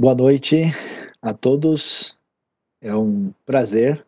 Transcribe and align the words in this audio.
Boa 0.00 0.14
noite 0.14 0.66
a 1.20 1.34
todos. 1.34 2.16
É 2.80 2.94
um 2.94 3.34
prazer 3.44 4.06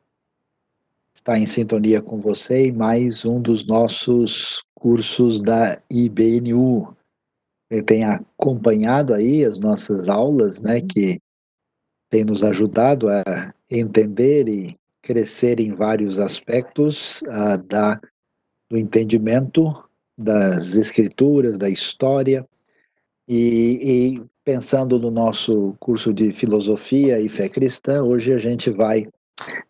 estar 1.12 1.36
em 1.36 1.48
sintonia 1.48 2.00
com 2.00 2.20
você 2.20 2.68
em 2.68 2.72
mais 2.72 3.24
um 3.24 3.42
dos 3.42 3.66
nossos 3.66 4.62
cursos 4.72 5.42
da 5.42 5.82
IBNU. 5.90 6.96
Ele 7.68 7.82
tem 7.82 8.04
acompanhado 8.04 9.12
aí 9.12 9.44
as 9.44 9.58
nossas 9.58 10.06
aulas, 10.06 10.60
né, 10.60 10.80
que 10.80 11.20
tem 12.08 12.24
nos 12.24 12.44
ajudado 12.44 13.08
a 13.08 13.52
entender 13.68 14.46
e 14.46 14.78
crescer 15.02 15.58
em 15.58 15.72
vários 15.72 16.20
aspectos 16.20 17.20
uh, 17.22 17.58
da, 17.66 18.00
do 18.70 18.78
entendimento 18.78 19.74
das 20.16 20.76
escrituras, 20.76 21.58
da 21.58 21.68
história, 21.68 22.48
e, 23.26 24.18
e 24.18 24.30
pensando 24.50 24.98
no 24.98 25.12
nosso 25.12 25.76
curso 25.78 26.12
de 26.12 26.32
filosofia 26.32 27.20
e 27.20 27.28
fé 27.28 27.48
cristã, 27.48 28.02
hoje 28.02 28.32
a 28.32 28.38
gente 28.38 28.68
vai 28.68 29.06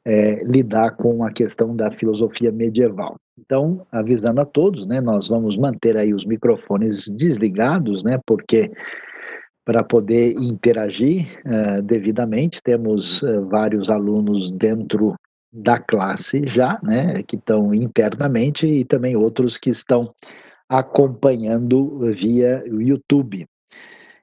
é, 0.06 0.42
lidar 0.42 0.92
com 0.92 1.22
a 1.22 1.30
questão 1.30 1.76
da 1.76 1.90
filosofia 1.90 2.50
medieval. 2.50 3.16
Então, 3.38 3.86
avisando 3.92 4.40
a 4.40 4.46
todos, 4.46 4.86
né, 4.86 4.98
nós 4.98 5.28
vamos 5.28 5.54
manter 5.58 5.98
aí 5.98 6.14
os 6.14 6.24
microfones 6.24 7.10
desligados, 7.10 8.02
né, 8.02 8.18
porque 8.24 8.70
para 9.66 9.84
poder 9.84 10.32
interagir 10.38 11.28
uh, 11.44 11.82
devidamente, 11.82 12.62
temos 12.62 13.20
uh, 13.20 13.46
vários 13.50 13.90
alunos 13.90 14.50
dentro 14.50 15.14
da 15.52 15.78
classe 15.78 16.48
já, 16.48 16.80
né, 16.82 17.22
que 17.22 17.36
estão 17.36 17.74
internamente 17.74 18.66
e 18.66 18.82
também 18.82 19.14
outros 19.14 19.58
que 19.58 19.68
estão 19.68 20.10
acompanhando 20.70 22.00
via 22.14 22.64
YouTube. 22.66 23.44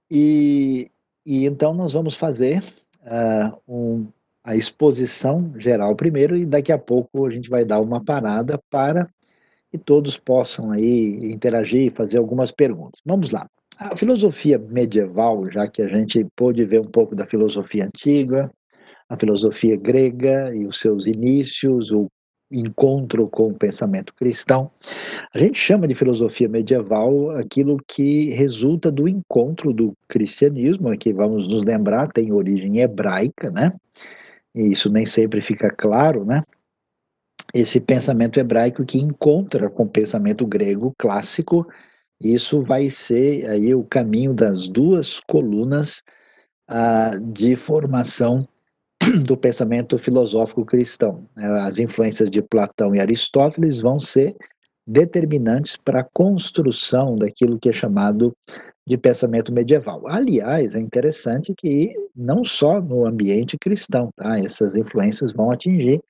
E, 0.10 0.90
e 1.26 1.46
então 1.46 1.74
nós 1.74 1.94
vamos 1.94 2.16
fazer 2.16 2.64
uh, 3.04 3.58
um, 3.68 4.08
a 4.44 4.56
exposição 4.56 5.54
geral 5.58 5.96
primeiro 5.96 6.38
e 6.38 6.46
daqui 6.46 6.72
a 6.72 6.78
pouco 6.78 7.26
a 7.26 7.30
gente 7.30 7.50
vai 7.50 7.66
dar 7.66 7.82
uma 7.82 8.04
parada 8.04 8.60
para 8.70 9.10
que 9.70 9.78
todos 9.78 10.18
possam 10.18 10.72
aí 10.72 11.32
interagir 11.32 11.88
e 11.88 11.90
fazer 11.90 12.18
algumas 12.18 12.52
perguntas. 12.52 13.02
Vamos 13.06 13.30
lá. 13.30 13.50
A 13.78 13.96
filosofia 13.96 14.58
medieval, 14.58 15.52
já 15.52 15.68
que 15.68 15.82
a 15.82 15.88
gente 15.88 16.26
pôde 16.36 16.66
ver 16.66 16.80
um 16.80 16.90
pouco 16.90 17.16
da 17.16 17.28
filosofia 17.28 17.86
antiga, 17.86 18.50
a 19.10 19.18
filosofia 19.18 19.76
grega 19.78 20.54
e 20.56 20.66
os 20.66 20.80
seus 20.80 21.06
inícios, 21.06 21.92
o 21.92 22.10
encontro 22.52 23.28
com 23.28 23.50
o 23.50 23.54
pensamento 23.54 24.14
cristão. 24.14 24.72
A 25.34 25.40
gente 25.40 25.60
chama 25.60 25.88
de 25.88 25.96
filosofia 25.96 26.48
medieval 26.48 27.32
aquilo 27.32 27.78
que 27.88 28.30
resulta 28.32 28.92
do 28.92 29.08
encontro 29.08 29.74
do 29.74 29.94
cristianismo, 30.08 30.96
que 30.98 31.14
vamos 31.14 31.48
nos 31.48 31.64
lembrar, 31.64 32.12
tem 32.12 32.32
origem 32.32 32.80
hebraica, 32.80 33.52
né? 33.52 33.74
E 34.56 34.72
isso 34.72 34.90
nem 34.90 35.06
sempre 35.06 35.42
fica 35.42 35.70
claro, 35.70 36.26
né? 36.26 36.42
Esse 37.54 37.80
pensamento 37.80 38.40
hebraico 38.40 38.86
que 38.86 39.00
encontra 39.00 39.70
com 39.70 39.84
o 39.84 39.90
pensamento 39.90 40.46
grego 40.46 40.94
clássico, 40.98 41.66
isso 42.22 42.62
vai 42.62 42.90
ser 42.90 43.46
aí 43.48 43.74
o 43.74 43.84
caminho 43.84 44.34
das 44.34 44.68
duas 44.68 45.20
colunas 45.22 46.02
ah, 46.68 47.12
de 47.22 47.56
formação 47.56 48.48
do 49.26 49.38
pensamento 49.38 49.98
filosófico 49.98 50.66
cristão. 50.66 51.28
Né? 51.36 51.48
As 51.62 51.80
influências 51.80 52.30
de 52.30 52.42
Platão 52.42 52.96
e 52.96 53.00
Aristóteles 53.00 53.80
vão 53.80 54.00
ser 54.00 54.36
determinantes 54.86 55.76
para 55.76 56.00
a 56.00 56.08
construção 56.14 57.16
daquilo 57.16 57.60
que 57.60 57.70
é 57.70 57.74
chamado 57.74 58.34
de 58.88 58.98
pensamento 58.98 59.52
medieval. 59.52 60.08
Aliás, 60.08 60.74
é 60.74 60.80
interessante 60.80 61.54
que 61.58 61.94
não 62.16 62.46
só 62.46 62.80
no 62.80 63.06
ambiente 63.06 63.58
cristão, 63.58 64.10
tá? 64.16 64.40
essas 64.40 64.78
influências 64.78 65.34
vão 65.34 65.52
atingir 65.52 66.02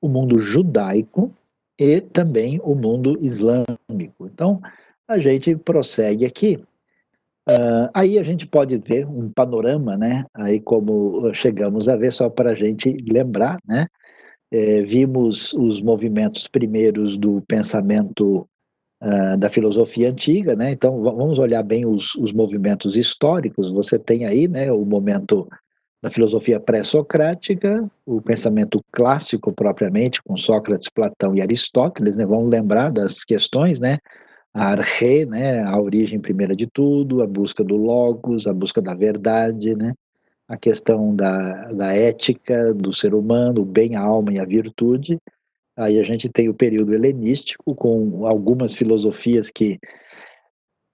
o 0.00 0.08
mundo 0.08 0.38
judaico 0.38 1.30
e 1.78 2.00
também 2.00 2.58
o 2.64 2.74
mundo 2.74 3.18
islâmico. 3.20 4.26
Então, 4.26 4.60
a 5.06 5.18
gente 5.18 5.54
prossegue 5.56 6.24
aqui 6.24 6.58
Uh, 7.48 7.90
aí 7.92 8.18
a 8.18 8.22
gente 8.22 8.46
pode 8.46 8.78
ver 8.78 9.06
um 9.06 9.30
panorama, 9.30 9.96
né? 9.96 10.24
Aí 10.34 10.60
como 10.60 11.32
chegamos 11.34 11.88
a 11.88 11.96
ver, 11.96 12.12
só 12.12 12.30
para 12.30 12.50
a 12.50 12.54
gente 12.54 12.92
lembrar, 13.08 13.58
né? 13.66 13.86
É, 14.52 14.82
vimos 14.82 15.52
os 15.54 15.80
movimentos 15.80 16.46
primeiros 16.46 17.16
do 17.16 17.42
pensamento 17.48 18.46
uh, 19.02 19.36
da 19.38 19.48
filosofia 19.48 20.10
antiga, 20.10 20.54
né? 20.54 20.70
Então 20.70 21.02
vamos 21.02 21.38
olhar 21.38 21.62
bem 21.64 21.84
os, 21.84 22.14
os 22.16 22.32
movimentos 22.32 22.96
históricos. 22.96 23.72
Você 23.72 23.98
tem 23.98 24.24
aí, 24.24 24.46
né? 24.46 24.70
O 24.70 24.84
momento 24.84 25.48
da 26.02 26.10
filosofia 26.10 26.60
pré-socrática, 26.60 27.88
o 28.04 28.20
pensamento 28.20 28.80
clássico 28.92 29.52
propriamente, 29.52 30.22
com 30.22 30.36
Sócrates, 30.36 30.88
Platão 30.92 31.34
e 31.34 31.40
Aristóteles, 31.40 32.16
né? 32.16 32.24
Vamos 32.24 32.50
lembrar 32.50 32.90
das 32.90 33.24
questões, 33.24 33.80
né? 33.80 33.98
A 34.54 34.66
arche, 34.66 35.24
né, 35.24 35.62
a 35.62 35.80
origem 35.80 36.20
primeira 36.20 36.54
de 36.54 36.66
tudo, 36.66 37.22
a 37.22 37.26
busca 37.26 37.64
do 37.64 37.76
logos, 37.76 38.46
a 38.46 38.52
busca 38.52 38.82
da 38.82 38.94
verdade, 38.94 39.74
né, 39.74 39.94
a 40.46 40.56
questão 40.56 41.14
da, 41.14 41.72
da 41.72 41.92
ética 41.94 42.74
do 42.74 42.92
ser 42.92 43.14
humano, 43.14 43.62
o 43.62 43.64
bem, 43.64 43.96
a 43.96 44.02
alma 44.02 44.32
e 44.34 44.38
a 44.38 44.44
virtude. 44.44 45.18
Aí 45.76 45.98
a 45.98 46.02
gente 46.02 46.28
tem 46.28 46.48
o 46.50 46.54
período 46.54 46.92
helenístico, 46.92 47.74
com 47.74 48.26
algumas 48.26 48.74
filosofias 48.74 49.50
que 49.50 49.78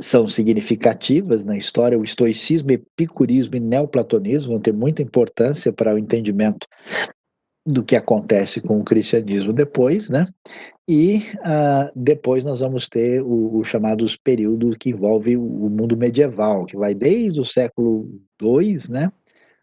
são 0.00 0.28
significativas 0.28 1.44
na 1.44 1.56
história, 1.56 1.98
o 1.98 2.04
estoicismo, 2.04 2.70
epicurismo 2.70 3.56
e 3.56 3.60
neoplatonismo 3.60 4.52
vão 4.52 4.60
ter 4.60 4.72
muita 4.72 5.02
importância 5.02 5.72
para 5.72 5.92
o 5.92 5.98
entendimento 5.98 6.68
do 7.68 7.84
que 7.84 7.94
acontece 7.94 8.62
com 8.62 8.80
o 8.80 8.84
cristianismo 8.84 9.52
depois, 9.52 10.08
né? 10.08 10.26
E 10.88 11.18
uh, 11.18 11.92
depois 11.94 12.42
nós 12.42 12.60
vamos 12.60 12.88
ter 12.88 13.20
o, 13.20 13.58
o 13.58 13.62
chamados 13.62 14.16
períodos 14.16 14.74
que 14.80 14.88
envolve 14.88 15.36
o, 15.36 15.42
o, 15.42 15.68
mundo 15.68 15.94
medieval, 15.94 16.64
que 16.64 16.78
vai 16.78 16.94
desde 16.94 17.38
o 17.38 17.44
século 17.44 18.08
II, 18.40 18.74
né, 18.88 19.12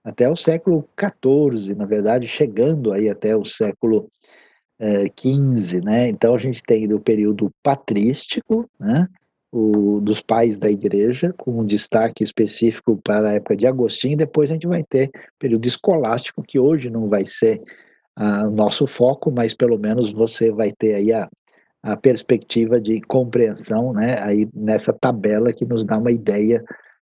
até 0.04 0.30
o 0.30 0.36
século 0.36 0.88
XIV, 1.00 1.74
na 1.74 1.86
verdade, 1.86 2.28
chegando 2.28 2.94
aí 2.94 3.10
até 3.10 3.36
o 3.36 3.44
século 3.44 4.08
XV, 5.18 5.78
eh, 5.78 5.82
né. 5.82 6.08
Então 6.08 6.36
a 6.36 6.38
gente 6.38 6.62
tem 6.62 6.94
o 6.94 7.00
período 7.00 7.50
patrístico, 7.64 8.70
né, 8.80 9.08
o, 9.52 10.00
dos 10.00 10.22
pais 10.22 10.60
da 10.60 10.70
igreja, 10.70 11.34
com 11.36 11.60
um 11.60 11.66
destaque 11.66 12.24
específico 12.24 13.00
para 13.04 13.32
a 13.32 13.34
época 13.34 13.58
de 13.58 13.66
Agostinho. 13.66 14.16
Depois 14.16 14.52
a 14.52 14.54
gente 14.54 14.68
vai 14.68 14.84
ter 14.84 15.10
período 15.40 15.66
escolástico, 15.66 16.44
que 16.44 16.60
hoje 16.60 16.88
não 16.92 17.10
vai 17.10 17.26
ser 17.26 17.64
o 18.18 18.52
nosso 18.52 18.88
foco, 18.88 19.32
mas 19.32 19.54
pelo 19.54 19.78
menos 19.78 20.12
você 20.12 20.52
vai 20.52 20.72
ter 20.72 20.96
aí 20.96 21.12
a, 21.12 21.28
a 21.84 21.98
perspectiva 21.98 22.80
de 22.80 23.02
compreensão, 23.02 23.94
né, 23.94 24.16
aí 24.22 24.48
nessa 24.54 24.94
tabela 24.94 25.54
que 25.54 25.66
nos 25.66 25.86
dá 25.86 25.98
uma 25.98 26.12
ideia 26.12 26.64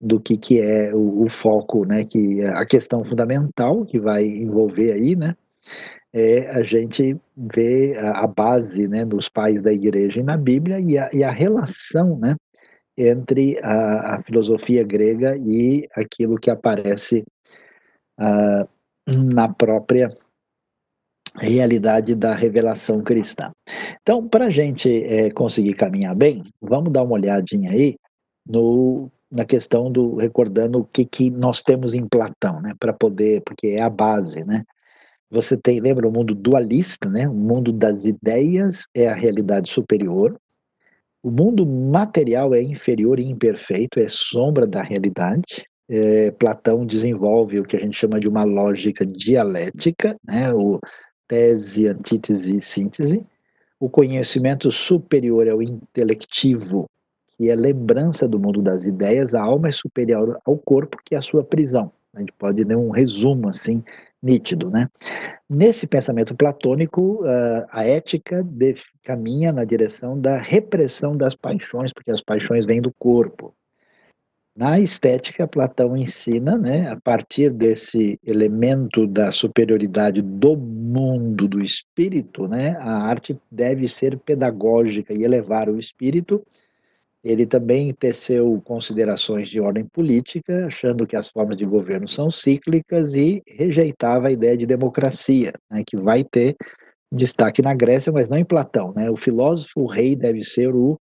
do 0.00 0.20
que, 0.20 0.36
que 0.36 0.60
é 0.60 0.94
o, 0.94 1.24
o 1.24 1.28
foco, 1.28 1.84
né, 1.84 2.04
que 2.04 2.40
é 2.40 2.48
a 2.48 2.64
questão 2.66 3.04
fundamental 3.04 3.84
que 3.84 3.98
vai 3.98 4.24
envolver 4.24 4.92
aí, 4.92 5.16
né, 5.16 5.34
é 6.12 6.50
a 6.50 6.62
gente 6.62 7.16
ver 7.36 7.98
a, 7.98 8.24
a 8.24 8.26
base, 8.26 8.86
né, 8.86 9.04
dos 9.04 9.28
pais 9.28 9.62
da 9.62 9.72
igreja 9.72 10.20
e 10.20 10.22
na 10.22 10.36
Bíblia 10.36 10.80
e 10.80 10.98
a, 10.98 11.10
e 11.12 11.24
a 11.24 11.30
relação, 11.30 12.18
né, 12.18 12.36
entre 12.96 13.58
a, 13.62 14.16
a, 14.16 14.22
filosofia 14.22 14.84
grega 14.84 15.36
e 15.36 15.88
aquilo 15.94 16.36
que 16.36 16.50
aparece 16.50 17.24
uh, 18.20 18.68
na 19.06 19.48
própria 19.48 20.10
realidade 21.36 22.15
da 22.15 22.34
revelação 22.34 23.03
cristã. 23.03 23.50
Então, 24.03 24.27
para 24.27 24.47
a 24.47 24.50
gente 24.50 25.04
é, 25.04 25.30
conseguir 25.30 25.74
caminhar 25.74 26.15
bem, 26.15 26.44
vamos 26.60 26.92
dar 26.92 27.03
uma 27.03 27.15
olhadinha 27.15 27.71
aí 27.71 27.97
no, 28.47 29.10
na 29.30 29.44
questão 29.44 29.91
do 29.91 30.16
recordando 30.16 30.80
o 30.80 30.84
que, 30.84 31.04
que 31.04 31.30
nós 31.30 31.62
temos 31.62 31.94
em 31.94 32.06
Platão, 32.06 32.60
né, 32.60 32.74
para 32.78 32.92
poder, 32.92 33.42
porque 33.44 33.68
é 33.68 33.82
a 33.82 33.91
base, 33.91 34.44
né? 34.44 34.65
Você 35.30 35.56
tem, 35.56 35.78
lembra 35.78 36.09
o 36.09 36.12
mundo 36.12 36.34
dualista, 36.34 37.09
né? 37.09 37.28
O 37.28 37.32
mundo 37.32 37.72
das 37.72 38.04
ideias 38.04 38.88
é 38.92 39.06
a 39.06 39.15
realidade 39.15 39.71
superior. 39.71 40.36
O 41.22 41.30
mundo 41.30 41.65
material 41.65 42.53
é 42.53 42.60
inferior 42.60 43.21
e 43.21 43.24
imperfeito, 43.24 44.00
é 44.00 44.09
sombra 44.09 44.66
da 44.66 44.82
realidade. 44.82 45.65
É, 45.88 46.32
Platão 46.32 46.84
desenvolve 46.84 47.60
o 47.60 47.65
que 47.65 47.77
a 47.77 47.80
gente 47.80 47.97
chama 47.97 48.18
de 48.18 48.28
uma 48.28 48.42
lógica 48.42 49.06
dialética, 49.06 50.16
né? 50.27 50.53
O, 50.53 50.80
tese, 51.30 51.86
antítese 51.86 52.56
e 52.56 52.60
síntese. 52.60 53.24
O 53.78 53.88
conhecimento 53.88 54.72
superior 54.72 55.47
é 55.47 55.54
o 55.54 55.62
intelectivo, 55.62 56.91
que 57.38 57.48
é 57.48 57.54
lembrança 57.54 58.27
do 58.27 58.36
mundo 58.38 58.60
das 58.60 58.84
ideias. 58.84 59.32
A 59.32 59.42
alma 59.42 59.68
é 59.68 59.71
superior 59.71 60.41
ao 60.44 60.59
corpo, 60.59 60.98
que 61.04 61.15
é 61.15 61.18
a 61.18 61.22
sua 61.22 61.44
prisão. 61.44 61.92
A 62.12 62.18
gente 62.18 62.32
pode 62.32 62.65
dar 62.65 62.77
um 62.77 62.91
resumo 62.91 63.48
assim 63.48 63.84
nítido, 64.21 64.68
né? 64.68 64.88
Nesse 65.48 65.86
pensamento 65.86 66.34
platônico, 66.34 67.22
a 67.71 67.84
ética 67.84 68.44
caminha 69.04 69.53
na 69.53 69.65
direção 69.65 70.21
da 70.21 70.36
repressão 70.36 71.16
das 71.16 71.36
paixões, 71.36 71.92
porque 71.92 72.10
as 72.10 72.21
paixões 72.21 72.66
vêm 72.66 72.82
do 72.82 72.92
corpo. 72.98 73.54
Na 74.56 74.80
estética, 74.80 75.47
Platão 75.47 75.97
ensina, 75.97 76.58
né, 76.58 76.91
a 76.91 77.00
partir 77.00 77.52
desse 77.52 78.18
elemento 78.24 79.06
da 79.06 79.30
superioridade 79.30 80.20
do 80.20 80.56
mundo 80.56 81.47
do 81.47 81.62
espírito, 81.62 82.48
né, 82.48 82.76
a 82.80 83.04
arte 83.04 83.38
deve 83.50 83.86
ser 83.86 84.18
pedagógica 84.18 85.14
e 85.14 85.22
elevar 85.22 85.68
o 85.68 85.78
espírito. 85.78 86.44
Ele 87.22 87.47
também 87.47 87.94
teceu 87.94 88.60
considerações 88.64 89.48
de 89.48 89.60
ordem 89.60 89.84
política, 89.84 90.66
achando 90.66 91.06
que 91.06 91.16
as 91.16 91.28
formas 91.28 91.56
de 91.56 91.64
governo 91.64 92.08
são 92.08 92.30
cíclicas 92.30 93.14
e 93.14 93.42
rejeitava 93.46 94.28
a 94.28 94.32
ideia 94.32 94.56
de 94.56 94.66
democracia, 94.66 95.53
né, 95.70 95.84
que 95.86 95.96
vai 95.96 96.24
ter 96.24 96.56
destaque 97.12 97.62
na 97.62 97.74
Grécia, 97.74 98.12
mas 98.12 98.28
não 98.28 98.38
em 98.38 98.44
Platão. 98.44 98.92
Né? 98.94 99.10
O 99.10 99.16
filósofo, 99.16 99.80
o 99.80 99.86
rei, 99.86 100.16
deve 100.16 100.42
ser 100.42 100.74
o 100.74 100.98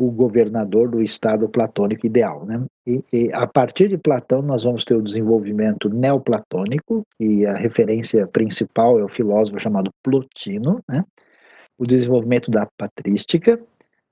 o 0.00 0.10
governador 0.10 0.90
do 0.90 1.02
estado 1.02 1.46
platônico 1.46 2.06
ideal. 2.06 2.46
Né? 2.46 2.64
E, 2.86 3.04
e, 3.12 3.30
a 3.34 3.46
partir 3.46 3.88
de 3.88 3.98
Platão, 3.98 4.40
nós 4.40 4.64
vamos 4.64 4.82
ter 4.82 4.94
o 4.94 5.02
desenvolvimento 5.02 5.90
neoplatônico, 5.90 7.02
e 7.20 7.44
a 7.44 7.52
referência 7.52 8.26
principal 8.26 8.98
é 8.98 9.04
o 9.04 9.08
filósofo 9.08 9.60
chamado 9.60 9.90
Plotino, 10.02 10.82
né? 10.88 11.04
o 11.78 11.84
desenvolvimento 11.84 12.50
da 12.50 12.66
patrística, 12.78 13.60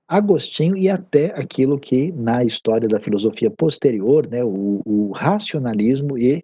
Agostinho 0.07 0.75
e 0.75 0.89
até 0.89 1.27
aquilo 1.39 1.79
que 1.79 2.11
na 2.11 2.43
história 2.43 2.87
da 2.87 2.99
filosofia 2.99 3.51
posterior, 3.51 4.27
né, 4.27 4.43
o, 4.43 4.81
o 4.83 5.11
racionalismo 5.11 6.17
e 6.17 6.43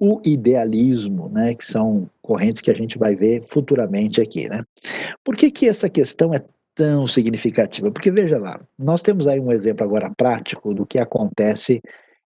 o 0.00 0.20
idealismo, 0.24 1.28
né, 1.28 1.54
que 1.54 1.64
são 1.64 2.10
correntes 2.20 2.60
que 2.60 2.72
a 2.72 2.74
gente 2.74 2.98
vai 2.98 3.14
ver 3.14 3.44
futuramente 3.46 4.20
aqui, 4.20 4.48
né? 4.48 4.64
Por 5.22 5.36
que 5.36 5.48
que 5.52 5.68
essa 5.68 5.88
questão 5.88 6.34
é 6.34 6.44
tão 6.74 7.06
significativa? 7.06 7.90
Porque 7.90 8.10
veja 8.10 8.38
lá, 8.38 8.60
nós 8.78 9.02
temos 9.02 9.26
aí 9.26 9.40
um 9.40 9.52
exemplo 9.52 9.84
agora 9.84 10.12
prático 10.16 10.74
do 10.74 10.84
que 10.84 10.98
acontece 10.98 11.80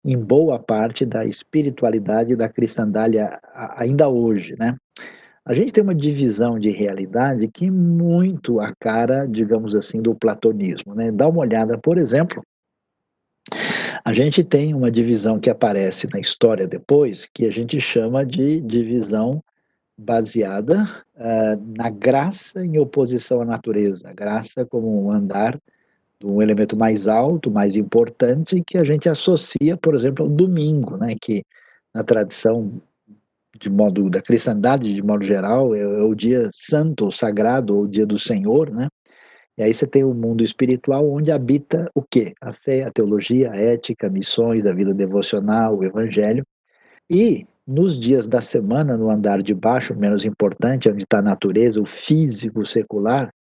em 0.05 0.19
boa 0.19 0.58
parte 0.58 1.06
da 1.06 1.25
espiritualidade 1.25 2.37
da 2.37 2.49
cristandade 2.49 3.17
ainda 3.55 4.08
hoje, 4.08 4.55
né? 4.58 4.76
A 5.46 5.52
gente 5.52 5.73
tem 5.73 5.82
uma 5.82 5.94
divisão 5.94 6.58
de 6.58 6.70
realidade 6.70 7.49
que 7.49 7.67
é 7.67 7.70
muito 7.70 8.61
a 8.61 8.75
cara, 8.75 9.26
digamos 9.26 9.76
assim, 9.76 10.00
do 10.00 10.14
platonismo, 10.14 10.94
né? 10.94 11.11
Dá 11.11 11.29
uma 11.29 11.40
olhada, 11.40 11.79
por 11.79 11.99
exemplo, 11.99 12.43
a 14.05 14.12
gente 14.12 14.44
tem 14.44 14.75
uma 14.75 14.90
divisão 14.90 15.40
que 15.40 15.49
aparece 15.49 16.06
na 16.12 16.20
história 16.20 16.67
depois, 16.67 17.26
que 17.32 17.47
a 17.47 17.50
gente 17.50 17.81
chama 17.81 18.25
de 18.25 18.61
divisão 18.61 19.43
baseada 19.96 20.85
uh, 21.17 21.76
na 21.76 21.91
graça 21.91 22.64
em 22.64 22.79
oposição 22.79 23.41
à 23.41 23.44
natureza. 23.44 24.08
A 24.08 24.12
graça 24.12 24.64
como 24.64 25.05
um 25.06 25.11
andar 25.11 25.58
de 26.19 26.26
um 26.26 26.43
elemento 26.43 26.76
mais 26.76 27.06
alto, 27.06 27.50
mais 27.50 27.76
importante, 27.76 28.62
que 28.67 28.79
a 28.79 28.85
gente 28.85 29.08
associa, 29.08 29.76
por 29.76 29.94
exemplo, 29.94 30.25
ao 30.25 30.31
domingo, 30.31 30.96
né, 30.96 31.14
que 31.20 31.44
na 31.94 32.02
tradição 32.02 32.81
de 33.58 33.70
modo 33.70 34.11
da 34.11 34.20
cristandade 34.20 34.93
de 34.93 35.02
modo 35.02 35.25
geral 35.25 35.75
é, 35.75 35.81
é 35.81 36.02
o 36.02 36.14
dia 36.14 36.49
santo, 36.52 37.12
sagrado, 37.12 37.76
ou 37.76 37.82
o 37.85 37.88
dia 37.88 38.05
do 38.05 38.19
Senhor, 38.19 38.70
né? 38.70 38.88
E 39.56 39.62
aí 39.62 39.73
você 39.73 39.87
tem 39.87 40.02
o 40.02 40.11
um 40.11 40.14
mundo 40.14 40.43
espiritual 40.43 41.08
onde 41.08 41.31
habita 41.31 41.88
o 41.94 42.02
quê? 42.02 42.35
A 42.40 42.52
fé, 42.52 42.82
a 42.82 42.90
teologia, 42.90 43.52
a 43.52 43.56
ética, 43.56 44.11
missões, 44.11 44.67
a 44.67 44.73
vida 44.73 44.93
devocional, 44.93 45.79
o 45.79 45.85
evangelho. 45.85 46.44
E 47.08 47.47
nos 47.66 47.99
dias 47.99 48.28
da 48.28 48.43
semana, 48.43 48.96
no 48.96 49.11
andar 49.11 49.43
de 49.43 49.55
baixo, 49.55 49.94
menos 49.94 50.25
importante, 50.25 50.88
onde 50.88 51.02
está 51.02 51.19
a 51.19 51.22
natureza, 51.22 51.81
o 51.81 51.87
físico, 51.87 52.66
secular, 52.66 53.32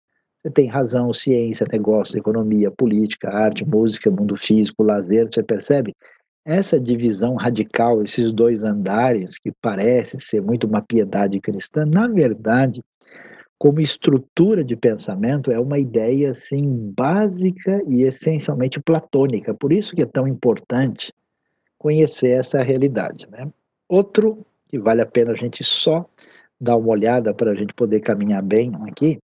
você 0.42 0.52
tem 0.52 0.68
razão, 0.68 1.14
ciência, 1.14 1.66
negócio, 1.72 2.18
economia, 2.18 2.70
política, 2.70 3.30
arte, 3.30 3.66
música, 3.66 4.12
mundo 4.12 4.36
físico, 4.36 4.84
lazer, 4.84 5.30
você 5.31 5.42
percebe? 5.42 5.96
Essa 6.46 6.78
divisão 6.78 7.36
radical, 7.36 8.04
esses 8.04 8.30
dois 8.30 8.62
andares, 8.62 9.38
que 9.38 9.54
parece 9.62 10.20
ser 10.20 10.42
muito 10.42 10.68
uma 10.68 10.81
piedade 10.81 11.40
cristã, 11.40 11.86
na 11.86 12.10
verdade, 12.10 12.84
como 13.58 13.80
estrutura 13.80 14.66
de 14.66 14.75
pensamento, 14.75 15.50
é 15.50 15.58
uma 15.58 15.80
ideia 15.80 16.31
assim 16.31 16.92
básica 16.94 17.81
e 17.88 18.04
essencialmente 18.04 18.81
platônica. 18.81 19.54
Por 19.54 19.72
isso 19.72 19.96
que 19.96 20.02
é 20.02 20.06
tão 20.06 20.28
importante 20.28 21.14
conhecer 21.78 22.31
essa 22.31 22.62
realidade, 22.62 23.25
né? 23.31 23.50
Outro 23.94 24.44
que 24.69 24.80
vale 24.80 25.04
a 25.04 25.06
pena 25.06 25.34
a 25.34 25.36
gente 25.36 25.63
só 25.63 26.04
dar 26.60 26.78
uma 26.78 26.90
olhada 26.90 27.31
para 27.31 27.51
a 27.51 27.54
gente 27.54 27.75
poder 27.75 28.00
caminhar 28.00 28.42
bem 28.42 28.72
aqui, 28.88 29.19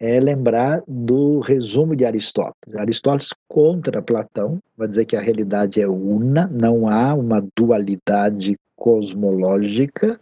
é 0.00 0.18
lembrar 0.18 0.82
do 0.88 1.38
resumo 1.38 1.94
de 1.94 2.04
Aristóteles. 2.04 2.74
Aristóteles 2.74 3.32
contra 3.46 4.02
Platão, 4.02 4.58
vai 4.76 4.88
dizer 4.88 5.04
que 5.04 5.14
a 5.14 5.20
realidade 5.20 5.80
é 5.80 5.86
una, 5.86 6.48
não 6.48 6.88
há 6.88 7.14
uma 7.14 7.40
dualidade 7.56 8.58
cosmológica, 8.74 10.18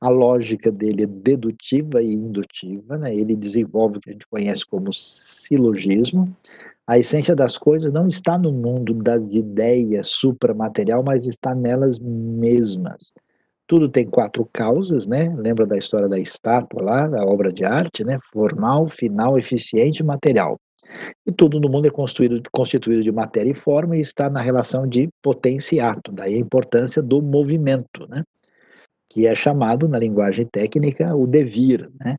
a 0.00 0.08
lógica 0.08 0.70
dele 0.70 1.02
é 1.02 1.06
dedutiva 1.06 2.00
e 2.00 2.12
indutiva, 2.12 2.96
né? 2.96 3.12
ele 3.12 3.34
desenvolve 3.34 3.98
o 3.98 4.00
que 4.00 4.10
a 4.10 4.12
gente 4.12 4.26
conhece 4.28 4.64
como 4.64 4.92
silogismo. 4.92 6.32
A 6.88 6.98
essência 6.98 7.34
das 7.34 7.58
coisas 7.58 7.92
não 7.92 8.06
está 8.06 8.38
no 8.38 8.52
mundo 8.52 8.94
das 8.94 9.34
ideias 9.34 10.08
supramaterial, 10.08 11.02
mas 11.02 11.26
está 11.26 11.52
nelas 11.52 11.98
mesmas. 11.98 13.12
Tudo 13.66 13.88
tem 13.88 14.06
quatro 14.06 14.48
causas, 14.52 15.04
né? 15.04 15.34
Lembra 15.36 15.66
da 15.66 15.76
história 15.76 16.08
da 16.08 16.18
estátua 16.18 16.80
lá, 16.80 17.08
da 17.08 17.24
obra 17.24 17.52
de 17.52 17.64
arte, 17.64 18.04
né? 18.04 18.18
Formal, 18.32 18.88
final, 18.88 19.36
eficiente 19.36 19.98
e 20.00 20.06
material. 20.06 20.60
E 21.26 21.32
tudo 21.32 21.58
no 21.58 21.68
mundo 21.68 21.88
é 21.88 21.90
constituído, 21.90 22.40
constituído 22.52 23.02
de 23.02 23.10
matéria 23.10 23.50
e 23.50 23.54
forma 23.54 23.96
e 23.96 24.00
está 24.00 24.30
na 24.30 24.40
relação 24.40 24.86
de 24.86 25.08
potência 25.20 25.74
e 25.74 25.80
ato. 25.80 26.12
Daí 26.12 26.34
a 26.34 26.38
importância 26.38 27.02
do 27.02 27.20
movimento, 27.20 28.06
né? 28.08 28.22
Que 29.08 29.26
é 29.26 29.34
chamado, 29.34 29.88
na 29.88 29.98
linguagem 29.98 30.46
técnica, 30.46 31.16
o 31.16 31.26
devir, 31.26 31.90
né? 31.98 32.16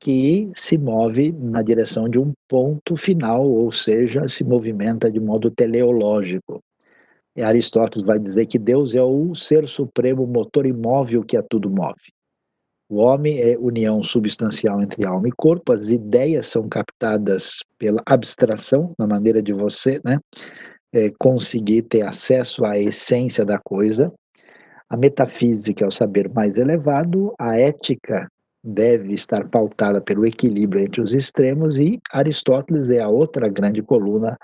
Que 0.00 0.50
se 0.54 0.78
move 0.78 1.32
na 1.32 1.62
direção 1.62 2.08
de 2.08 2.18
um 2.18 2.32
ponto 2.48 2.96
final, 2.96 3.48
ou 3.48 3.72
seja, 3.72 4.28
se 4.28 4.44
movimenta 4.44 5.10
de 5.10 5.18
modo 5.18 5.50
teleológico. 5.50 6.62
E 7.36 7.42
Aristóteles 7.42 8.06
vai 8.06 8.18
dizer 8.18 8.46
que 8.46 8.58
Deus 8.58 8.94
é 8.94 9.02
o 9.02 9.34
ser 9.34 9.66
supremo, 9.66 10.26
motor 10.26 10.66
imóvel 10.66 11.22
que 11.22 11.36
a 11.36 11.42
tudo 11.42 11.70
move. 11.70 12.12
O 12.90 12.96
homem 12.96 13.38
é 13.40 13.58
união 13.58 14.02
substancial 14.02 14.80
entre 14.80 15.04
alma 15.04 15.28
e 15.28 15.32
corpo, 15.32 15.72
as 15.72 15.90
ideias 15.90 16.46
são 16.46 16.68
captadas 16.68 17.58
pela 17.76 18.00
abstração, 18.06 18.94
na 18.98 19.06
maneira 19.06 19.42
de 19.42 19.52
você 19.52 20.00
né, 20.02 20.18
é, 20.92 21.10
conseguir 21.18 21.82
ter 21.82 22.02
acesso 22.02 22.64
à 22.64 22.78
essência 22.78 23.44
da 23.44 23.58
coisa. 23.58 24.10
A 24.88 24.96
metafísica 24.96 25.84
é 25.84 25.88
o 25.88 25.90
saber 25.90 26.32
mais 26.32 26.56
elevado, 26.56 27.34
a 27.38 27.58
ética 27.58 28.26
deve 28.62 29.14
estar 29.14 29.48
pautada 29.48 30.00
pelo 30.00 30.26
equilíbrio 30.26 30.82
entre 30.82 31.00
os 31.00 31.14
extremos 31.14 31.76
e 31.76 32.00
Aristóteles 32.10 32.90
é 32.90 33.00
a 33.00 33.08
outra 33.08 33.48
grande 33.48 33.82
coluna 33.82 34.36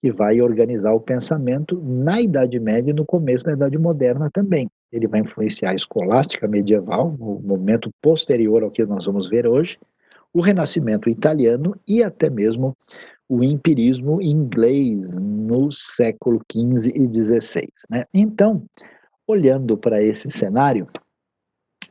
que 0.00 0.10
vai 0.10 0.40
organizar 0.40 0.92
o 0.92 1.00
pensamento 1.00 1.80
na 1.80 2.20
Idade 2.20 2.58
Média 2.58 2.90
e 2.90 2.94
no 2.94 3.04
começo 3.04 3.44
da 3.44 3.52
Idade 3.52 3.78
Moderna 3.78 4.28
também. 4.32 4.68
Ele 4.90 5.06
vai 5.06 5.20
influenciar 5.20 5.70
a 5.70 5.74
escolástica 5.74 6.48
medieval, 6.48 7.14
no 7.18 7.40
momento 7.40 7.90
posterior 8.02 8.64
ao 8.64 8.70
que 8.70 8.84
nós 8.84 9.06
vamos 9.06 9.28
ver 9.28 9.46
hoje, 9.46 9.78
o 10.34 10.40
Renascimento 10.40 11.08
italiano 11.08 11.76
e 11.86 12.02
até 12.02 12.28
mesmo 12.28 12.76
o 13.28 13.44
empirismo 13.44 14.20
inglês 14.20 15.16
no 15.16 15.70
século 15.70 16.40
XV 16.50 16.92
e 16.94 17.24
XVI. 17.24 17.68
Né? 17.88 18.04
Então, 18.12 18.64
olhando 19.26 19.76
para 19.76 20.02
esse 20.02 20.30
cenário, 20.30 20.88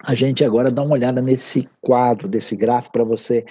a 0.03 0.15
gente 0.15 0.43
agora 0.43 0.71
dá 0.71 0.81
uma 0.81 0.93
olhada 0.93 1.21
nesse 1.21 1.69
quadro, 1.79 2.27
desse 2.27 2.55
gráfico, 2.55 2.93
para 2.93 3.03
você 3.03 3.45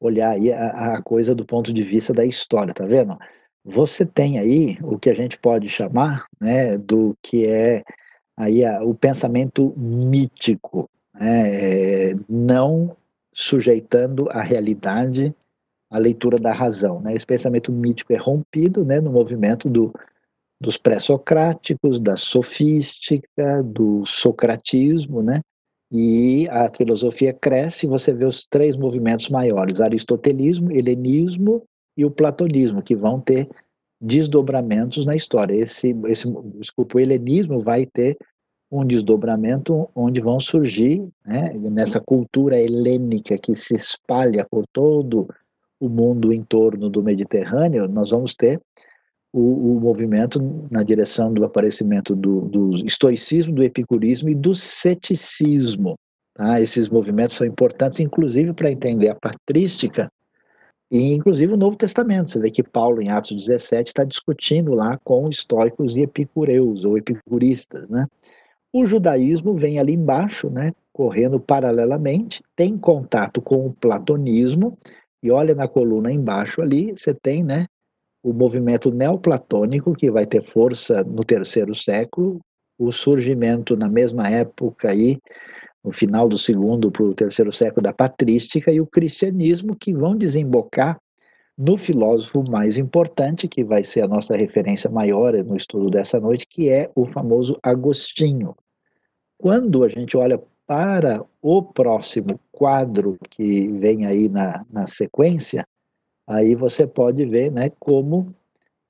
olhar 0.00 0.30
aí 0.30 0.52
a, 0.52 0.94
a, 0.94 1.02
coisa 1.02 1.34
do 1.34 1.44
ponto 1.44 1.72
de 1.72 1.82
vista 1.82 2.12
da 2.12 2.24
história, 2.24 2.72
tá 2.72 2.84
vendo? 2.84 3.16
Você 3.64 4.06
tem 4.06 4.38
aí 4.38 4.78
o 4.82 4.98
que 4.98 5.10
a 5.10 5.14
gente 5.14 5.38
pode 5.38 5.68
chamar 5.68 6.26
né, 6.40 6.78
do 6.78 7.16
que 7.22 7.46
é 7.46 7.82
aí 8.36 8.64
a, 8.64 8.82
o 8.82 8.94
pensamento 8.94 9.74
mítico, 9.76 10.88
né, 11.14 12.10
é, 12.10 12.14
não 12.28 12.96
sujeitando 13.32 14.28
a 14.30 14.42
realidade 14.42 15.34
à 15.90 15.98
leitura 15.98 16.38
da 16.38 16.52
razão. 16.52 17.00
Né? 17.00 17.14
Esse 17.14 17.26
pensamento 17.26 17.72
mítico 17.72 18.12
é 18.12 18.16
rompido 18.16 18.84
né, 18.84 19.00
no 19.00 19.10
movimento 19.10 19.68
do, 19.68 19.92
dos 20.60 20.76
pré-socráticos, 20.76 21.98
da 22.00 22.16
sofística, 22.16 23.62
do 23.64 24.04
socratismo, 24.06 25.22
né? 25.22 25.42
E 25.90 26.48
a 26.48 26.68
filosofia 26.68 27.32
cresce, 27.32 27.86
você 27.86 28.12
vê 28.12 28.24
os 28.24 28.44
três 28.44 28.76
movimentos 28.76 29.28
maiores: 29.28 29.80
aristotelismo, 29.80 30.72
helenismo 30.72 31.62
e 31.96 32.04
o 32.04 32.10
platonismo, 32.10 32.82
que 32.82 32.96
vão 32.96 33.20
ter 33.20 33.48
desdobramentos 34.00 35.06
na 35.06 35.14
história. 35.14 35.54
Esse, 35.54 35.96
esse 36.06 36.28
desculpa, 36.58 36.98
o 36.98 37.00
helenismo 37.00 37.60
vai 37.60 37.86
ter 37.86 38.16
um 38.70 38.84
desdobramento 38.84 39.88
onde 39.94 40.20
vão 40.20 40.40
surgir, 40.40 41.06
né, 41.24 41.52
nessa 41.70 42.00
cultura 42.00 42.60
helênica 42.60 43.38
que 43.38 43.54
se 43.54 43.76
espalha 43.76 44.44
por 44.50 44.66
todo 44.72 45.28
o 45.78 45.88
mundo 45.88 46.32
em 46.32 46.42
torno 46.42 46.88
do 46.88 47.02
Mediterrâneo, 47.02 47.86
nós 47.86 48.10
vamos 48.10 48.34
ter 48.34 48.60
o, 49.36 49.76
o 49.76 49.80
movimento 49.80 50.40
na 50.70 50.82
direção 50.82 51.30
do 51.30 51.44
aparecimento 51.44 52.16
do, 52.16 52.40
do 52.42 52.86
estoicismo, 52.86 53.54
do 53.54 53.62
epicurismo 53.62 54.30
e 54.30 54.34
do 54.34 54.54
ceticismo. 54.54 55.94
Tá? 56.34 56.58
Esses 56.58 56.88
movimentos 56.88 57.36
são 57.36 57.46
importantes, 57.46 58.00
inclusive, 58.00 58.54
para 58.54 58.70
entender 58.70 59.10
a 59.10 59.14
patrística 59.14 60.10
e, 60.90 61.12
inclusive, 61.12 61.52
o 61.52 61.56
Novo 61.56 61.76
Testamento. 61.76 62.30
Você 62.30 62.40
vê 62.40 62.50
que 62.50 62.62
Paulo, 62.62 63.02
em 63.02 63.10
Atos 63.10 63.44
17, 63.44 63.88
está 63.88 64.04
discutindo 64.04 64.72
lá 64.72 64.98
com 65.04 65.28
estoicos 65.28 65.96
e 65.96 66.00
epicureus, 66.00 66.82
ou 66.86 66.96
epicuristas. 66.96 67.86
Né? 67.90 68.06
O 68.72 68.86
judaísmo 68.86 69.54
vem 69.54 69.78
ali 69.78 69.92
embaixo, 69.92 70.48
né, 70.48 70.72
correndo 70.94 71.38
paralelamente, 71.38 72.42
tem 72.54 72.78
contato 72.78 73.42
com 73.42 73.66
o 73.66 73.72
platonismo, 73.74 74.78
e 75.22 75.30
olha 75.30 75.54
na 75.54 75.68
coluna 75.68 76.10
embaixo 76.10 76.62
ali, 76.62 76.92
você 76.92 77.12
tem 77.12 77.44
né, 77.44 77.66
o 78.26 78.32
movimento 78.32 78.90
neoplatônico, 78.90 79.94
que 79.94 80.10
vai 80.10 80.26
ter 80.26 80.42
força 80.42 81.04
no 81.04 81.24
terceiro 81.24 81.76
século, 81.76 82.40
o 82.76 82.90
surgimento 82.90 83.76
na 83.76 83.88
mesma 83.88 84.28
época 84.28 84.90
aí, 84.90 85.16
no 85.84 85.92
final 85.92 86.28
do 86.28 86.36
segundo 86.36 86.90
para 86.90 87.04
o 87.04 87.14
terceiro 87.14 87.52
século 87.52 87.82
da 87.82 87.92
patrística 87.92 88.72
e 88.72 88.80
o 88.80 88.86
cristianismo 88.86 89.76
que 89.76 89.94
vão 89.94 90.16
desembocar 90.16 90.98
no 91.56 91.76
filósofo 91.76 92.42
mais 92.50 92.76
importante, 92.76 93.46
que 93.46 93.62
vai 93.62 93.84
ser 93.84 94.02
a 94.02 94.08
nossa 94.08 94.36
referência 94.36 94.90
maior 94.90 95.32
no 95.44 95.56
estudo 95.56 95.88
dessa 95.88 96.18
noite, 96.18 96.48
que 96.50 96.68
é 96.68 96.90
o 96.96 97.06
famoso 97.06 97.56
Agostinho. 97.62 98.56
Quando 99.38 99.84
a 99.84 99.88
gente 99.88 100.16
olha 100.16 100.42
para 100.66 101.24
o 101.40 101.62
próximo 101.62 102.40
quadro 102.50 103.16
que 103.30 103.68
vem 103.68 104.04
aí 104.04 104.28
na, 104.28 104.66
na 104.68 104.88
sequência, 104.88 105.64
aí 106.26 106.54
você 106.54 106.86
pode 106.86 107.24
ver 107.24 107.50
né, 107.50 107.70
como 107.78 108.34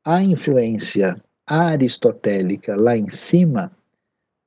a 0.04 0.22
influência 0.22 1.16
aristotélica 1.46 2.76
lá 2.76 2.96
em 2.96 3.10
cima 3.10 3.70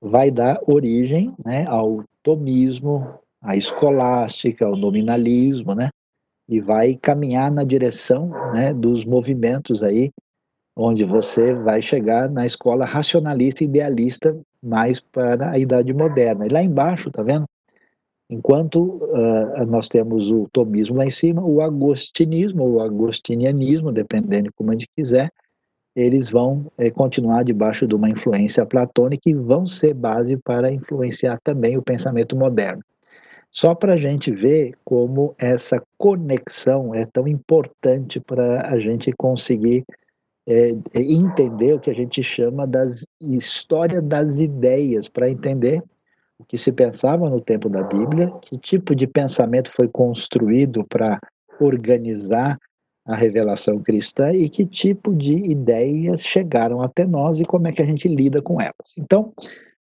vai 0.01 0.31
dar 0.31 0.59
origem 0.67 1.33
né, 1.43 1.65
ao 1.67 2.03
tomismo, 2.23 3.19
à 3.41 3.55
escolástica, 3.55 4.65
ao 4.65 4.75
nominalismo, 4.75 5.75
né, 5.75 5.89
e 6.47 6.59
vai 6.59 6.95
caminhar 6.95 7.51
na 7.51 7.63
direção 7.63 8.29
né, 8.53 8.73
dos 8.73 9.05
movimentos 9.05 9.83
aí, 9.83 10.11
onde 10.75 11.03
você 11.03 11.53
vai 11.53 11.81
chegar 11.81 12.29
na 12.29 12.45
escola 12.45 12.85
racionalista 12.85 13.63
idealista 13.63 14.35
mais 14.63 14.99
para 14.99 15.51
a 15.51 15.59
idade 15.59 15.93
moderna. 15.93 16.45
E 16.45 16.49
lá 16.49 16.63
embaixo, 16.63 17.11
tá 17.11 17.21
vendo? 17.21 17.45
Enquanto 18.29 18.79
uh, 18.79 19.65
nós 19.65 19.87
temos 19.87 20.29
o 20.29 20.47
tomismo 20.51 20.97
lá 20.97 21.05
em 21.05 21.09
cima, 21.09 21.43
o 21.43 21.61
agostinismo, 21.61 22.63
o 22.63 22.81
agostinianismo, 22.81 23.91
dependendo 23.91 24.43
de 24.43 24.51
como 24.51 24.69
a 24.69 24.73
gente 24.73 24.87
quiser, 24.95 25.31
eles 25.95 26.29
vão 26.29 26.71
é, 26.77 26.91
continuar 26.91 27.43
debaixo 27.43 27.87
de 27.87 27.95
uma 27.95 28.09
influência 28.09 28.65
platônica 28.65 29.23
e 29.27 29.33
vão 29.33 29.65
ser 29.65 29.93
base 29.93 30.37
para 30.37 30.71
influenciar 30.71 31.39
também 31.43 31.75
o 31.77 31.81
pensamento 31.81 32.35
moderno. 32.35 32.83
Só 33.51 33.73
para 33.73 33.93
a 33.93 33.97
gente 33.97 34.31
ver 34.31 34.75
como 34.85 35.33
essa 35.39 35.81
conexão 35.97 36.93
é 36.93 37.03
tão 37.05 37.27
importante 37.27 38.19
para 38.19 38.67
a 38.69 38.79
gente 38.79 39.11
conseguir 39.17 39.83
é, 40.47 40.69
entender 40.93 41.73
o 41.73 41.79
que 41.79 41.89
a 41.89 41.95
gente 41.95 42.21
chama 42.21 42.67
das 42.67 43.05
história 43.19 44.01
das 44.01 44.39
ideias, 44.39 45.07
para 45.07 45.29
entender 45.29 45.83
o 46.39 46.45
que 46.45 46.57
se 46.57 46.71
pensava 46.71 47.29
no 47.29 47.41
tempo 47.41 47.69
da 47.69 47.83
Bíblia, 47.83 48.31
que 48.41 48.57
tipo 48.57 48.95
de 48.95 49.05
pensamento 49.05 49.69
foi 49.71 49.89
construído 49.89 50.85
para 50.85 51.19
organizar 51.59 52.57
a 53.05 53.15
revelação 53.15 53.79
cristã 53.79 54.31
e 54.31 54.49
que 54.49 54.65
tipo 54.65 55.13
de 55.13 55.33
ideias 55.33 56.21
chegaram 56.21 56.81
até 56.81 57.05
nós 57.05 57.39
e 57.39 57.43
como 57.43 57.67
é 57.67 57.71
que 57.71 57.81
a 57.81 57.85
gente 57.85 58.07
lida 58.07 58.41
com 58.41 58.61
elas. 58.61 58.93
Então, 58.97 59.33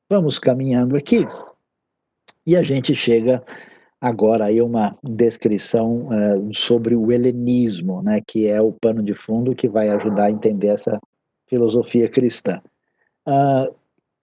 vamos 0.09 0.37
caminhando 0.37 0.95
aqui 0.95 1.25
e 2.45 2.55
a 2.55 2.61
gente 2.61 2.93
chega 2.93 3.43
agora 3.99 4.45
aí 4.45 4.61
uma 4.61 4.97
descrição 5.01 6.07
uh, 6.07 6.53
sobre 6.53 6.95
o 6.95 7.11
helenismo, 7.11 8.01
né, 8.01 8.21
que 8.27 8.47
é 8.47 8.61
o 8.61 8.73
pano 8.73 9.01
de 9.01 9.13
fundo 9.13 9.55
que 9.55 9.69
vai 9.69 9.89
ajudar 9.89 10.25
a 10.25 10.31
entender 10.31 10.67
essa 10.67 10.99
filosofia 11.47 12.09
cristã. 12.09 12.61
Uh, 13.25 13.73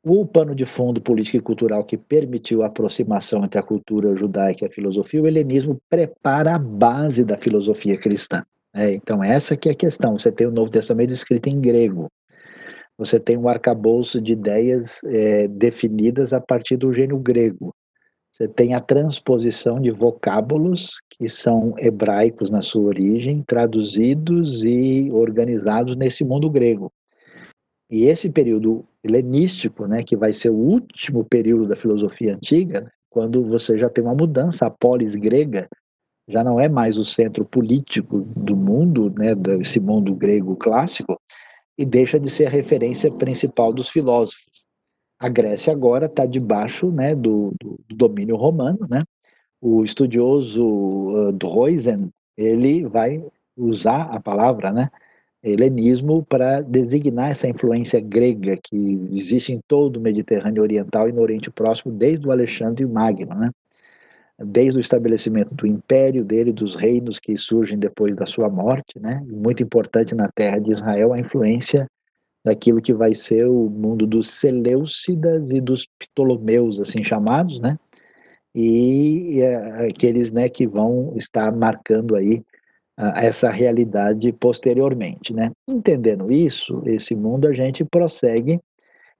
o 0.02 0.26
pano 0.26 0.54
de 0.54 0.64
fundo 0.64 1.00
político 1.00 1.36
e 1.36 1.40
cultural 1.40 1.84
que 1.84 1.96
permitiu 1.96 2.62
a 2.62 2.66
aproximação 2.66 3.44
entre 3.44 3.58
a 3.58 3.62
cultura 3.62 4.16
judaica 4.16 4.64
e 4.64 4.68
a 4.68 4.72
filosofia, 4.72 5.22
o 5.22 5.26
helenismo 5.26 5.80
prepara 5.88 6.54
a 6.54 6.58
base 6.58 7.24
da 7.24 7.36
filosofia 7.36 7.98
cristã. 7.98 8.42
É, 8.74 8.94
então, 8.94 9.22
essa 9.22 9.56
que 9.56 9.68
é 9.68 9.72
a 9.72 9.74
questão. 9.74 10.18
Você 10.18 10.30
tem 10.30 10.46
o 10.46 10.52
Novo 10.52 10.70
Testamento 10.70 11.12
escrito 11.12 11.48
em 11.48 11.60
grego. 11.60 12.08
Você 12.96 13.18
tem 13.18 13.36
um 13.36 13.48
arcabouço 13.48 14.20
de 14.20 14.32
ideias 14.32 15.00
é, 15.04 15.48
definidas 15.48 16.32
a 16.32 16.40
partir 16.40 16.76
do 16.76 16.92
gênio 16.92 17.18
grego. 17.18 17.74
Você 18.32 18.48
tem 18.48 18.74
a 18.74 18.80
transposição 18.80 19.80
de 19.80 19.90
vocábulos 19.90 21.00
que 21.10 21.28
são 21.28 21.74
hebraicos 21.78 22.50
na 22.50 22.62
sua 22.62 22.84
origem, 22.84 23.42
traduzidos 23.46 24.64
e 24.64 25.10
organizados 25.12 25.96
nesse 25.96 26.24
mundo 26.24 26.48
grego. 26.48 26.90
E 27.90 28.04
esse 28.04 28.30
período 28.30 28.84
helenístico, 29.02 29.86
né, 29.86 30.02
que 30.02 30.16
vai 30.16 30.32
ser 30.32 30.50
o 30.50 30.54
último 30.54 31.24
período 31.24 31.66
da 31.66 31.74
filosofia 31.74 32.34
antiga, 32.34 32.90
quando 33.10 33.42
você 33.44 33.76
já 33.76 33.90
tem 33.90 34.04
uma 34.04 34.14
mudança, 34.14 34.66
a 34.66 34.70
polis 34.70 35.16
grega 35.16 35.68
já 36.28 36.44
não 36.44 36.60
é 36.60 36.68
mais 36.68 36.96
o 36.96 37.04
centro 37.04 37.44
político 37.44 38.20
do 38.20 38.56
mundo, 38.56 39.10
né, 39.10 39.34
desse 39.34 39.80
mundo 39.80 40.14
grego 40.14 40.54
clássico, 40.54 41.20
e 41.76 41.84
deixa 41.84 42.20
de 42.20 42.30
ser 42.30 42.46
a 42.46 42.50
referência 42.50 43.10
principal 43.10 43.72
dos 43.72 43.88
filósofos. 43.88 44.64
A 45.18 45.28
Grécia 45.28 45.72
agora 45.72 46.06
está 46.06 46.24
debaixo 46.24 46.90
né, 46.90 47.14
do, 47.14 47.52
do, 47.60 47.78
do, 47.88 47.96
domínio 47.96 48.36
romano, 48.36 48.86
né? 48.88 49.02
O 49.60 49.84
estudioso 49.84 50.64
uh, 50.64 51.32
Droysen, 51.32 52.10
ele 52.36 52.86
vai 52.86 53.22
usar 53.56 54.02
a 54.04 54.20
palavra, 54.20 54.72
né, 54.72 54.88
helenismo 55.42 56.24
para 56.24 56.60
designar 56.60 57.30
essa 57.30 57.48
influência 57.48 58.00
grega 58.00 58.58
que 58.62 59.08
existe 59.12 59.52
em 59.52 59.60
todo 59.66 59.96
o 59.96 60.00
Mediterrâneo 60.00 60.62
Oriental 60.62 61.08
e 61.08 61.12
no 61.12 61.22
Oriente 61.22 61.50
Próximo 61.50 61.92
desde 61.92 62.26
o 62.26 62.32
Alexandre 62.32 62.84
Magno, 62.86 63.34
né? 63.34 63.50
desde 64.42 64.78
o 64.78 64.80
estabelecimento 64.80 65.54
do 65.54 65.66
império 65.66 66.24
dele, 66.24 66.52
dos 66.52 66.74
reinos 66.74 67.18
que 67.18 67.36
surgem 67.36 67.78
depois 67.78 68.16
da 68.16 68.26
sua 68.26 68.48
morte, 68.48 68.98
né? 68.98 69.22
Muito 69.26 69.62
importante 69.62 70.14
na 70.14 70.28
terra 70.34 70.58
de 70.58 70.72
Israel 70.72 71.12
a 71.12 71.20
influência 71.20 71.86
daquilo 72.42 72.80
que 72.80 72.94
vai 72.94 73.14
ser 73.14 73.46
o 73.46 73.68
mundo 73.68 74.06
dos 74.06 74.30
Seleucidas 74.30 75.50
e 75.50 75.60
dos 75.60 75.86
Ptolomeus, 75.98 76.80
assim 76.80 77.04
chamados, 77.04 77.60
né? 77.60 77.78
E, 78.54 79.42
é, 79.42 79.86
aqueles, 79.86 80.32
né, 80.32 80.48
que 80.48 80.66
vão 80.66 81.12
estar 81.16 81.54
marcando 81.54 82.16
aí 82.16 82.42
essa 83.16 83.50
realidade 83.50 84.32
posteriormente, 84.32 85.32
né? 85.32 85.50
Entendendo 85.68 86.30
isso, 86.30 86.82
esse 86.86 87.14
mundo 87.14 87.46
a 87.46 87.52
gente 87.52 87.84
prossegue 87.84 88.60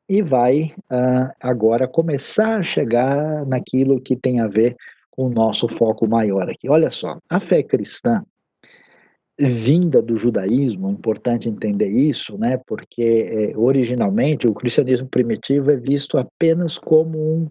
e 0.08 0.22
vai 0.22 0.72
uh, 0.90 1.32
agora 1.40 1.86
começar 1.86 2.58
a 2.58 2.62
chegar 2.62 3.46
naquilo 3.46 4.00
que 4.00 4.16
tem 4.16 4.40
a 4.40 4.48
ver 4.48 4.76
o 5.16 5.28
nosso 5.28 5.68
foco 5.68 6.08
maior 6.08 6.48
aqui. 6.50 6.68
Olha 6.68 6.90
só, 6.90 7.18
a 7.28 7.38
fé 7.38 7.62
cristã 7.62 8.22
vinda 9.38 10.02
do 10.02 10.16
judaísmo, 10.16 10.90
importante 10.90 11.48
entender 11.48 11.88
isso, 11.88 12.36
né? 12.36 12.60
Porque 12.66 13.26
é, 13.30 13.56
originalmente 13.56 14.46
o 14.46 14.52
cristianismo 14.52 15.08
primitivo 15.08 15.70
é 15.70 15.76
visto 15.76 16.18
apenas 16.18 16.78
como 16.78 17.18
um, 17.18 17.48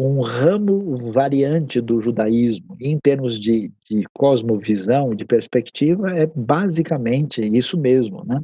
um 0.00 0.20
ramo 0.20 1.12
variante 1.12 1.80
do 1.80 1.98
judaísmo. 1.98 2.76
Em 2.80 2.98
termos 2.98 3.38
de, 3.38 3.72
de 3.90 4.04
cosmovisão, 4.14 5.14
de 5.14 5.24
perspectiva, 5.24 6.08
é 6.10 6.30
basicamente 6.34 7.40
isso 7.40 7.76
mesmo, 7.76 8.24
né? 8.24 8.40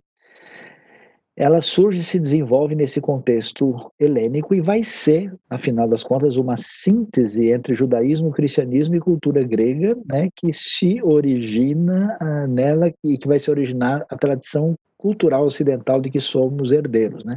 ela 1.37 1.61
surge 1.61 1.99
e 1.99 2.05
se 2.05 2.19
desenvolve 2.19 2.75
nesse 2.77 3.01
contexto 3.01 3.91
helênico 3.99 4.55
e 4.55 4.61
vai 4.61 4.85
ser, 4.85 5.35
afinal 5.51 5.89
das 5.89 6.05
contas, 6.05 6.37
uma 6.37 6.57
síntese 6.57 7.51
entre 7.51 7.75
judaísmo, 7.75 8.31
cristianismo 8.31 8.95
e 8.95 9.01
cultura 9.01 9.43
grega, 9.43 9.97
né, 10.07 10.29
que 10.37 10.53
se 10.53 11.03
origina 11.03 12.17
uh, 12.21 12.47
nela 12.47 12.93
e 13.03 13.19
que 13.19 13.27
vai 13.27 13.41
se 13.41 13.51
originar 13.51 14.07
a 14.09 14.17
tradição 14.17 14.77
cultural 14.97 15.45
ocidental 15.45 16.01
de 16.01 16.09
que 16.09 16.21
somos 16.21 16.71
herdeiros, 16.71 17.25
né? 17.25 17.37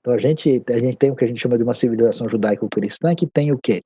Então 0.00 0.12
a 0.12 0.18
gente 0.18 0.62
a 0.68 0.78
gente 0.78 0.96
tem 0.96 1.10
o 1.10 1.16
que 1.16 1.24
a 1.24 1.28
gente 1.28 1.40
chama 1.40 1.56
de 1.56 1.64
uma 1.64 1.74
civilização 1.74 2.28
judaico-cristã 2.28 3.14
que 3.14 3.26
tem 3.26 3.52
o 3.52 3.58
quê? 3.58 3.82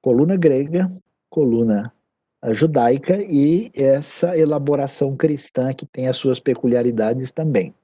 Coluna 0.00 0.36
grega, 0.36 0.90
coluna 1.30 1.92
ah, 2.40 2.52
judaica 2.52 3.16
e 3.22 3.70
essa 3.74 4.36
elaboração 4.36 5.16
cristã 5.16 5.72
que 5.72 5.86
tem 5.86 6.08
as 6.08 6.16
suas 6.16 6.40
peculiaridades 6.40 7.32
também. 7.32 7.74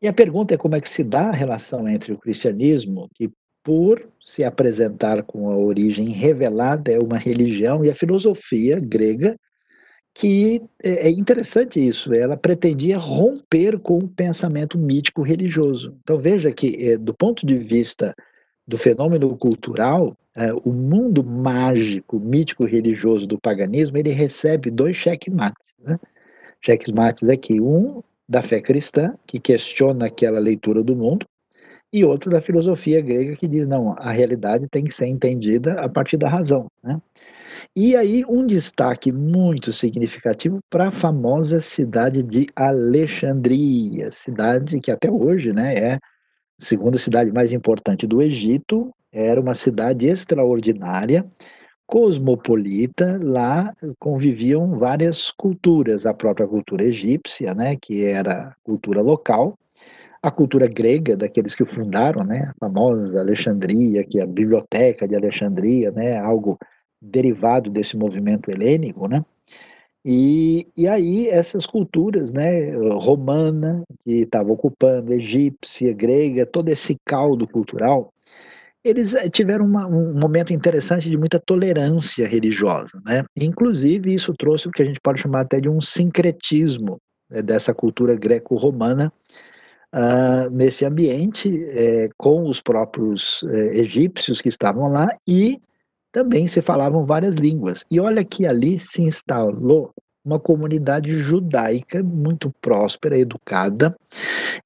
E 0.00 0.08
a 0.08 0.12
pergunta 0.12 0.54
é 0.54 0.58
como 0.58 0.74
é 0.74 0.80
que 0.80 0.88
se 0.88 1.04
dá 1.04 1.28
a 1.28 1.32
relação 1.32 1.86
entre 1.86 2.12
o 2.12 2.18
cristianismo, 2.18 3.08
que 3.14 3.30
por 3.62 4.08
se 4.20 4.42
apresentar 4.42 5.22
com 5.22 5.48
a 5.50 5.56
origem 5.56 6.08
revelada 6.08 6.90
é 6.90 6.98
uma 6.98 7.16
religião, 7.16 7.84
e 7.84 7.90
a 7.90 7.94
filosofia 7.94 8.80
grega, 8.80 9.36
que 10.14 10.62
é, 10.82 11.08
é 11.08 11.10
interessante 11.10 11.84
isso, 11.84 12.12
ela 12.12 12.36
pretendia 12.36 12.98
romper 12.98 13.78
com 13.78 13.98
o 13.98 14.08
pensamento 14.08 14.78
mítico 14.78 15.22
religioso. 15.22 15.96
Então 16.02 16.18
veja 16.18 16.52
que, 16.52 16.90
é, 16.90 16.98
do 16.98 17.14
ponto 17.14 17.46
de 17.46 17.58
vista 17.58 18.14
do 18.66 18.76
fenômeno 18.76 19.36
cultural, 19.36 20.16
é, 20.36 20.52
o 20.52 20.72
mundo 20.72 21.24
mágico, 21.24 22.18
mítico 22.18 22.64
religioso 22.64 23.26
do 23.26 23.38
paganismo, 23.38 23.96
ele 23.96 24.10
recebe 24.10 24.70
dois 24.70 24.96
checkmates. 24.96 25.64
Né? 25.78 25.98
Checkmates 26.60 27.28
aqui, 27.28 27.60
um 27.60 28.02
da 28.28 28.40
fé 28.40 28.60
cristã, 28.60 29.14
que 29.26 29.38
questiona 29.38 30.06
aquela 30.06 30.38
leitura 30.38 30.82
do 30.82 30.96
mundo, 30.96 31.26
e 31.92 32.04
outro 32.04 32.30
da 32.30 32.40
filosofia 32.40 33.02
grega, 33.02 33.36
que 33.36 33.46
diz, 33.46 33.66
não, 33.66 33.94
a 33.98 34.10
realidade 34.10 34.66
tem 34.70 34.84
que 34.84 34.94
ser 34.94 35.06
entendida 35.06 35.74
a 35.74 35.88
partir 35.88 36.16
da 36.16 36.28
razão. 36.28 36.66
Né? 36.82 36.98
E 37.76 37.96
aí, 37.96 38.24
um 38.28 38.46
destaque 38.46 39.12
muito 39.12 39.72
significativo 39.72 40.60
para 40.68 40.88
a 40.88 40.90
famosa 40.90 41.60
cidade 41.60 42.22
de 42.22 42.46
Alexandria, 42.56 44.10
cidade 44.10 44.80
que 44.80 44.90
até 44.90 45.10
hoje 45.10 45.52
né, 45.52 45.74
é 45.74 45.94
a 45.94 46.00
segunda 46.58 46.98
cidade 46.98 47.32
mais 47.32 47.52
importante 47.52 48.06
do 48.06 48.20
Egito, 48.20 48.92
era 49.12 49.40
uma 49.40 49.54
cidade 49.54 50.06
extraordinária, 50.06 51.24
cosmopolita, 51.86 53.20
lá 53.22 53.72
conviviam 53.98 54.78
várias 54.78 55.30
culturas, 55.30 56.06
a 56.06 56.14
própria 56.14 56.46
cultura 56.46 56.84
egípcia, 56.84 57.54
né, 57.54 57.76
que 57.80 58.04
era 58.04 58.54
cultura 58.64 59.02
local, 59.02 59.58
a 60.22 60.30
cultura 60.30 60.66
grega, 60.66 61.16
daqueles 61.16 61.54
que 61.54 61.64
fundaram, 61.64 62.24
né, 62.24 62.50
a 62.50 62.54
famosa 62.58 63.20
Alexandria, 63.20 64.04
que 64.04 64.20
é 64.20 64.22
a 64.22 64.26
biblioteca 64.26 65.06
de 65.06 65.16
Alexandria, 65.16 65.90
né, 65.90 66.18
algo 66.18 66.58
derivado 67.02 67.68
desse 67.68 67.96
movimento 67.96 68.50
helênico, 68.50 69.08
né? 69.08 69.24
E, 70.04 70.66
e 70.76 70.88
aí 70.88 71.28
essas 71.28 71.64
culturas, 71.64 72.32
né, 72.32 72.72
romana, 72.98 73.84
que 74.04 74.22
estava 74.22 74.52
ocupando, 74.52 75.12
egípcia, 75.12 75.92
grega, 75.92 76.44
todo 76.44 76.68
esse 76.68 76.96
caldo 77.04 77.46
cultural, 77.46 78.12
eles 78.84 79.14
eh, 79.14 79.28
tiveram 79.28 79.64
uma, 79.64 79.86
um 79.86 80.18
momento 80.18 80.52
interessante 80.52 81.08
de 81.08 81.16
muita 81.16 81.38
tolerância 81.38 82.26
religiosa, 82.26 83.00
né? 83.06 83.24
Inclusive 83.36 84.12
isso 84.12 84.32
trouxe 84.34 84.68
o 84.68 84.72
que 84.72 84.82
a 84.82 84.84
gente 84.86 85.00
pode 85.00 85.20
chamar 85.20 85.42
até 85.42 85.60
de 85.60 85.68
um 85.68 85.80
sincretismo 85.80 86.98
né, 87.30 87.42
dessa 87.42 87.72
cultura 87.72 88.16
greco-romana 88.16 89.12
uh, 89.94 90.50
nesse 90.50 90.84
ambiente, 90.84 91.64
eh, 91.70 92.08
com 92.16 92.48
os 92.48 92.60
próprios 92.60 93.44
eh, 93.44 93.78
egípcios 93.78 94.40
que 94.40 94.48
estavam 94.48 94.90
lá 94.90 95.08
e 95.28 95.60
também 96.12 96.46
se 96.46 96.60
falavam 96.60 97.04
várias 97.04 97.36
línguas. 97.36 97.84
E 97.90 97.98
olha 97.98 98.24
que 98.24 98.46
ali 98.46 98.78
se 98.78 99.02
instalou 99.02 99.92
uma 100.24 100.38
comunidade 100.38 101.10
judaica 101.18 102.02
muito 102.02 102.52
próspera, 102.60 103.18
educada 103.18 103.96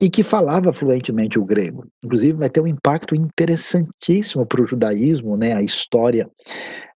e 0.01 0.11
que 0.11 0.23
falava 0.23 0.73
fluentemente 0.73 1.39
o 1.39 1.45
grego. 1.45 1.87
Inclusive, 2.05 2.35
vai 2.35 2.51
ter 2.51 2.61
um 2.61 2.67
impacto 2.67 3.15
interessantíssimo 3.15 4.45
para 4.45 4.61
o 4.61 4.67
judaísmo, 4.67 5.37
né, 5.37 5.55
a 5.55 5.63
história 5.63 6.29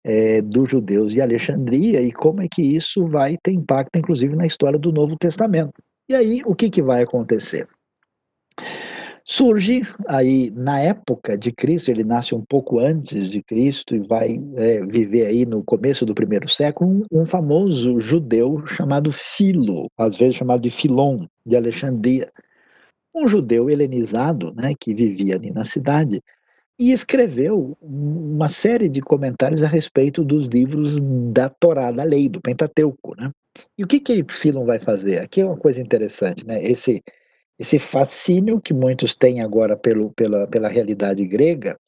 é, 0.04 0.42
dos 0.42 0.68
judeus 0.68 1.12
de 1.12 1.20
Alexandria 1.20 2.00
e 2.00 2.10
como 2.10 2.42
é 2.42 2.48
que 2.50 2.62
isso 2.62 3.06
vai 3.06 3.36
ter 3.42 3.52
impacto, 3.52 3.96
inclusive, 3.96 4.34
na 4.34 4.46
história 4.46 4.78
do 4.78 4.90
Novo 4.90 5.16
Testamento. 5.16 5.74
E 6.08 6.14
aí, 6.14 6.42
o 6.44 6.54
que, 6.54 6.70
que 6.70 6.82
vai 6.82 7.02
acontecer? 7.02 7.68
Surge 9.30 9.82
aí 10.06 10.50
na 10.52 10.80
época 10.80 11.36
de 11.36 11.52
Cristo, 11.52 11.90
ele 11.90 12.02
nasce 12.02 12.34
um 12.34 12.40
pouco 12.40 12.78
antes 12.78 13.28
de 13.28 13.42
Cristo 13.42 13.94
e 13.94 13.98
vai 13.98 14.40
é, 14.56 14.82
viver 14.86 15.26
aí 15.26 15.44
no 15.44 15.62
começo 15.62 16.06
do 16.06 16.14
primeiro 16.14 16.48
século, 16.48 17.04
um, 17.12 17.20
um, 17.20 17.26
famoso 17.26 18.00
judeu 18.00 18.66
chamado 18.66 19.12
Filo, 19.12 19.90
às 19.98 20.16
vezes 20.16 20.36
chamado 20.36 20.62
de 20.62 20.70
Filon, 20.70 21.26
de 21.44 21.54
Alexandria. 21.54 22.32
Um 23.14 23.28
judeu 23.28 23.68
helenizado, 23.68 24.54
né, 24.54 24.72
que 24.80 24.94
vivia 24.94 25.36
ali 25.36 25.50
na 25.50 25.66
cidade, 25.66 26.22
e 26.78 26.90
escreveu 26.90 27.76
uma 27.82 28.48
série 28.48 28.88
de 28.88 29.02
comentários 29.02 29.62
a 29.62 29.68
respeito 29.68 30.24
dos 30.24 30.46
livros 30.46 30.98
da 31.34 31.50
Torá, 31.50 31.92
da 31.92 32.02
lei, 32.02 32.30
do 32.30 32.40
Pentateuco. 32.40 33.14
Né? 33.14 33.30
E 33.76 33.84
o 33.84 33.86
que, 33.86 34.00
que 34.00 34.24
Filon 34.30 34.64
vai 34.64 34.78
fazer? 34.78 35.20
Aqui 35.20 35.42
é 35.42 35.44
uma 35.44 35.58
coisa 35.58 35.82
interessante, 35.82 36.46
né? 36.46 36.62
Esse 36.62 37.02
esse 37.58 37.78
fascínio 37.78 38.60
que 38.60 38.72
muitos 38.72 39.14
têm 39.14 39.40
agora 39.40 39.76
pelo, 39.76 40.10
pela, 40.12 40.46
pela 40.46 40.68
realidade 40.68 41.24
grega 41.26 41.78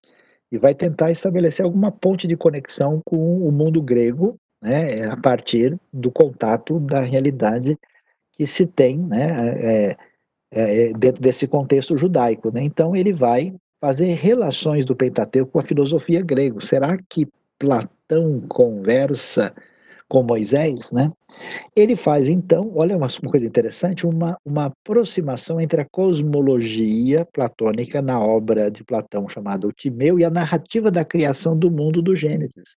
e 0.50 0.58
vai 0.58 0.74
tentar 0.74 1.10
estabelecer 1.10 1.64
alguma 1.64 1.92
ponte 1.92 2.26
de 2.26 2.36
conexão 2.36 3.00
com 3.04 3.46
o 3.46 3.52
mundo 3.52 3.80
grego, 3.80 4.36
né, 4.60 5.04
a 5.04 5.16
partir 5.16 5.78
do 5.92 6.10
contato 6.10 6.80
da 6.80 7.00
realidade 7.00 7.78
que 8.32 8.46
se 8.46 8.66
tem, 8.66 8.98
né, 8.98 9.28
é, 9.60 9.96
é, 10.52 10.88
é 10.88 10.92
dentro 10.92 11.22
desse 11.22 11.46
contexto 11.46 11.96
judaico. 11.96 12.50
Né? 12.52 12.62
Então 12.64 12.96
ele 12.96 13.12
vai 13.12 13.54
fazer 13.80 14.12
relações 14.14 14.84
do 14.84 14.96
Pentateuco 14.96 15.52
com 15.52 15.60
a 15.60 15.62
filosofia 15.62 16.20
grega. 16.20 16.60
Será 16.60 16.98
que 17.08 17.28
Platão 17.58 18.40
conversa 18.48 19.54
com 20.10 20.24
Moisés, 20.24 20.90
né? 20.90 21.12
Ele 21.74 21.94
faz 21.94 22.28
então, 22.28 22.72
olha 22.74 22.96
uma, 22.96 23.06
uma 23.06 23.30
coisa 23.30 23.46
interessante, 23.46 24.04
uma, 24.04 24.36
uma 24.44 24.66
aproximação 24.66 25.60
entre 25.60 25.80
a 25.80 25.86
cosmologia 25.88 27.24
platônica 27.32 28.02
na 28.02 28.20
obra 28.20 28.68
de 28.68 28.82
Platão 28.82 29.28
chamada 29.28 29.68
O 29.68 29.72
Timeu 29.72 30.18
e 30.18 30.24
a 30.24 30.30
narrativa 30.30 30.90
da 30.90 31.04
criação 31.04 31.56
do 31.56 31.70
mundo 31.70 32.02
do 32.02 32.16
Gênesis. 32.16 32.76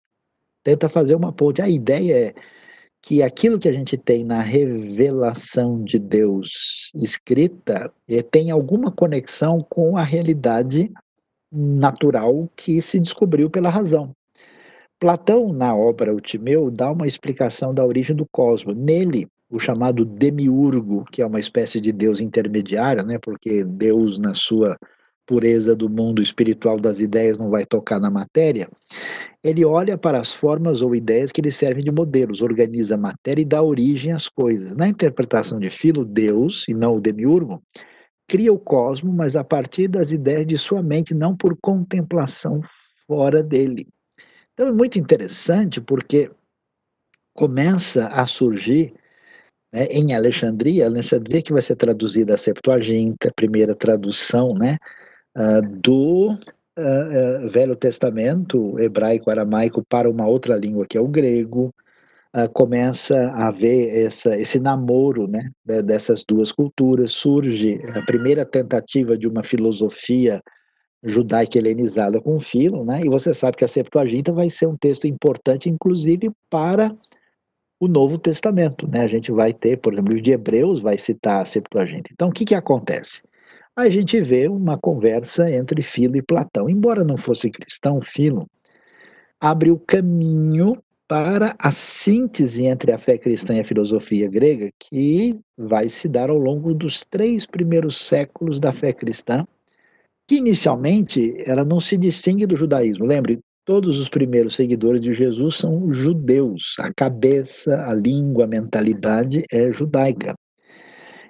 Tenta 0.63 0.87
fazer 0.87 1.15
uma 1.15 1.33
ponte. 1.33 1.59
A 1.59 1.67
ideia 1.67 2.27
é 2.27 2.33
que 3.01 3.23
aquilo 3.23 3.59
que 3.59 3.67
a 3.67 3.73
gente 3.73 3.97
tem 3.97 4.23
na 4.23 4.39
revelação 4.39 5.83
de 5.83 5.97
Deus 5.97 6.91
escrita 6.95 7.91
é, 8.07 8.21
tem 8.21 8.51
alguma 8.51 8.91
conexão 8.91 9.65
com 9.67 9.97
a 9.97 10.03
realidade 10.03 10.89
natural 11.51 12.47
que 12.55 12.79
se 12.79 12.99
descobriu 12.99 13.49
pela 13.49 13.71
razão. 13.71 14.13
Platão, 15.03 15.51
na 15.51 15.75
obra 15.75 16.15
O 16.15 16.21
Timeu, 16.21 16.71
dá 16.71 16.89
uma 16.89 17.05
explicação 17.05 17.73
da 17.73 17.85
origem 17.85 18.15
do 18.15 18.25
cosmos. 18.25 18.73
Nele, 18.73 19.27
o 19.51 19.59
chamado 19.59 20.05
demiurgo, 20.05 21.03
que 21.11 21.21
é 21.21 21.25
uma 21.25 21.41
espécie 21.41 21.81
de 21.81 21.91
deus 21.91 22.21
intermediário, 22.21 23.05
né, 23.05 23.19
porque 23.21 23.65
Deus, 23.65 24.17
na 24.17 24.33
sua 24.33 24.77
pureza 25.27 25.75
do 25.75 25.89
mundo 25.89 26.21
espiritual 26.21 26.79
das 26.79 27.01
ideias, 27.01 27.37
não 27.37 27.49
vai 27.49 27.65
tocar 27.65 27.99
na 27.99 28.09
matéria, 28.09 28.69
ele 29.43 29.65
olha 29.65 29.97
para 29.97 30.21
as 30.21 30.33
formas 30.33 30.81
ou 30.81 30.95
ideias 30.95 31.33
que 31.33 31.41
lhe 31.41 31.51
servem 31.51 31.83
de 31.83 31.91
modelos, 31.91 32.41
organiza 32.41 32.95
a 32.95 32.97
matéria 32.97 33.41
e 33.41 33.45
dá 33.45 33.61
origem 33.61 34.13
às 34.13 34.29
coisas. 34.29 34.73
Na 34.73 34.87
interpretação 34.87 35.59
de 35.59 35.69
Filo, 35.69 36.05
Deus, 36.05 36.65
e 36.69 36.73
não 36.73 36.95
o 36.95 37.01
demiurgo, 37.01 37.61
cria 38.25 38.53
o 38.53 38.57
cosmos, 38.57 39.13
mas 39.13 39.35
a 39.35 39.43
partir 39.43 39.89
das 39.89 40.13
ideias 40.13 40.47
de 40.47 40.57
sua 40.57 40.81
mente, 40.81 41.13
não 41.13 41.35
por 41.35 41.57
contemplação 41.61 42.61
fora 43.05 43.43
dele. 43.43 43.85
Então 44.53 44.67
é 44.67 44.71
muito 44.71 44.99
interessante 44.99 45.81
porque 45.81 46.29
começa 47.33 48.07
a 48.07 48.25
surgir 48.25 48.93
né, 49.73 49.85
em 49.87 50.13
Alexandria, 50.13 50.85
Alexandria 50.85 51.41
que 51.41 51.51
vai 51.51 51.61
ser 51.61 51.75
traduzida 51.75 52.35
a 52.35 52.37
Septuaginta, 52.37 53.33
primeira 53.35 53.73
tradução 53.73 54.53
né, 54.53 54.77
uh, 55.35 55.61
do 55.79 56.33
uh, 56.33 57.45
uh, 57.45 57.49
Velho 57.49 57.75
Testamento 57.75 58.79
hebraico-aramaico 58.79 59.83
para 59.89 60.09
uma 60.09 60.27
outra 60.27 60.55
língua 60.55 60.85
que 60.85 60.97
é 60.97 61.01
o 61.01 61.07
grego, 61.07 61.73
começa 62.51 63.27
a 63.35 63.49
haver 63.49 63.95
essa, 63.95 64.35
esse 64.35 64.59
namoro 64.59 65.27
né, 65.27 65.51
dessas 65.83 66.23
duas 66.27 66.51
culturas, 66.51 67.11
surge 67.11 67.79
a 67.95 68.01
primeira 68.01 68.43
tentativa 68.43 69.15
de 69.15 69.27
uma 69.27 69.43
filosofia 69.43 70.41
judaica 71.03 71.57
helenizada 71.57 72.21
com 72.21 72.39
Filo, 72.39 72.85
né? 72.85 73.01
E 73.01 73.09
você 73.09 73.33
sabe 73.33 73.57
que 73.57 73.65
a 73.65 73.67
Septuaginta 73.67 74.31
vai 74.31 74.49
ser 74.49 74.67
um 74.67 74.77
texto 74.77 75.05
importante, 75.05 75.69
inclusive 75.69 76.31
para 76.49 76.95
o 77.79 77.87
Novo 77.87 78.17
Testamento, 78.17 78.87
né? 78.87 79.01
A 79.01 79.07
gente 79.07 79.31
vai 79.31 79.53
ter, 79.53 79.77
por 79.77 79.93
exemplo, 79.93 80.21
de 80.21 80.31
Hebreus 80.31 80.81
vai 80.81 80.97
citar 80.97 81.41
a 81.41 81.45
Septuaginta. 81.45 82.09
Então, 82.13 82.29
o 82.29 82.31
que 82.31 82.45
que 82.45 82.55
acontece? 82.55 83.21
A 83.75 83.89
gente 83.89 84.21
vê 84.21 84.47
uma 84.47 84.77
conversa 84.77 85.51
entre 85.51 85.81
Filo 85.81 86.15
e 86.15 86.21
Platão. 86.21 86.69
Embora 86.69 87.03
não 87.03 87.17
fosse 87.17 87.49
cristão, 87.49 87.99
Filo 88.01 88.47
abre 89.41 89.71
o 89.71 89.77
caminho 89.77 90.81
para 91.07 91.53
a 91.59 91.71
síntese 91.71 92.65
entre 92.65 92.93
a 92.93 92.97
fé 92.97 93.17
cristã 93.17 93.55
e 93.55 93.59
a 93.59 93.65
filosofia 93.65 94.29
grega, 94.29 94.71
que 94.79 95.37
vai 95.57 95.89
se 95.89 96.07
dar 96.07 96.29
ao 96.29 96.37
longo 96.37 96.73
dos 96.73 97.03
três 97.09 97.45
primeiros 97.45 97.97
séculos 97.97 98.59
da 98.59 98.71
fé 98.71 98.93
cristã, 98.93 99.45
que 100.27 100.35
inicialmente 100.35 101.33
ela 101.45 101.65
não 101.65 101.79
se 101.79 101.97
distingue 101.97 102.45
do 102.45 102.55
judaísmo. 102.55 103.05
Lembre, 103.05 103.39
todos 103.65 103.99
os 103.99 104.09
primeiros 104.09 104.55
seguidores 104.55 105.01
de 105.01 105.13
Jesus 105.13 105.55
são 105.55 105.93
judeus. 105.93 106.75
A 106.79 106.93
cabeça, 106.93 107.83
a 107.85 107.93
língua, 107.93 108.45
a 108.45 108.47
mentalidade 108.47 109.43
é 109.51 109.71
judaica. 109.71 110.33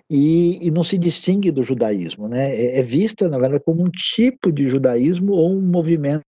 E, 0.09 0.65
e 0.65 0.69
não 0.69 0.83
se 0.83 0.97
distingue 0.97 1.51
do 1.51 1.63
judaísmo, 1.63 2.27
né? 2.27 2.53
É, 2.53 2.79
é 2.79 2.83
vista, 2.83 3.27
na 3.27 3.39
verdade, 3.39 3.63
como 3.65 3.83
um 3.83 3.89
tipo 3.89 4.51
de 4.51 4.67
judaísmo 4.67 5.33
ou 5.33 5.57
um 5.57 5.61
movimento 5.61 6.23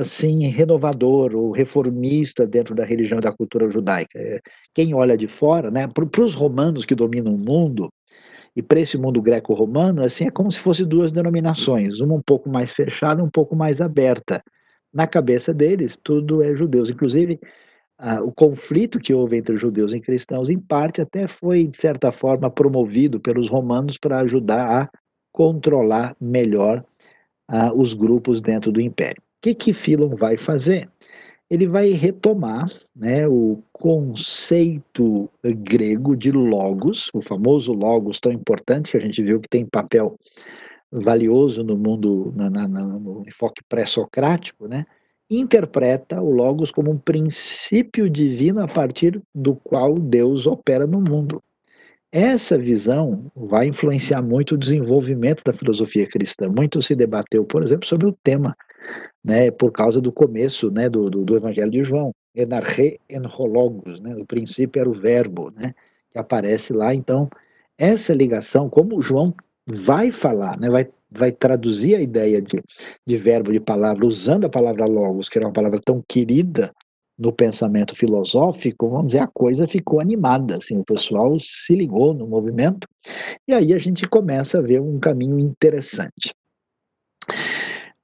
assim 0.00 0.46
renovador 0.46 1.36
ou 1.36 1.52
reformista 1.52 2.46
dentro 2.46 2.74
da 2.74 2.84
religião 2.84 3.18
e 3.18 3.22
da 3.22 3.32
cultura 3.32 3.70
judaica. 3.70 4.18
É, 4.18 4.40
quem 4.74 4.94
olha 4.94 5.16
de 5.16 5.28
fora, 5.28 5.70
né, 5.70 5.86
para 5.86 6.24
os 6.24 6.34
romanos 6.34 6.86
que 6.86 6.94
dominam 6.94 7.34
o 7.34 7.38
mundo, 7.38 7.88
e 8.56 8.62
para 8.62 8.80
esse 8.80 8.98
mundo 8.98 9.22
greco-romano, 9.22 10.02
assim, 10.02 10.26
é 10.26 10.30
como 10.30 10.50
se 10.50 10.58
fossem 10.58 10.86
duas 10.86 11.12
denominações, 11.12 12.00
uma 12.00 12.14
um 12.14 12.22
pouco 12.22 12.48
mais 12.48 12.72
fechada, 12.72 13.22
um 13.22 13.30
pouco 13.30 13.54
mais 13.54 13.80
aberta. 13.80 14.42
Na 14.92 15.06
cabeça 15.06 15.54
deles, 15.54 15.98
tudo 16.02 16.42
é 16.42 16.54
judeus. 16.56 16.90
Inclusive, 16.90 17.38
o 18.24 18.32
conflito 18.32 18.98
que 18.98 19.12
houve 19.12 19.36
entre 19.36 19.56
judeus 19.56 19.92
e 19.92 20.00
cristãos, 20.00 20.48
em 20.48 20.58
parte, 20.58 21.00
até 21.00 21.26
foi, 21.26 21.66
de 21.66 21.76
certa 21.76 22.10
forma, 22.10 22.50
promovido 22.50 23.20
pelos 23.20 23.48
romanos 23.48 23.98
para 23.98 24.20
ajudar 24.20 24.82
a 24.82 24.88
controlar 25.32 26.16
melhor 26.20 26.84
os 27.74 27.94
grupos 27.94 28.40
dentro 28.40 28.72
do 28.72 28.80
império. 28.80 29.20
O 29.20 29.40
que, 29.42 29.54
que 29.54 29.72
Philon 29.72 30.16
vai 30.16 30.36
fazer? 30.36 30.88
Ele 31.50 31.66
vai 31.66 31.90
retomar 31.90 32.70
né, 32.94 33.26
o 33.26 33.62
conceito 33.72 35.30
grego 35.42 36.14
de 36.14 36.30
logos, 36.30 37.10
o 37.14 37.22
famoso 37.22 37.72
logos 37.72 38.20
tão 38.20 38.30
importante 38.30 38.90
que 38.90 38.96
a 38.96 39.00
gente 39.00 39.22
viu 39.22 39.40
que 39.40 39.48
tem 39.48 39.64
papel 39.64 40.18
valioso 40.90 41.62
no 41.62 41.76
mundo, 41.76 42.32
na, 42.36 42.50
na, 42.50 42.68
no 42.68 43.22
enfoque 43.26 43.62
pré-socrático, 43.68 44.68
né, 44.68 44.86
interpreta 45.30 46.20
o 46.20 46.30
logos 46.30 46.70
como 46.70 46.90
um 46.90 46.98
princípio 46.98 48.08
divino 48.08 48.62
a 48.62 48.68
partir 48.68 49.20
do 49.34 49.54
qual 49.56 49.94
Deus 49.94 50.46
opera 50.46 50.86
no 50.86 51.00
mundo. 51.00 51.42
Essa 52.10 52.56
visão 52.56 53.30
vai 53.36 53.66
influenciar 53.66 54.22
muito 54.22 54.54
o 54.54 54.58
desenvolvimento 54.58 55.42
da 55.44 55.52
filosofia 55.52 56.06
cristã. 56.06 56.48
Muito 56.48 56.80
se 56.80 56.94
debateu, 56.94 57.44
por 57.44 57.62
exemplo, 57.62 57.86
sobre 57.86 58.06
o 58.06 58.16
tema 58.24 58.56
né, 59.24 59.50
por 59.50 59.72
causa 59.72 60.00
do 60.00 60.12
começo 60.12 60.70
né, 60.70 60.88
do, 60.88 61.10
do, 61.10 61.24
do 61.24 61.36
Evangelho 61.36 61.70
de 61.70 61.84
João, 61.84 62.12
enarche 62.34 62.98
enrologos, 63.10 64.00
né, 64.00 64.16
o 64.18 64.24
princípio 64.24 64.80
era 64.80 64.88
o 64.88 64.94
verbo, 64.94 65.50
né, 65.50 65.74
que 66.10 66.18
aparece 66.18 66.72
lá, 66.72 66.94
então, 66.94 67.28
essa 67.76 68.14
ligação, 68.14 68.68
como 68.68 69.02
João 69.02 69.34
vai 69.66 70.10
falar, 70.10 70.58
né, 70.58 70.68
vai, 70.70 70.88
vai 71.10 71.32
traduzir 71.32 71.94
a 71.96 72.00
ideia 72.00 72.40
de, 72.40 72.62
de 73.06 73.16
verbo, 73.16 73.52
de 73.52 73.60
palavra, 73.60 74.06
usando 74.06 74.46
a 74.46 74.50
palavra 74.50 74.86
logos, 74.86 75.28
que 75.28 75.38
era 75.38 75.46
uma 75.46 75.52
palavra 75.52 75.80
tão 75.84 76.02
querida 76.08 76.72
no 77.18 77.32
pensamento 77.32 77.96
filosófico, 77.96 78.88
vamos 78.88 79.06
dizer, 79.06 79.18
a 79.18 79.26
coisa 79.26 79.66
ficou 79.66 80.00
animada, 80.00 80.56
assim, 80.56 80.78
o 80.78 80.84
pessoal 80.84 81.36
se 81.40 81.74
ligou 81.74 82.14
no 82.14 82.28
movimento, 82.28 82.86
e 83.46 83.52
aí 83.52 83.74
a 83.74 83.78
gente 83.78 84.08
começa 84.08 84.58
a 84.58 84.62
ver 84.62 84.80
um 84.80 85.00
caminho 85.00 85.38
interessante. 85.38 86.32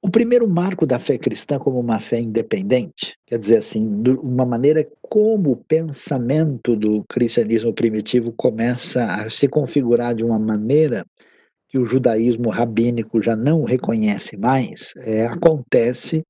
O 0.05 0.09
primeiro 0.11 0.47
marco 0.47 0.85
da 0.85 0.99
fé 0.99 1.17
cristã 1.17 1.57
como 1.57 1.79
uma 1.79 1.99
fé 1.99 2.19
independente, 2.19 3.17
quer 3.25 3.39
dizer 3.39 3.57
assim, 3.57 3.87
uma 4.21 4.45
maneira 4.45 4.87
como 5.01 5.53
o 5.53 5.55
pensamento 5.55 6.75
do 6.75 7.03
cristianismo 7.05 7.73
primitivo 7.73 8.31
começa 8.31 9.03
a 9.03 9.31
se 9.31 9.47
configurar 9.47 10.13
de 10.13 10.23
uma 10.23 10.37
maneira 10.37 11.03
que 11.67 11.79
o 11.79 11.83
judaísmo 11.83 12.51
rabínico 12.51 13.19
já 13.19 13.35
não 13.35 13.63
reconhece 13.63 14.37
mais, 14.37 14.93
é, 14.97 15.25
acontece 15.25 16.23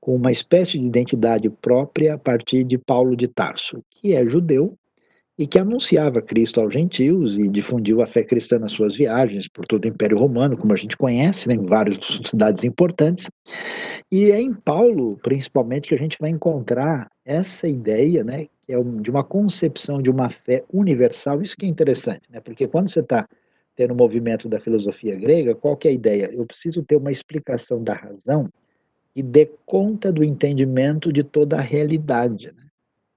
com 0.00 0.16
uma 0.16 0.32
espécie 0.32 0.78
de 0.78 0.86
identidade 0.86 1.50
própria 1.50 2.14
a 2.14 2.18
partir 2.18 2.64
de 2.64 2.78
Paulo 2.78 3.14
de 3.14 3.28
Tarso, 3.28 3.84
que 3.90 4.14
é 4.14 4.26
judeu, 4.26 4.74
e 5.38 5.46
que 5.46 5.58
anunciava 5.58 6.20
Cristo 6.20 6.60
aos 6.60 6.72
gentios 6.72 7.38
e 7.38 7.48
difundiu 7.48 8.02
a 8.02 8.06
fé 8.06 8.24
cristã 8.24 8.58
nas 8.58 8.72
suas 8.72 8.96
viagens 8.96 9.46
por 9.46 9.64
todo 9.64 9.84
o 9.84 9.88
Império 9.88 10.18
Romano, 10.18 10.56
como 10.56 10.72
a 10.72 10.76
gente 10.76 10.96
conhece, 10.96 11.48
né, 11.48 11.54
em 11.54 11.64
várias 11.64 11.96
cidades 12.24 12.64
importantes. 12.64 13.28
E 14.10 14.32
é 14.32 14.40
em 14.40 14.52
Paulo, 14.52 15.16
principalmente, 15.22 15.88
que 15.88 15.94
a 15.94 15.98
gente 15.98 16.18
vai 16.20 16.30
encontrar 16.30 17.08
essa 17.24 17.68
ideia, 17.68 18.24
né, 18.24 18.46
que 18.62 18.72
é 18.72 18.82
de 18.82 19.10
uma 19.10 19.22
concepção 19.22 20.02
de 20.02 20.10
uma 20.10 20.28
fé 20.28 20.64
universal. 20.72 21.40
Isso 21.40 21.56
que 21.56 21.66
é 21.66 21.68
interessante, 21.68 22.22
né, 22.28 22.40
porque 22.40 22.66
quando 22.66 22.90
você 22.90 23.00
está 23.00 23.28
tendo 23.76 23.92
o 23.92 23.96
movimento 23.96 24.48
da 24.48 24.58
filosofia 24.58 25.14
grega, 25.14 25.54
qual 25.54 25.76
que 25.76 25.86
é 25.86 25.92
a 25.92 25.94
ideia? 25.94 26.28
Eu 26.32 26.44
preciso 26.44 26.82
ter 26.82 26.96
uma 26.96 27.12
explicação 27.12 27.80
da 27.80 27.94
razão 27.94 28.48
e 29.14 29.22
dê 29.22 29.48
conta 29.64 30.10
do 30.10 30.24
entendimento 30.24 31.12
de 31.12 31.22
toda 31.22 31.58
a 31.58 31.60
realidade, 31.60 32.48
né? 32.48 32.67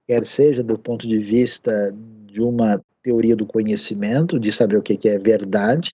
Quer 0.06 0.24
seja 0.24 0.62
do 0.62 0.78
ponto 0.78 1.06
de 1.06 1.18
vista 1.18 1.94
de 2.26 2.40
uma 2.40 2.80
teoria 3.02 3.36
do 3.36 3.46
conhecimento, 3.46 4.38
de 4.38 4.52
saber 4.52 4.76
o 4.76 4.82
que 4.82 5.08
é 5.08 5.18
verdade, 5.18 5.90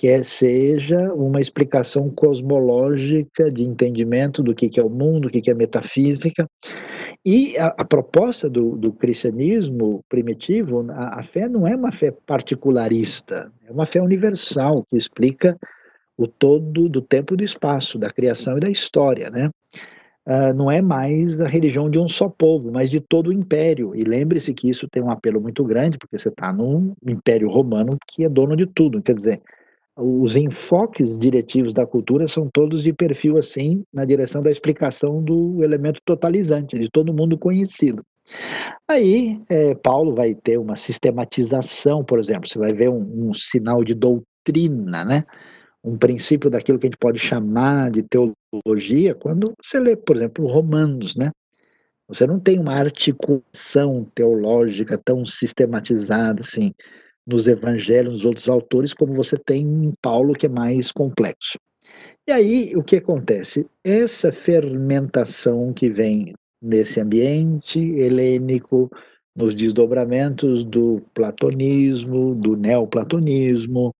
quer 0.00 0.24
seja 0.24 1.12
uma 1.12 1.40
explicação 1.40 2.08
cosmológica 2.08 3.50
de 3.50 3.62
entendimento 3.62 4.42
do 4.42 4.54
que 4.54 4.80
é 4.80 4.82
o 4.82 4.88
mundo, 4.88 5.28
o 5.28 5.30
que 5.30 5.50
é 5.50 5.54
metafísica. 5.54 6.46
E 7.24 7.58
a, 7.58 7.66
a 7.66 7.84
proposta 7.84 8.48
do, 8.48 8.76
do, 8.76 8.92
cristianismo 8.94 10.02
primitivo, 10.08 10.90
a, 10.90 11.20
a 11.20 11.22
fé 11.22 11.50
não 11.50 11.68
é 11.68 11.76
uma 11.76 11.92
fé 11.92 12.10
particularista, 12.26 13.52
é 13.66 13.70
uma 13.70 13.84
fé 13.84 14.00
universal 14.00 14.86
que 14.88 14.96
explica 14.96 15.54
o 16.16 16.26
todo 16.26 16.88
do 16.88 17.02
tempo 17.02 17.34
e 17.34 17.36
do 17.36 17.44
espaço, 17.44 17.98
da 17.98 18.10
criação 18.10 18.56
e 18.56 18.60
da 18.60 18.70
história, 18.70 19.28
né? 19.28 19.50
Uh, 20.26 20.54
não 20.54 20.70
é 20.70 20.80
mais 20.80 21.40
a 21.40 21.46
religião 21.46 21.90
de 21.90 21.98
um 21.98 22.08
só 22.08 22.28
povo, 22.28 22.70
mas 22.70 22.90
de 22.90 23.00
todo 23.00 23.28
o 23.28 23.32
império. 23.32 23.92
E 23.94 24.02
lembre-se 24.04 24.54
que 24.54 24.68
isso 24.68 24.88
tem 24.88 25.02
um 25.02 25.10
apelo 25.10 25.40
muito 25.40 25.64
grande, 25.64 25.98
porque 25.98 26.18
você 26.18 26.28
está 26.28 26.52
num 26.52 26.94
império 27.06 27.48
romano 27.48 27.96
que 28.08 28.24
é 28.24 28.28
dono 28.28 28.56
de 28.56 28.66
tudo. 28.66 29.02
Quer 29.02 29.14
dizer, 29.14 29.42
os 29.96 30.36
enfoques 30.36 31.18
diretivos 31.18 31.72
da 31.72 31.86
cultura 31.86 32.26
são 32.26 32.48
todos 32.52 32.82
de 32.82 32.92
perfil 32.92 33.36
assim, 33.36 33.82
na 33.92 34.04
direção 34.04 34.42
da 34.42 34.50
explicação 34.50 35.22
do 35.22 35.62
elemento 35.62 36.00
totalizante, 36.04 36.78
de 36.78 36.88
todo 36.90 37.12
mundo 37.12 37.38
conhecido. 37.38 38.02
Aí, 38.88 39.40
é, 39.48 39.74
Paulo 39.74 40.14
vai 40.14 40.34
ter 40.34 40.58
uma 40.58 40.76
sistematização, 40.76 42.04
por 42.04 42.18
exemplo, 42.18 42.48
você 42.48 42.58
vai 42.58 42.72
ver 42.72 42.88
um, 42.88 43.28
um 43.28 43.34
sinal 43.34 43.84
de 43.84 43.94
doutrina, 43.94 45.04
né? 45.04 45.24
Um 45.82 45.96
princípio 45.96 46.50
daquilo 46.50 46.78
que 46.78 46.86
a 46.86 46.90
gente 46.90 46.98
pode 46.98 47.18
chamar 47.18 47.90
de 47.90 48.02
teologia, 48.02 49.14
quando 49.14 49.54
você 49.62 49.78
lê, 49.78 49.96
por 49.96 50.16
exemplo, 50.16 50.46
Romanos, 50.46 51.16
né? 51.16 51.30
Você 52.08 52.26
não 52.26 52.40
tem 52.40 52.58
uma 52.58 52.74
articulação 52.74 54.04
teológica 54.14 54.98
tão 54.98 55.24
sistematizada 55.24 56.40
assim 56.40 56.72
nos 57.26 57.46
evangelhos, 57.46 58.12
nos 58.12 58.24
outros 58.24 58.48
autores, 58.48 58.92
como 58.92 59.14
você 59.14 59.36
tem 59.36 59.62
em 59.62 59.92
Paulo, 60.02 60.34
que 60.34 60.46
é 60.46 60.48
mais 60.48 60.90
complexo. 60.90 61.58
E 62.26 62.32
aí, 62.32 62.76
o 62.76 62.82
que 62.82 62.96
acontece? 62.96 63.66
Essa 63.84 64.32
fermentação 64.32 65.72
que 65.72 65.88
vem 65.88 66.34
nesse 66.60 67.00
ambiente 67.00 67.78
helênico, 67.78 68.90
nos 69.34 69.54
desdobramentos 69.54 70.64
do 70.64 71.02
platonismo, 71.14 72.34
do 72.34 72.56
neoplatonismo, 72.56 73.94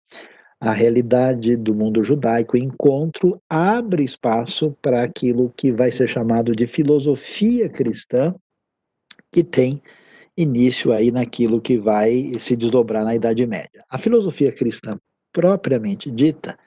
a 0.60 0.72
realidade 0.72 1.56
do 1.56 1.74
mundo 1.74 2.04
judaico, 2.04 2.54
o 2.54 2.60
encontro 2.60 3.40
abre 3.48 4.04
espaço 4.04 4.76
para 4.82 5.02
aquilo 5.02 5.50
que 5.56 5.72
vai 5.72 5.90
ser 5.90 6.06
chamado 6.06 6.54
de 6.54 6.66
filosofia 6.66 7.66
cristã, 7.66 8.34
que 9.32 9.42
tem 9.42 9.80
início 10.36 10.92
aí 10.92 11.10
naquilo 11.10 11.62
que 11.62 11.78
vai 11.78 12.32
se 12.38 12.56
desdobrar 12.56 13.04
na 13.04 13.14
Idade 13.14 13.46
Média. 13.46 13.82
A 13.88 13.96
filosofia 13.96 14.52
cristã 14.54 14.98
propriamente 15.32 16.10
dita, 16.10 16.58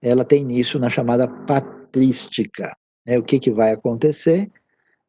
ela 0.00 0.24
tem 0.24 0.40
início 0.40 0.80
na 0.80 0.88
chamada 0.88 1.28
patrística. 1.28 2.74
É, 3.04 3.18
o 3.18 3.22
que, 3.22 3.38
que 3.38 3.50
vai 3.50 3.72
acontecer? 3.72 4.50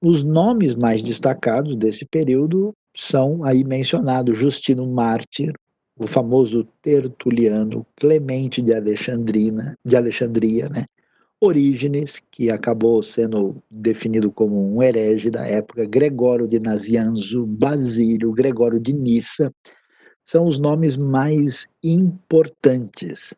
Os 0.02 0.24
nomes 0.24 0.76
mais 0.76 1.02
destacados 1.02 1.76
desse 1.76 2.06
período 2.06 2.74
são 2.96 3.46
aí 3.46 3.64
mencionados 3.64 4.38
Justino 4.38 4.86
Mártir, 4.88 5.54
o 6.00 6.08
famoso 6.08 6.66
Tertuliano, 6.82 7.86
Clemente 7.98 8.62
de 8.62 8.74
Alexandrina, 8.74 9.78
de 9.86 9.98
Alexandria, 9.98 10.70
né? 10.70 10.86
Orígenes, 11.42 12.22
que 12.32 12.50
acabou 12.50 13.04
sendo 13.04 13.62
definido 13.70 14.32
como 14.32 14.76
um 14.76 14.82
herege 14.82 15.30
da 15.30 15.46
época, 15.46 15.86
Gregório 15.86 16.48
de 16.48 16.60
Nazianzo, 16.60 17.46
Basílio, 17.46 18.32
Gregório 18.32 18.80
de 18.80 18.94
Nissa, 18.94 19.54
são 20.24 20.46
os 20.46 20.58
nomes 20.58 20.96
mais 20.96 21.66
importantes. 21.84 23.34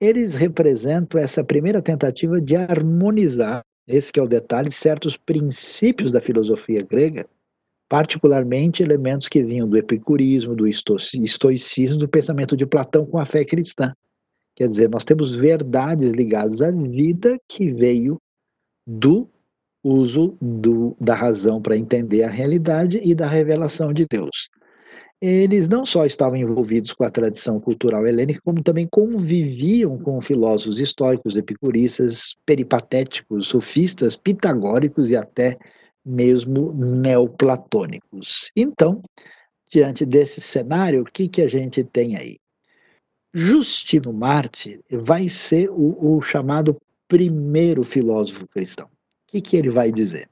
Eles 0.00 0.34
representam 0.34 1.20
essa 1.20 1.42
primeira 1.42 1.82
tentativa 1.82 2.40
de 2.40 2.54
harmonizar, 2.54 3.64
esse 3.86 4.10
é 4.16 4.22
o 4.22 4.28
detalhe, 4.28 4.70
certos 4.70 5.16
princípios 5.16 6.12
da 6.12 6.20
filosofia 6.20 6.82
grega 6.82 7.26
particularmente 7.88 8.82
elementos 8.82 9.28
que 9.28 9.42
vinham 9.42 9.68
do 9.68 9.78
epicurismo, 9.78 10.56
do 10.56 10.66
estoicismo, 10.66 11.98
do 11.98 12.08
pensamento 12.08 12.56
de 12.56 12.66
Platão 12.66 13.06
com 13.06 13.18
a 13.18 13.24
fé 13.24 13.44
cristã. 13.44 13.92
Quer 14.56 14.68
dizer, 14.68 14.88
nós 14.88 15.04
temos 15.04 15.34
verdades 15.34 16.10
ligadas 16.12 16.62
à 16.62 16.70
vida 16.70 17.38
que 17.48 17.70
veio 17.72 18.18
do 18.86 19.28
uso 19.84 20.36
do, 20.40 20.96
da 21.00 21.14
razão 21.14 21.60
para 21.62 21.76
entender 21.76 22.24
a 22.24 22.30
realidade 22.30 23.00
e 23.04 23.14
da 23.14 23.28
revelação 23.28 23.92
de 23.92 24.04
Deus. 24.08 24.48
eles 25.20 25.68
não 25.68 25.84
só 25.84 26.04
estavam 26.04 26.36
envolvidos 26.36 26.92
com 26.92 27.04
a 27.04 27.10
tradição 27.10 27.60
cultural 27.60 28.06
helênica, 28.06 28.40
como 28.44 28.62
também 28.62 28.86
conviviam 28.90 29.96
com 29.98 30.20
filósofos 30.20 30.80
históricos, 30.80 31.36
epicuristas, 31.36 32.34
peripatéticos, 32.44 33.46
sofistas, 33.46 34.16
pitagóricos 34.16 35.08
e 35.08 35.16
até 35.16 35.56
mesmo 36.06 36.72
neoplatônicos. 36.72 38.50
Então, 38.54 39.02
diante 39.68 40.06
desse 40.06 40.40
cenário, 40.40 41.02
o 41.02 41.04
que, 41.04 41.28
que 41.28 41.42
a 41.42 41.48
gente 41.48 41.82
tem 41.82 42.16
aí? 42.16 42.38
Justino 43.34 44.12
Marte 44.12 44.80
vai 44.90 45.28
ser 45.28 45.68
o, 45.70 46.16
o 46.16 46.22
chamado 46.22 46.80
primeiro 47.08 47.84
filósofo 47.84 48.46
cristão. 48.46 48.86
O 48.86 48.90
que, 49.26 49.40
que 49.40 49.56
ele 49.56 49.70
vai 49.70 49.90
dizer? 49.90 50.28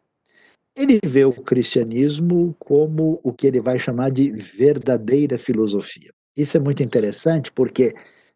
Ele 0.77 0.99
vê 1.05 1.25
o 1.25 1.33
cristianismo 1.33 2.55
como 2.59 3.21
o 3.23 3.33
que 3.33 3.47
ele 3.47 3.61
vai 3.61 3.79
chamar 3.79 4.11
de 4.11 4.31
verdadeira 4.31 5.37
filosofia. 5.37 6.13
Isso 6.37 6.57
é 6.57 6.61
muito 6.61 6.83
interessante 6.83 7.51
porque, 7.53 7.95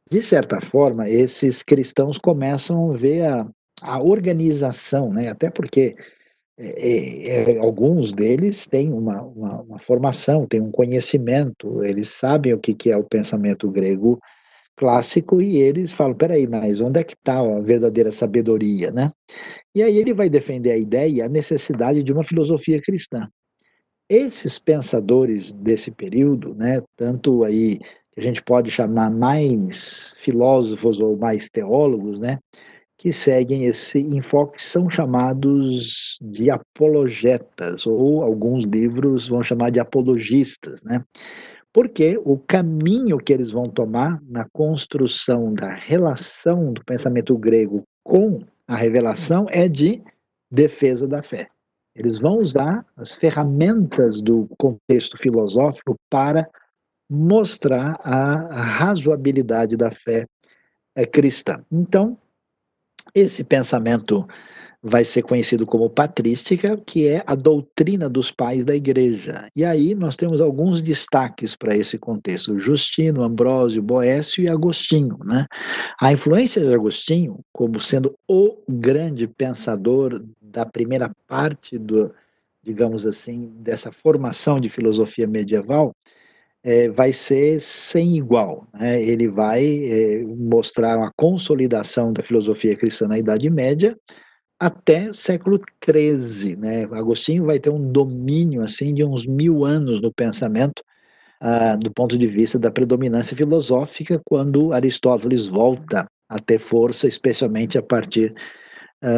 de 0.09 0.22
certa 0.22 0.61
forma, 0.61 1.09
esses 1.09 1.62
cristãos 1.62 2.18
começam 2.18 2.92
a 2.92 2.96
ver 2.96 3.24
a, 3.24 3.48
a 3.83 4.03
organização, 4.03 5.12
né? 5.12 5.29
até 5.29 5.51
porque 5.51 5.96
é, 6.59 7.53
é, 7.53 7.53
é 7.53 7.59
alguns 7.59 8.12
deles 8.12 8.66
têm 8.66 8.92
uma, 8.92 9.23
uma, 9.23 9.62
uma, 9.62 9.79
formação, 9.79 10.47
têm 10.47 10.61
um 10.61 10.73
conhecimento, 10.73 11.85
eles 11.85 12.09
sabem 12.09 12.53
o 12.53 12.59
que, 12.59 12.75
que 12.75 12.90
é 12.90 12.97
o 12.97 13.05
pensamento 13.05 13.71
grego 13.71 14.18
clássico 14.77 15.40
e 15.40 15.57
eles 15.59 15.92
falam, 15.92 16.14
peraí, 16.14 16.47
mas 16.47 16.81
onde 16.81 17.01
é 17.01 17.05
que 17.05 17.14
está 17.14 17.38
a 17.38 17.61
verdadeira 17.61 18.12
sabedoria, 18.12 18.90
né? 18.90 19.11
E 19.75 19.83
aí 19.83 19.99
ele 19.99 20.14
vai 20.14 20.29
defender 20.29 20.73
a 20.73 20.77
ideia, 20.77 21.27
a 21.27 21.29
necessidade 21.29 22.03
de 22.03 22.12
uma 22.12 22.25
filosofia 22.25 22.81
cristã. 22.81 23.29
Esses 24.09 24.59
pensadores 24.59 25.53
desse 25.53 25.90
período, 25.90 26.55
né, 26.55 26.83
tanto 26.97 27.44
aí 27.44 27.79
que 28.12 28.21
a 28.21 28.23
gente 28.23 28.42
pode 28.42 28.71
chamar 28.71 29.11
mais 29.11 30.14
filósofos 30.21 30.99
ou 30.99 31.16
mais 31.16 31.51
teólogos, 31.51 32.18
né, 32.18 32.38
que 32.98 33.12
seguem 33.12 33.64
esse 33.64 34.00
enfoque 34.00 34.61
são 34.61 34.90
chamados 34.90 36.18
de 36.20 36.50
apologetas, 36.50 37.87
ou 37.87 38.24
alguns 38.24 38.64
livros 38.64 39.28
vão 39.28 39.40
chamar 39.40 39.70
de 39.70 39.78
apologistas, 39.78 40.82
né? 40.82 41.04
Porque 41.72 42.20
o 42.24 42.37
caminho 42.37 43.18
que 43.18 43.32
eles 43.32 43.52
vão 43.52 43.70
tomar 43.70 44.20
na 44.28 44.44
construção 44.52 45.54
da 45.54 45.72
relação 45.72 46.72
do 46.72 46.84
pensamento 46.84 47.38
grego 47.38 47.84
com 48.02 48.40
a 48.66 48.74
revelação 48.74 49.46
é 49.48 49.68
de 49.68 50.02
defesa 50.50 51.06
da 51.06 51.22
fé. 51.22 51.48
Eles 51.94 52.18
vão 52.18 52.38
usar 52.38 52.84
as 52.96 53.14
ferramentas 53.14 54.20
do 54.20 54.48
contexto 54.58 55.16
filosófico 55.16 55.96
para 56.11 56.48
mostrar 57.08 57.98
a 58.02 58.61
razoabilidade 58.61 59.76
da 59.76 59.90
fé 59.90 60.26
é, 60.96 61.06
cristã. 61.06 61.64
Então, 61.70 62.18
esse 63.20 63.44
pensamento 63.44 64.26
vai 64.83 65.04
ser 65.04 65.22
conhecido 65.22 65.66
como 65.66 65.90
patrística, 65.90 66.76
que 66.76 67.09
é 67.09 67.22
a 67.26 67.35
doutrina 67.35 68.09
dos 68.09 68.31
pais 68.31 68.64
da 68.64 68.74
igreja. 68.74 69.48
E 69.54 69.64
aí 69.64 69.94
nós 69.94 70.16
temos 70.16 70.40
alguns 70.40 70.81
destaques 70.81 71.57
para 71.57 71.76
esse 71.76 71.98
contexto: 71.98 72.59
Justino, 72.59 73.22
Ambrósio, 73.22 73.83
Boécio 73.83 74.42
e 74.42 74.48
Agostinho. 74.48 75.18
Né? 75.24 75.46
A 76.00 76.12
influência 76.12 76.64
de 76.64 76.72
Agostinho, 76.72 77.40
como 77.52 77.81
sendo 77.81 78.14
o 78.28 78.57
grande 78.68 79.26
pensador 79.26 80.22
da 80.40 80.64
primeira 80.64 81.11
parte 81.26 81.76
do, 81.76 82.12
digamos 82.62 83.04
assim, 83.04 83.52
dessa 83.61 83.90
formação 83.90 84.61
de 84.61 84.68
filosofia 84.68 85.26
medieval, 85.26 85.92
é, 86.64 86.88
vai 86.88 87.12
ser 87.12 87.61
sem 87.61 88.16
igual. 88.16 88.66
Né? 88.75 89.03
Ele 89.03 89.29
vai 89.29 89.64
é, 89.64 90.23
mostrar 90.25 90.97
uma 90.99 91.12
consolidação 91.16 92.12
da 92.12 92.23
filosofia 92.23 92.77
cristã 92.77 93.07
na 93.07 93.18
Idade 93.18 93.49
Média, 93.51 93.97
até 94.61 95.12
século 95.12 95.61
XIII, 95.85 96.57
né? 96.57 96.83
Agostinho 96.90 97.44
vai 97.44 97.61
ter 97.61 97.71
um 97.71 97.92
domínio 97.92 98.64
assim 98.64 98.92
de 98.92 99.05
uns 99.05 99.25
mil 99.25 99.64
anos 99.64 100.01
no 100.01 100.12
pensamento, 100.12 100.83
ah, 101.40 101.77
do 101.77 101.92
ponto 101.92 102.18
de 102.18 102.27
vista 102.27 102.59
da 102.59 102.71
predominância 102.71 103.37
filosófica, 103.37 104.21
quando 104.25 104.73
Aristóteles 104.73 105.47
volta 105.47 106.11
a 106.29 106.38
ter 106.40 106.59
força, 106.59 107.07
especialmente 107.07 107.79
a 107.79 107.83
partir 107.83 108.35
ah, 109.01 109.09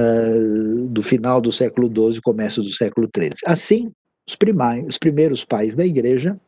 do 0.88 1.02
final 1.02 1.40
do 1.40 1.50
século 1.50 1.88
XII, 1.88 2.20
começo 2.20 2.60
do 2.60 2.70
século 2.70 3.08
XIII. 3.16 3.30
Assim, 3.46 3.90
os, 4.28 4.36
os 4.86 4.98
primeiros 4.98 5.42
pais 5.42 5.74
da 5.74 5.86
Igreja 5.86 6.38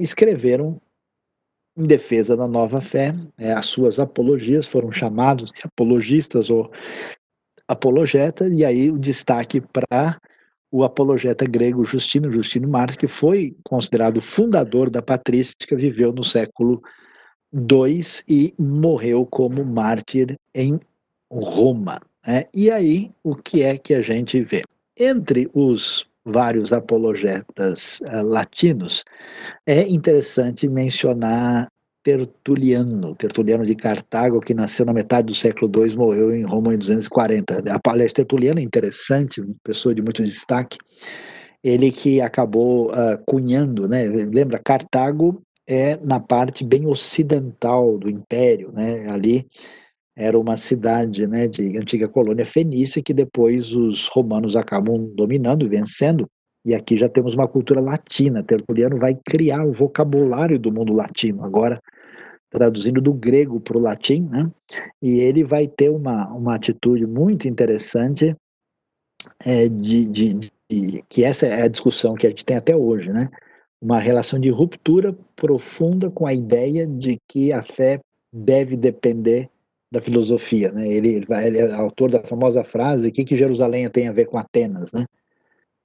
escreveram 0.00 0.80
em 1.76 1.86
defesa 1.86 2.36
da 2.36 2.46
nova 2.46 2.80
fé, 2.80 3.14
é, 3.38 3.52
as 3.52 3.66
suas 3.66 3.98
apologias 3.98 4.66
foram 4.66 4.90
chamados 4.90 5.50
de 5.50 5.62
apologistas 5.64 6.50
ou 6.50 6.70
apologeta, 7.66 8.48
e 8.48 8.64
aí 8.64 8.90
o 8.90 8.98
destaque 8.98 9.60
para 9.60 10.20
o 10.70 10.84
apologeta 10.84 11.46
grego 11.46 11.84
Justino, 11.84 12.30
Justino 12.30 12.68
Mártir, 12.68 12.98
que 12.98 13.08
foi 13.08 13.56
considerado 13.64 14.20
fundador 14.20 14.90
da 14.90 15.00
patrística, 15.00 15.76
viveu 15.76 16.12
no 16.12 16.22
século 16.22 16.80
II 17.52 18.02
e 18.28 18.54
morreu 18.58 19.26
como 19.26 19.64
mártir 19.64 20.36
em 20.54 20.78
Roma. 21.30 22.00
Né? 22.26 22.44
E 22.54 22.70
aí, 22.70 23.10
o 23.22 23.34
que 23.34 23.62
é 23.62 23.78
que 23.78 23.94
a 23.94 24.02
gente 24.02 24.40
vê? 24.42 24.62
Entre 24.96 25.50
os 25.54 26.06
vários 26.24 26.72
apologetas 26.72 28.00
uh, 28.02 28.22
latinos, 28.22 29.04
é 29.66 29.86
interessante 29.88 30.68
mencionar 30.68 31.68
Tertuliano, 32.02 33.14
Tertuliano 33.14 33.64
de 33.64 33.74
Cartago, 33.74 34.40
que 34.40 34.54
nasceu 34.54 34.86
na 34.86 34.92
metade 34.92 35.26
do 35.26 35.34
século 35.34 35.70
II, 35.74 35.96
morreu 35.96 36.34
em 36.34 36.44
Roma 36.44 36.74
em 36.74 36.78
240. 36.78 37.62
A 37.70 37.78
palestra 37.78 38.24
Tertuliano 38.24 38.58
é 38.58 38.62
interessante, 38.62 39.40
uma 39.40 39.54
pessoa 39.62 39.94
de 39.94 40.00
muito 40.00 40.22
destaque. 40.22 40.78
Ele 41.62 41.92
que 41.92 42.20
acabou 42.20 42.90
uh, 42.90 43.22
cunhando, 43.26 43.86
né? 43.86 44.04
Lembra, 44.04 44.58
Cartago 44.58 45.42
é 45.66 45.98
na 45.98 46.18
parte 46.18 46.64
bem 46.64 46.86
ocidental 46.86 47.98
do 47.98 48.08
império, 48.08 48.72
né? 48.72 49.10
Ali 49.10 49.46
era 50.16 50.38
uma 50.38 50.56
cidade, 50.56 51.26
né, 51.26 51.46
de 51.46 51.78
antiga 51.78 52.08
colônia 52.08 52.44
fenícia 52.44 53.02
que 53.02 53.14
depois 53.14 53.72
os 53.72 54.08
romanos 54.08 54.56
acabam 54.56 55.10
dominando, 55.14 55.68
vencendo. 55.68 56.28
E 56.64 56.74
aqui 56.74 56.98
já 56.98 57.08
temos 57.08 57.34
uma 57.34 57.48
cultura 57.48 57.80
latina. 57.80 58.42
Tertuliano 58.42 58.98
vai 58.98 59.18
criar 59.24 59.64
o 59.64 59.72
vocabulário 59.72 60.58
do 60.58 60.70
mundo 60.70 60.92
latino, 60.92 61.44
agora 61.44 61.80
traduzindo 62.50 63.00
do 63.00 63.14
grego 63.14 63.60
para 63.60 63.78
o 63.78 63.80
latim, 63.80 64.28
né? 64.28 64.50
E 65.00 65.20
ele 65.20 65.44
vai 65.44 65.68
ter 65.68 65.88
uma, 65.88 66.26
uma 66.32 66.56
atitude 66.56 67.06
muito 67.06 67.48
interessante 67.48 68.36
é, 69.44 69.68
de, 69.68 70.08
de, 70.08 70.34
de, 70.68 71.04
que 71.08 71.24
essa 71.24 71.46
é 71.46 71.62
a 71.62 71.68
discussão 71.68 72.14
que 72.14 72.26
a 72.26 72.30
gente 72.30 72.44
tem 72.44 72.56
até 72.56 72.74
hoje, 72.74 73.10
né? 73.10 73.30
Uma 73.80 74.00
relação 74.00 74.38
de 74.38 74.50
ruptura 74.50 75.16
profunda 75.36 76.10
com 76.10 76.26
a 76.26 76.34
ideia 76.34 76.86
de 76.86 77.18
que 77.28 77.52
a 77.52 77.62
fé 77.62 78.00
deve 78.32 78.76
depender 78.76 79.48
da 79.90 80.00
filosofia, 80.00 80.70
né? 80.72 80.86
Ele, 80.88 81.08
ele, 81.16 81.26
ele 81.44 81.58
é 81.58 81.72
autor 81.72 82.10
da 82.10 82.22
famosa 82.22 82.62
frase: 82.62 83.08
"O 83.08 83.12
que 83.12 83.24
que 83.24 83.36
Jerusalém 83.36 83.88
tem 83.90 84.08
a 84.08 84.12
ver 84.12 84.26
com 84.26 84.38
Atenas?", 84.38 84.92
né? 84.92 85.04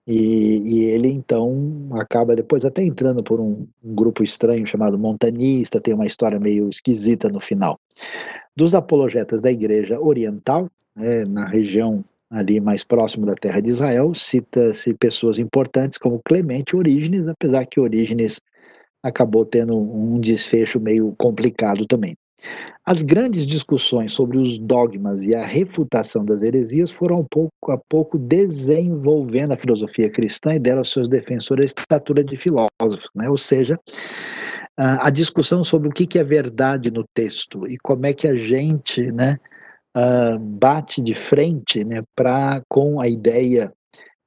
E, 0.07 0.61
e, 0.63 0.83
ele 0.85 1.07
então 1.09 1.89
acaba 1.93 2.35
depois 2.35 2.63
até 2.63 2.83
entrando 2.83 3.23
por 3.23 3.39
um, 3.39 3.67
um, 3.83 3.95
grupo 3.95 4.23
estranho 4.23 4.65
chamado 4.67 4.99
montanista, 4.99 5.81
tem 5.81 5.95
uma 5.95 6.05
história 6.05 6.39
meio 6.39 6.69
esquisita 6.69 7.27
no 7.27 7.39
final. 7.39 7.79
Dos 8.55 8.75
apologetas 8.75 9.41
da 9.41 9.51
Igreja 9.51 9.99
Oriental, 9.99 10.69
né, 10.95 11.25
na 11.25 11.47
região 11.47 12.05
ali 12.29 12.59
mais 12.59 12.83
próximo 12.83 13.25
da 13.25 13.33
terra 13.33 13.59
de 13.59 13.69
Israel, 13.69 14.13
cita-se 14.13 14.93
pessoas 14.93 15.39
importantes 15.39 15.97
como 15.97 16.21
Clemente 16.23 16.75
Orígenes, 16.75 17.27
apesar 17.27 17.65
que 17.65 17.79
Orígenes 17.79 18.39
acabou 19.01 19.43
tendo 19.45 19.75
um 19.75 20.19
desfecho 20.19 20.79
meio 20.79 21.15
complicado 21.17 21.85
também. 21.87 22.15
As 22.85 23.01
grandes 23.01 23.47
discussões 23.47 24.11
sobre 24.11 24.37
os 24.37 24.59
dogmas 24.59 25.23
e 25.23 25.35
a 25.35 25.43
refutação 25.43 26.23
das 26.23 26.41
heresias 26.43 26.91
foram 26.91 27.25
pouco 27.29 27.71
a 27.71 27.77
pouco 27.89 28.17
desenvolvendo 28.17 29.53
a 29.53 29.57
filosofia 29.57 30.09
cristã 30.09 30.53
e 30.53 30.59
deram 30.59 30.79
aos 30.79 30.91
seus 30.91 31.09
defensores 31.09 31.73
a 31.77 31.81
estatura 31.81 32.23
de 32.23 32.37
filósofos, 32.37 33.09
né? 33.15 33.27
ou 33.27 33.37
seja, 33.37 33.79
a 34.77 35.09
discussão 35.09 35.63
sobre 35.63 35.87
o 35.87 35.91
que 35.91 36.19
é 36.19 36.23
verdade 36.23 36.91
no 36.91 37.05
texto 37.13 37.67
e 37.67 37.77
como 37.77 38.05
é 38.05 38.13
que 38.13 38.27
a 38.27 38.35
gente 38.35 39.11
né, 39.11 39.39
bate 40.39 41.01
de 41.01 41.15
frente 41.15 41.83
né, 41.83 42.03
pra, 42.15 42.61
com 42.67 42.99
a 42.99 43.07
ideia 43.07 43.73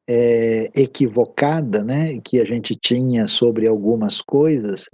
é, 0.09 0.71
equivocada 0.75 1.85
né, 1.85 2.19
que 2.25 2.41
a 2.41 2.45
gente 2.45 2.75
tinha 2.75 3.29
sobre 3.29 3.67
algumas 3.67 4.23
coisas 4.23 4.87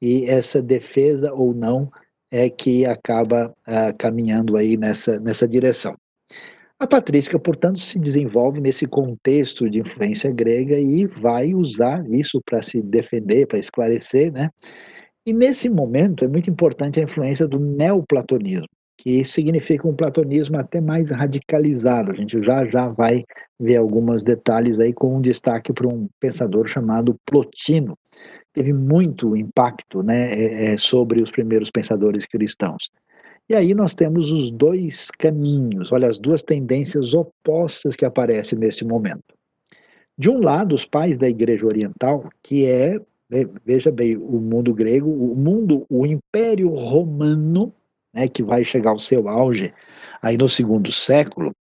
e 0.00 0.26
essa 0.26 0.60
defesa 0.60 1.32
ou 1.32 1.54
não 1.54 1.90
é 2.30 2.48
que 2.50 2.86
acaba 2.86 3.54
uh, 3.66 3.96
caminhando 3.98 4.56
aí 4.56 4.76
nessa, 4.76 5.18
nessa 5.18 5.46
direção. 5.46 5.96
A 6.80 6.86
patrística, 6.86 7.38
portanto, 7.40 7.80
se 7.80 7.98
desenvolve 7.98 8.60
nesse 8.60 8.86
contexto 8.86 9.68
de 9.68 9.80
influência 9.80 10.30
grega 10.30 10.78
e 10.78 11.06
vai 11.06 11.52
usar 11.52 12.04
isso 12.08 12.40
para 12.44 12.62
se 12.62 12.80
defender, 12.80 13.46
para 13.46 13.58
esclarecer, 13.58 14.32
né? 14.32 14.48
E 15.26 15.32
nesse 15.32 15.68
momento 15.68 16.24
é 16.24 16.28
muito 16.28 16.48
importante 16.48 17.00
a 17.00 17.02
influência 17.02 17.48
do 17.48 17.58
neoplatonismo, 17.58 18.68
que 18.96 19.24
significa 19.24 19.88
um 19.88 19.94
platonismo 19.94 20.56
até 20.56 20.80
mais 20.80 21.10
radicalizado. 21.10 22.12
A 22.12 22.14
gente 22.14 22.40
já 22.44 22.64
já 22.64 22.86
vai 22.86 23.24
ver 23.58 23.76
alguns 23.76 24.22
detalhes 24.22 24.78
aí 24.78 24.92
com 24.92 25.16
um 25.16 25.20
destaque 25.20 25.72
para 25.72 25.88
um 25.88 26.08
pensador 26.20 26.68
chamado 26.68 27.16
Plotino. 27.26 27.98
Teve 28.58 28.72
muito 28.72 29.36
impacto 29.36 30.02
né, 30.02 30.32
é, 30.32 30.72
é, 30.72 30.76
sobre 30.76 31.22
os 31.22 31.30
primeiros 31.30 31.70
pensadores 31.70 32.26
cristãos. 32.26 32.90
E 33.48 33.54
aí 33.54 33.72
nós 33.72 33.94
temos 33.94 34.32
os 34.32 34.50
dois 34.50 35.12
caminhos, 35.12 35.92
olha, 35.92 36.08
as 36.08 36.18
duas 36.18 36.42
tendências 36.42 37.14
opostas 37.14 37.94
que 37.94 38.04
aparecem 38.04 38.58
nesse 38.58 38.84
momento. 38.84 39.32
De 40.18 40.28
um 40.28 40.40
lado, 40.40 40.74
os 40.74 40.84
pais 40.84 41.18
da 41.18 41.28
Igreja 41.28 41.64
Oriental, 41.64 42.28
que 42.42 42.66
é 42.66 43.00
veja 43.64 43.92
bem, 43.92 44.16
o 44.16 44.40
mundo 44.40 44.74
grego, 44.74 45.08
o 45.08 45.36
mundo, 45.36 45.86
o 45.88 46.04
Império 46.04 46.70
Romano, 46.70 47.72
né, 48.12 48.26
que 48.26 48.42
vai 48.42 48.64
chegar 48.64 48.90
ao 48.90 48.98
seu 48.98 49.28
auge 49.28 49.72
aí 50.20 50.36
no 50.36 50.48
segundo 50.48 50.90
século, 50.90 51.52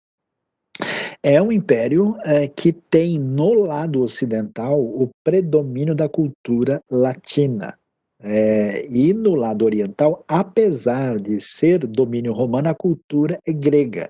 é 1.22 1.40
um 1.40 1.50
império 1.50 2.16
é, 2.24 2.46
que 2.46 2.72
tem 2.72 3.18
no 3.18 3.52
lado 3.54 4.02
ocidental 4.02 4.80
o 4.80 5.10
predomínio 5.24 5.94
da 5.94 6.08
cultura 6.08 6.80
latina. 6.90 7.76
É, 8.20 8.86
e 8.88 9.12
no 9.12 9.34
lado 9.34 9.64
oriental, 9.64 10.24
apesar 10.26 11.18
de 11.18 11.40
ser 11.40 11.86
domínio 11.86 12.32
romano, 12.32 12.68
a 12.68 12.74
cultura 12.74 13.38
é 13.46 13.52
grega. 13.52 14.08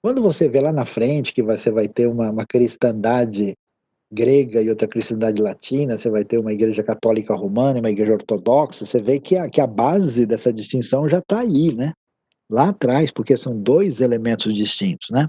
Quando 0.00 0.22
você 0.22 0.48
vê 0.48 0.60
lá 0.60 0.72
na 0.72 0.84
frente 0.84 1.32
que 1.32 1.42
você 1.42 1.70
vai 1.70 1.88
ter 1.88 2.06
uma, 2.06 2.30
uma 2.30 2.46
cristandade 2.46 3.56
grega 4.12 4.62
e 4.62 4.70
outra 4.70 4.86
cristandade 4.86 5.42
latina, 5.42 5.98
você 5.98 6.08
vai 6.08 6.24
ter 6.24 6.38
uma 6.38 6.52
igreja 6.52 6.82
católica 6.82 7.34
romana 7.34 7.78
e 7.78 7.80
uma 7.80 7.90
igreja 7.90 8.12
ortodoxa, 8.12 8.86
você 8.86 9.02
vê 9.02 9.18
que 9.18 9.36
a, 9.36 9.48
que 9.48 9.60
a 9.60 9.66
base 9.66 10.24
dessa 10.24 10.52
distinção 10.52 11.08
já 11.08 11.18
está 11.18 11.40
aí, 11.40 11.74
né? 11.74 11.92
Lá 12.50 12.68
atrás, 12.68 13.10
porque 13.10 13.36
são 13.36 13.56
dois 13.56 14.00
elementos 14.00 14.52
distintos, 14.52 15.08
né? 15.10 15.28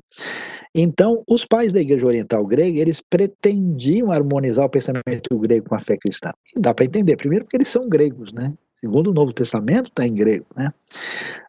Então, 0.74 1.24
os 1.28 1.46
pais 1.46 1.72
da 1.72 1.80
igreja 1.80 2.06
oriental 2.06 2.46
grega, 2.46 2.80
eles 2.80 3.02
pretendiam 3.02 4.12
harmonizar 4.12 4.66
o 4.66 4.70
pensamento 4.70 5.40
grego 5.40 5.70
com 5.70 5.76
a 5.76 5.80
fé 5.80 5.96
cristã. 5.98 6.32
Dá 6.58 6.74
para 6.74 6.86
entender, 6.86 7.16
primeiro 7.16 7.46
porque 7.46 7.56
eles 7.56 7.70
são 7.70 7.88
gregos, 7.88 8.34
né? 8.34 8.54
Segundo 8.82 9.10
o 9.10 9.14
Novo 9.14 9.32
Testamento 9.34 9.88
está 9.88 10.06
em 10.06 10.14
grego, 10.14 10.46
né? 10.56 10.72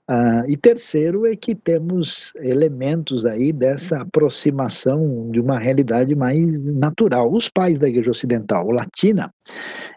Ah, 0.09 0.45
e 0.47 0.57
terceiro 0.57 1.27
é 1.27 1.35
que 1.35 1.53
temos 1.55 2.33
elementos 2.37 3.27
aí 3.27 3.53
dessa 3.53 3.97
aproximação 3.97 5.29
de 5.33 5.41
uma 5.41 5.59
realidade 5.59 6.15
mais 6.15 6.65
natural. 6.67 7.33
Os 7.33 7.49
pais 7.49 7.81
da 7.81 7.89
Igreja 7.89 8.13
Ocidental 8.13 8.71
latina 8.71 9.33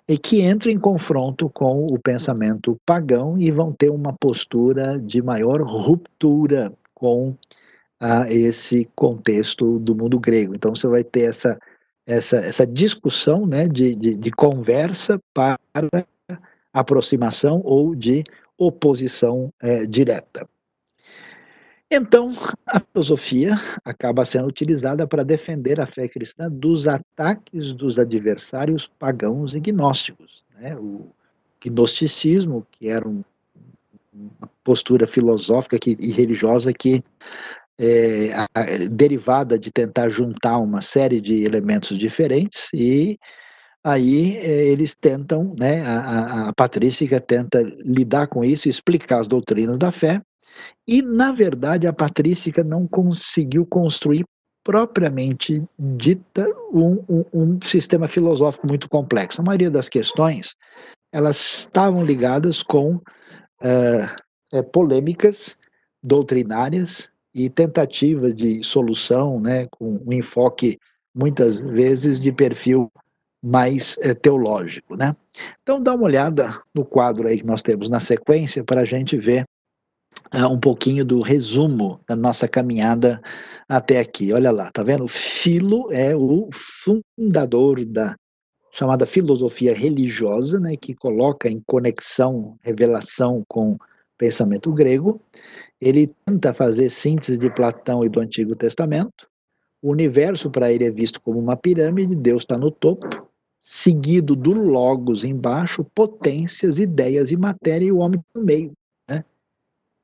é 0.09 0.17
que 0.17 0.41
entram 0.41 0.71
em 0.71 0.79
confronto 0.79 1.47
com 1.51 1.85
o 1.85 1.99
pensamento 1.99 2.75
pagão 2.83 3.37
e 3.39 3.51
vão 3.51 3.71
ter 3.71 3.91
uma 3.91 4.11
postura 4.11 4.99
de 4.99 5.21
maior 5.21 5.61
ruptura 5.61 6.73
com 6.95 7.35
ah, 7.99 8.25
esse 8.27 8.89
contexto 8.95 9.77
do 9.77 9.95
mundo 9.95 10.19
grego. 10.19 10.55
Então 10.55 10.73
você 10.73 10.87
vai 10.87 11.03
ter 11.03 11.29
essa, 11.29 11.59
essa, 12.07 12.37
essa 12.37 12.65
discussão 12.65 13.45
né, 13.45 13.67
de, 13.67 13.95
de, 13.95 14.15
de 14.15 14.31
conversa 14.31 15.21
para 15.31 15.59
aproximação 16.73 17.61
ou 17.63 17.93
de 17.93 18.23
oposição 18.57 19.53
é, 19.61 19.85
direta. 19.85 20.49
Então, 21.91 22.33
a 22.67 22.79
filosofia 22.79 23.55
acaba 23.83 24.23
sendo 24.23 24.47
utilizada 24.47 25.07
para 25.07 25.23
defender 25.23 25.79
a 25.79 25.87
fé 25.87 26.07
cristã 26.07 26.47
dos 26.49 26.87
ataques 26.87 27.73
dos 27.73 27.97
adversários 27.97 28.87
pagãos 28.99 29.55
e 29.55 29.59
gnósticos. 29.59 30.43
Né? 30.59 30.75
O 30.75 31.09
gnosticismo, 31.63 32.65
que 32.71 32.89
era 32.89 33.07
um, 33.07 33.23
uma 34.13 34.49
postura 34.63 35.07
filosófica 35.07 35.79
que, 35.79 35.97
e 35.99 36.11
religiosa 36.11 36.71
que 36.71 37.03
é, 37.79 38.33
a, 38.33 38.47
derivada 38.91 39.57
de 39.57 39.71
tentar 39.71 40.09
juntar 40.09 40.59
uma 40.59 40.81
série 40.81 41.19
de 41.19 41.43
elementos 41.43 41.97
diferentes 41.97 42.69
e 42.73 43.17
Aí 43.81 44.37
eh, 44.37 44.65
eles 44.65 44.93
tentam, 44.93 45.55
né, 45.57 45.81
a, 45.83 46.49
a 46.49 46.53
patrística 46.53 47.19
tenta 47.21 47.61
lidar 47.79 48.27
com 48.27 48.43
isso, 48.43 48.67
explicar 48.67 49.21
as 49.21 49.27
doutrinas 49.27 49.79
da 49.79 49.89
fé, 49.89 50.21
e 50.87 51.01
na 51.01 51.31
verdade 51.31 51.87
a 51.87 51.93
patrística 51.93 52.63
não 52.63 52.87
conseguiu 52.87 53.65
construir 53.65 54.25
propriamente 54.63 55.63
dita 55.77 56.45
um, 56.71 57.03
um, 57.09 57.25
um 57.33 57.59
sistema 57.61 58.07
filosófico 58.07 58.67
muito 58.67 58.89
complexo. 58.89 59.41
A 59.41 59.43
maioria 59.43 59.71
das 59.71 59.89
questões 59.89 60.55
elas 61.11 61.37
estavam 61.37 62.03
ligadas 62.03 62.61
com 62.61 62.95
uh, 62.95 64.63
polêmicas 64.71 65.55
doutrinárias 66.03 67.09
e 67.33 67.49
tentativa 67.49 68.33
de 68.33 68.63
solução, 68.63 69.39
né, 69.39 69.67
com 69.71 70.01
um 70.05 70.13
enfoque 70.13 70.77
muitas 71.13 71.57
vezes 71.57 72.19
de 72.19 72.31
perfil 72.31 72.91
mais 73.43 73.97
é, 74.01 74.13
teológico, 74.13 74.95
né? 74.95 75.15
Então 75.61 75.81
dá 75.81 75.93
uma 75.93 76.03
olhada 76.03 76.61
no 76.73 76.83
quadro 76.83 77.27
aí 77.27 77.37
que 77.37 77.45
nós 77.45 77.61
temos 77.61 77.89
na 77.89 77.99
sequência 77.99 78.63
para 78.63 78.81
a 78.81 78.85
gente 78.85 79.17
ver 79.17 79.45
uh, 80.33 80.47
um 80.51 80.59
pouquinho 80.59 81.03
do 81.03 81.21
resumo 81.21 81.99
da 82.07 82.15
nossa 82.15 82.47
caminhada 82.47 83.21
até 83.67 83.99
aqui. 83.99 84.33
Olha 84.33 84.51
lá, 84.51 84.71
tá 84.71 84.83
vendo? 84.83 85.07
Filo 85.07 85.91
é 85.91 86.15
o 86.15 86.49
fundador 86.53 87.83
da 87.85 88.15
chamada 88.71 89.05
filosofia 89.05 89.73
religiosa, 89.73 90.59
né, 90.59 90.75
que 90.75 90.93
coloca 90.93 91.49
em 91.49 91.61
conexão, 91.65 92.57
revelação 92.61 93.43
com 93.47 93.77
pensamento 94.17 94.71
grego. 94.71 95.19
Ele 95.81 96.11
tenta 96.25 96.53
fazer 96.53 96.89
síntese 96.89 97.37
de 97.37 97.49
Platão 97.49 98.03
e 98.03 98.09
do 98.09 98.19
Antigo 98.19 98.55
Testamento. 98.55 99.27
O 99.81 99.91
universo 99.91 100.49
para 100.49 100.71
ele 100.71 100.85
é 100.85 100.91
visto 100.91 101.21
como 101.21 101.39
uma 101.39 101.55
pirâmide, 101.55 102.15
Deus 102.15 102.41
está 102.41 102.57
no 102.57 102.69
topo, 102.69 103.07
seguido 103.61 104.35
do 104.35 104.53
logos 104.53 105.23
embaixo, 105.23 105.85
potências, 105.95 106.79
ideias 106.79 107.31
e 107.31 107.37
matéria 107.37 107.85
e 107.85 107.91
o 107.91 107.97
homem 107.97 108.19
no 108.35 108.43
meio. 108.43 108.73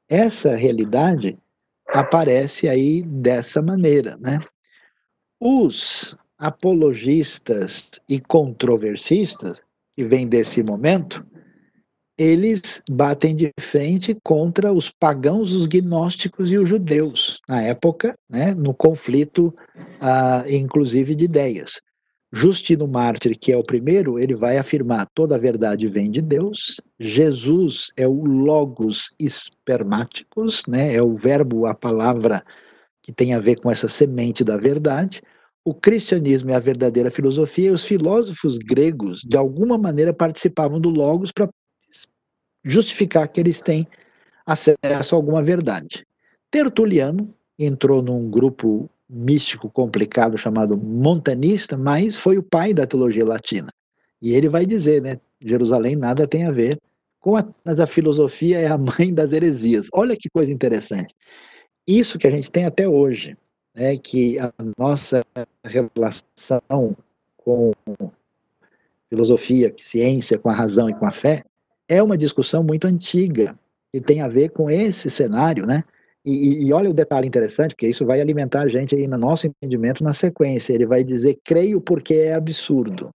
Essa 0.08 0.56
realidade 0.56 1.38
aparece 1.88 2.68
aí 2.68 3.02
dessa 3.04 3.62
maneira. 3.62 4.18
Né? 4.18 4.39
Os 5.39 6.18
apologistas 6.38 7.91
e 8.08 8.20
controversistas, 8.20 9.62
que 9.96 10.06
vêm 10.06 10.28
desse 10.28 10.62
momento, 10.62 11.26
eles 12.18 12.82
batem 12.89 13.36
de 13.36 13.52
frente 13.60 14.15
contra 14.24 14.72
os 14.72 14.89
pagãos, 14.89 15.52
os 15.52 15.65
gnósticos 15.65 16.52
e 16.52 16.58
os 16.58 16.68
judeus, 16.68 17.41
na 17.48 17.62
época, 17.62 18.18
né, 18.30 18.54
no 18.54 18.74
conflito, 18.74 19.54
ah, 20.00 20.44
inclusive, 20.48 21.13
de 21.13 21.26
ideias. 21.26 21.82
Justino 22.38 22.86
Mártir, 22.86 23.39
que 23.39 23.54
é 23.54 23.58
o 23.58 23.63
primeiro, 23.63 24.19
ele 24.19 24.36
vai 24.36 24.58
afirmar 24.58 25.08
toda 25.15 25.36
a 25.36 25.39
verdade 25.39 25.88
vem 25.88 26.12
de 26.12 26.21
Deus. 26.21 26.82
Jesus 27.00 27.93
é 27.95 28.06
o 28.06 28.26
logos 28.26 29.10
espermáticos, 29.17 30.62
né? 30.67 30.93
É 30.93 31.02
o 31.02 31.15
verbo, 31.15 31.65
a 31.65 31.74
palavra 31.74 32.43
que 33.02 33.13
tem 33.13 33.34
a 33.34 33.39
ver 33.39 33.62
com 33.62 33.71
essa 33.71 33.88
semente 33.88 34.43
da 34.43 34.58
verdade. 34.58 35.21
O 35.63 35.74
cristianismo 35.74 36.52
é 36.52 36.56
a 36.56 36.60
verdadeira 36.60 37.10
filosofia 37.10 37.69
e 37.69 37.71
os 37.71 37.86
filósofos 37.86 38.58
gregos, 38.58 39.21
de 39.21 39.38
alguma 39.38 39.78
maneira, 39.78 40.13
participavam 40.13 40.78
do 40.78 40.89
logos 40.89 41.32
para 41.32 41.48
justificar 42.65 43.30
que 43.30 43.39
eles 43.39 43.62
têm 43.62 43.88
acesso 44.45 45.15
a 45.15 45.17
alguma 45.17 45.41
verdade. 45.41 46.06
Tertuliano 46.52 47.34
entrou 47.58 48.02
num 48.02 48.24
grupo 48.24 48.89
místico 49.10 49.70
complicado 49.70 50.38
chamado 50.38 50.78
montanista, 50.78 51.78
mas 51.78 52.15
foi 52.15 52.38
o 52.38 52.44
pai 52.44 52.74
da 52.74 52.88
teologia 52.88 53.26
latina. 53.26 53.70
E 54.22 54.34
ele 54.34 54.50
vai 54.50 54.65
dizer, 54.65 55.02
né, 55.02 55.20
Jerusalém 55.41 55.96
nada 55.96 56.28
tem 56.28 56.46
a 56.46 56.52
ver 56.52 56.80
com 57.20 57.36
a, 57.36 57.46
a 57.65 57.88
filosofia 57.88 58.60
é 58.60 58.68
a 58.68 58.78
mãe 58.78 59.13
das 59.13 59.34
heresias. 59.34 59.88
Olha 59.94 60.15
que 60.15 60.30
coisa 60.30 60.52
interessante. 60.52 61.13
Isso 61.88 62.18
que 62.18 62.28
a 62.28 62.32
gente 62.32 62.52
tem 62.52 62.65
até 62.65 62.88
hoje, 62.88 63.38
né, 63.75 63.98
que 63.98 64.38
a 64.40 64.52
nossa 64.77 65.23
relação 65.63 66.96
com 67.38 67.71
filosofia, 69.10 69.73
ciência, 69.82 70.38
com 70.38 70.50
a 70.50 70.54
razão 70.54 70.90
e 70.90 70.96
com 70.96 71.06
a 71.06 71.12
fé, 71.12 71.44
é 71.88 72.02
uma 72.02 72.17
discussão 72.17 72.63
muito 72.63 72.86
antiga, 72.86 73.58
que 73.92 74.02
tem 74.02 74.21
a 74.21 74.27
ver 74.27 74.50
com 74.50 74.69
esse 74.69 75.10
cenário, 75.10 75.65
né, 75.65 75.84
e, 76.26 76.65
e, 76.65 76.73
olha 76.73 76.90
o 76.90 76.94
detalhe 76.94 77.28
interessante, 77.28 77.76
porque 77.76 77.88
isso 77.88 78.06
vai 78.06 78.19
alimentar 78.19 78.62
a 78.62 78.67
gente 78.67 78.96
aí 78.96 79.08
no 79.08 79.17
nosso 79.17 79.46
entendimento 79.46 80.04
na 80.04 80.13
sequência. 80.13 80.73
Ele 80.73 80.86
vai 80.86 81.04
dizer, 81.04 81.38
creio 81.44 81.80
porque 81.80 82.15
é 82.15 82.34
absurdo. 82.34 83.12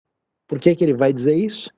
Por 0.46 0.60
que, 0.60 0.74
que 0.76 0.84
ele 0.84 0.94
vai 0.94 1.12
dizer 1.12 1.34
isso? 1.34 1.70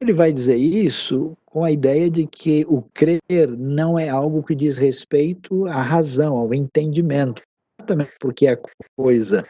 Ele 0.00 0.12
vai 0.12 0.32
dizer 0.32 0.56
isso 0.56 1.36
com 1.44 1.64
a 1.64 1.70
ideia 1.70 2.08
de 2.08 2.26
que 2.26 2.64
o 2.68 2.82
crer 2.94 3.20
não 3.56 3.98
é 3.98 4.08
algo 4.08 4.42
que 4.42 4.54
diz 4.54 4.76
respeito 4.76 5.66
à 5.66 5.82
razão, 5.82 6.36
ao 6.36 6.54
entendimento. 6.54 7.42
exatamente 7.78 8.12
porque 8.20 8.46
a 8.46 8.58
coisa 8.96 9.46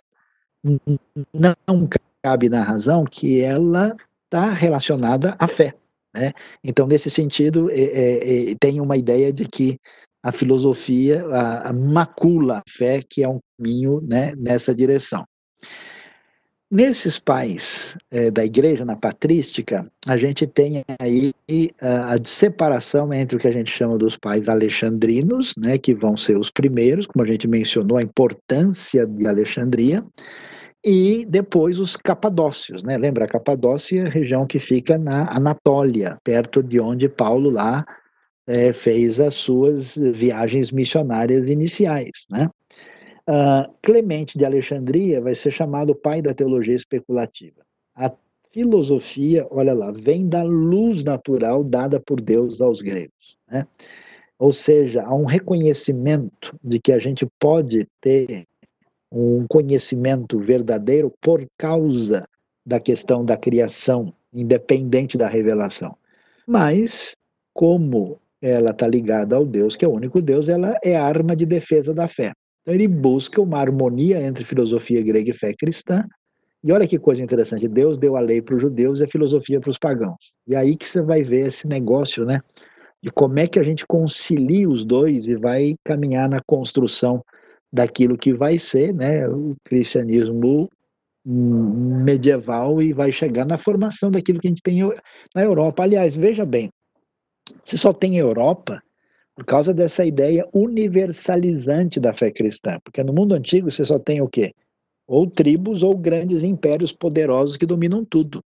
não 1.32 1.88
cabe 2.22 2.48
na 2.48 2.62
razão 2.62 3.04
que 3.04 3.40
ela 3.40 3.96
está 4.24 4.50
relacionada 4.50 5.36
à 5.38 5.46
fé. 5.46 5.74
Né? 6.14 6.32
Então, 6.62 6.86
nesse 6.86 7.10
sentido, 7.10 7.70
é, 7.70 7.80
é, 7.80 8.50
é, 8.50 8.54
tem 8.60 8.80
uma 8.80 8.96
ideia 8.96 9.32
de 9.32 9.46
que 9.46 9.78
a 10.22 10.32
filosofia 10.32 11.24
a, 11.26 11.70
a 11.70 11.72
macula 11.72 12.58
a 12.58 12.70
fé, 12.70 13.00
que 13.02 13.22
é 13.22 13.28
um 13.28 13.40
caminho 13.58 14.00
né, 14.02 14.32
nessa 14.36 14.74
direção. 14.74 15.24
Nesses 16.70 17.18
pais 17.18 17.94
é, 18.10 18.30
da 18.30 18.42
igreja, 18.42 18.82
na 18.82 18.96
patrística, 18.96 19.86
a 20.08 20.16
gente 20.16 20.46
tem 20.46 20.82
aí 20.98 21.34
a, 21.82 22.14
a, 22.14 22.16
separação 22.24 23.12
entre 23.12 23.36
o 23.36 23.38
que 23.38 23.46
a 23.46 23.52
gente 23.52 23.70
chama 23.70 23.98
dos 23.98 24.16
pais 24.16 24.48
alexandrinos, 24.48 25.52
né, 25.58 25.76
que 25.76 25.94
vão 25.94 26.16
ser 26.16 26.38
os 26.38 26.50
primeiros, 26.50 27.04
como 27.06 27.22
a 27.22 27.26
gente 27.26 27.46
mencionou, 27.46 27.98
a 27.98 28.02
importância 28.02 29.06
de 29.06 29.26
Alexandria, 29.26 30.02
e 30.82 31.26
depois 31.28 31.78
os 31.78 31.94
capadócios, 31.94 32.82
né? 32.82 32.96
Lembra, 32.96 33.26
a 33.26 33.28
Capadócia, 33.28 34.08
região 34.08 34.46
que 34.46 34.58
fica 34.58 34.98
na 34.98 35.30
Anatólia, 35.30 36.18
perto 36.24 36.60
de 36.60 36.80
onde 36.80 37.08
Paulo 37.08 37.50
lá 37.50 37.84
é, 38.46 38.72
fez 38.72 39.20
as 39.20 39.34
suas 39.34 39.96
viagens 39.96 40.70
missionárias 40.70 41.48
iniciais, 41.48 42.26
né? 42.30 42.48
Uh, 43.28 43.72
Clemente 43.82 44.36
de 44.36 44.44
Alexandria 44.44 45.20
vai 45.20 45.34
ser 45.34 45.52
chamado 45.52 45.94
pai 45.94 46.20
da 46.20 46.34
teologia 46.34 46.74
especulativa. 46.74 47.62
A 47.94 48.10
filosofia, 48.50 49.46
olha 49.48 49.72
lá, 49.72 49.92
vem 49.92 50.28
da 50.28 50.42
luz 50.42 51.04
natural 51.04 51.62
dada 51.62 52.00
por 52.00 52.20
Deus 52.20 52.60
aos 52.60 52.82
gregos, 52.82 53.36
né? 53.48 53.66
Ou 54.38 54.50
seja, 54.50 55.04
há 55.04 55.14
um 55.14 55.24
reconhecimento 55.24 56.58
de 56.64 56.80
que 56.80 56.90
a 56.90 56.98
gente 56.98 57.24
pode 57.38 57.86
ter 58.00 58.44
um 59.10 59.46
conhecimento 59.46 60.38
verdadeiro 60.40 61.12
por 61.20 61.46
causa 61.56 62.26
da 62.66 62.80
questão 62.80 63.24
da 63.24 63.36
criação, 63.36 64.12
independente 64.32 65.16
da 65.16 65.28
revelação. 65.28 65.96
Mas, 66.44 67.14
como 67.54 68.20
ela 68.42 68.70
está 68.70 68.88
ligada 68.88 69.36
ao 69.36 69.46
Deus, 69.46 69.76
que 69.76 69.84
é 69.84 69.88
o 69.88 69.92
único 69.92 70.20
Deus, 70.20 70.48
ela 70.48 70.76
é 70.82 70.96
arma 70.96 71.36
de 71.36 71.46
defesa 71.46 71.94
da 71.94 72.08
fé. 72.08 72.32
Então, 72.62 72.74
ele 72.74 72.88
busca 72.88 73.40
uma 73.40 73.58
harmonia 73.58 74.20
entre 74.20 74.44
filosofia 74.44 75.00
grega 75.02 75.30
e 75.30 75.34
fé 75.34 75.54
cristã. 75.56 76.04
E 76.64 76.72
olha 76.72 76.86
que 76.86 76.98
coisa 76.98 77.22
interessante: 77.22 77.68
Deus 77.68 77.98
deu 77.98 78.16
a 78.16 78.20
lei 78.20 78.42
para 78.42 78.56
os 78.56 78.60
judeus 78.60 79.00
e 79.00 79.04
a 79.04 79.08
filosofia 79.08 79.60
para 79.60 79.70
os 79.70 79.78
pagãos. 79.78 80.32
E 80.46 80.56
aí 80.56 80.76
que 80.76 80.88
você 80.88 81.00
vai 81.00 81.22
ver 81.22 81.48
esse 81.48 81.66
negócio, 81.66 82.24
né? 82.24 82.40
De 83.02 83.10
como 83.12 83.38
é 83.38 83.46
que 83.46 83.58
a 83.58 83.62
gente 83.62 83.86
concilia 83.86 84.68
os 84.68 84.84
dois 84.84 85.26
e 85.26 85.34
vai 85.34 85.74
caminhar 85.84 86.28
na 86.28 86.40
construção 86.46 87.22
daquilo 87.72 88.18
que 88.18 88.32
vai 88.32 88.58
ser 88.58 88.92
né, 88.92 89.26
o 89.26 89.56
cristianismo 89.64 90.68
medieval 91.24 92.82
e 92.82 92.92
vai 92.92 93.10
chegar 93.10 93.46
na 93.46 93.56
formação 93.56 94.10
daquilo 94.10 94.38
que 94.38 94.46
a 94.46 94.50
gente 94.50 94.62
tem 94.62 94.80
na 95.34 95.42
Europa. 95.42 95.82
Aliás, 95.82 96.14
veja 96.14 96.44
bem, 96.44 96.68
você 97.64 97.76
só 97.76 97.92
tem 97.92 98.16
Europa 98.16 98.82
por 99.34 99.44
causa 99.44 99.72
dessa 99.72 100.04
ideia 100.04 100.46
universalizante 100.52 101.98
da 101.98 102.12
fé 102.12 102.30
cristã, 102.30 102.78
porque 102.84 103.02
no 103.02 103.12
mundo 103.12 103.34
antigo 103.34 103.70
você 103.70 103.84
só 103.84 103.98
tem 103.98 104.20
o 104.20 104.28
quê? 104.28 104.54
Ou 105.06 105.26
tribos 105.26 105.82
ou 105.82 105.96
grandes 105.96 106.42
impérios 106.42 106.92
poderosos 106.92 107.56
que 107.56 107.66
dominam 107.66 108.04
tudo. 108.04 108.42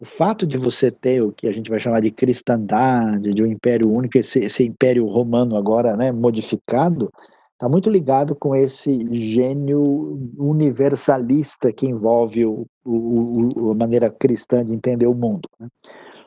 O 0.00 0.04
fato 0.04 0.46
de 0.46 0.58
você 0.58 0.90
ter 0.90 1.22
o 1.22 1.32
que 1.32 1.46
a 1.46 1.52
gente 1.52 1.70
vai 1.70 1.78
chamar 1.78 2.00
de 2.00 2.10
cristandade, 2.10 3.32
de 3.32 3.42
um 3.42 3.46
império 3.46 3.90
único, 3.90 4.18
esse, 4.18 4.40
esse 4.40 4.64
império 4.64 5.06
romano 5.06 5.56
agora 5.56 5.96
né, 5.96 6.10
modificado, 6.10 7.10
está 7.52 7.68
muito 7.68 7.88
ligado 7.88 8.34
com 8.34 8.54
esse 8.54 8.98
gênio 9.14 10.18
universalista 10.36 11.72
que 11.72 11.86
envolve 11.86 12.44
o, 12.44 12.66
o, 12.84 13.66
o, 13.66 13.70
a 13.70 13.74
maneira 13.74 14.10
cristã 14.10 14.64
de 14.64 14.74
entender 14.74 15.06
o 15.06 15.14
mundo. 15.14 15.48
Né? 15.58 15.68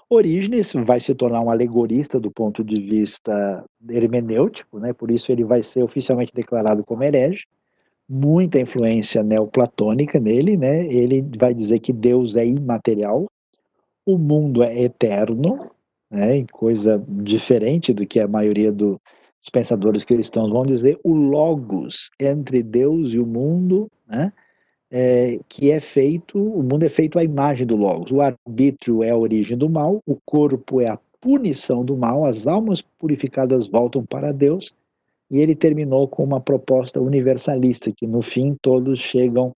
Orígenes 0.09 0.71
vai 0.73 0.99
se 0.99 1.13
tornar 1.13 1.41
um 1.41 1.49
alegorista 1.49 2.19
do 2.19 2.31
ponto 2.31 2.63
de 2.63 2.81
vista 2.81 3.65
hermenêutico, 3.89 4.79
né? 4.79 4.93
por 4.93 5.11
isso 5.11 5.31
ele 5.31 5.43
vai 5.43 5.61
ser 5.61 5.83
oficialmente 5.83 6.33
declarado 6.33 6.83
como 6.83 7.03
herege. 7.03 7.45
Muita 8.09 8.59
influência 8.59 9.21
neoplatônica 9.21 10.17
nele, 10.17 10.55
né? 10.55 10.85
ele 10.87 11.25
vai 11.37 11.53
dizer 11.53 11.79
que 11.79 11.91
Deus 11.91 12.37
é 12.37 12.45
imaterial, 12.45 13.27
o 14.05 14.17
mundo 14.17 14.63
é 14.63 14.81
eterno, 14.81 15.69
né? 16.09 16.45
coisa 16.53 17.03
diferente 17.09 17.93
do 17.93 18.07
que 18.07 18.21
a 18.21 18.27
maioria 18.29 18.71
do, 18.71 19.01
os 19.47 19.49
pensadores 19.49 20.03
cristãos 20.03 20.51
vão 20.51 20.65
dizer, 20.65 20.99
o 21.03 21.13
logos 21.13 22.11
entre 22.19 22.61
Deus 22.61 23.13
e 23.13 23.19
o 23.19 23.25
mundo, 23.25 23.89
né, 24.05 24.33
é, 24.91 25.39
que 25.49 25.71
é 25.71 25.79
feito, 25.79 26.37
o 26.37 26.63
mundo 26.63 26.83
é 26.83 26.89
feito 26.89 27.19
à 27.19 27.23
imagem 27.23 27.67
do 27.67 27.75
logos. 27.75 28.11
O 28.11 28.21
arbítrio 28.21 29.03
é 29.03 29.09
a 29.09 29.17
origem 29.17 29.57
do 29.57 29.69
mal, 29.69 29.99
o 30.05 30.17
corpo 30.25 30.81
é 30.81 30.87
a 30.87 30.99
punição 31.19 31.83
do 31.83 31.97
mal, 31.97 32.25
as 32.25 32.47
almas 32.47 32.81
purificadas 32.81 33.67
voltam 33.67 34.05
para 34.05 34.31
Deus, 34.31 34.73
e 35.29 35.39
ele 35.39 35.55
terminou 35.55 36.07
com 36.07 36.23
uma 36.23 36.39
proposta 36.39 37.01
universalista, 37.01 37.91
que 37.91 38.07
no 38.07 38.21
fim 38.21 38.55
todos 38.61 38.99
chegam 38.99 39.53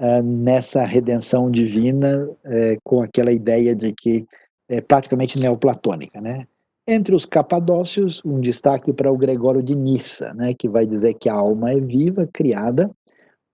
uh, 0.00 0.22
nessa 0.22 0.82
redenção 0.84 1.50
divina 1.50 2.26
uh, 2.26 2.80
com 2.82 3.02
aquela 3.02 3.30
ideia 3.30 3.74
de 3.76 3.92
que 3.92 4.26
é 4.68 4.80
praticamente 4.80 5.38
neoplatônica, 5.38 6.20
né? 6.20 6.46
Entre 6.86 7.14
os 7.14 7.26
capadócios, 7.26 8.22
um 8.24 8.40
destaque 8.40 8.92
para 8.94 9.12
o 9.12 9.16
Gregório 9.16 9.62
de 9.62 9.74
Nissa, 9.74 10.32
né, 10.32 10.54
que 10.58 10.66
vai 10.66 10.86
dizer 10.86 11.14
que 11.14 11.28
a 11.28 11.34
alma 11.34 11.70
é 11.70 11.78
viva, 11.78 12.26
criada, 12.32 12.90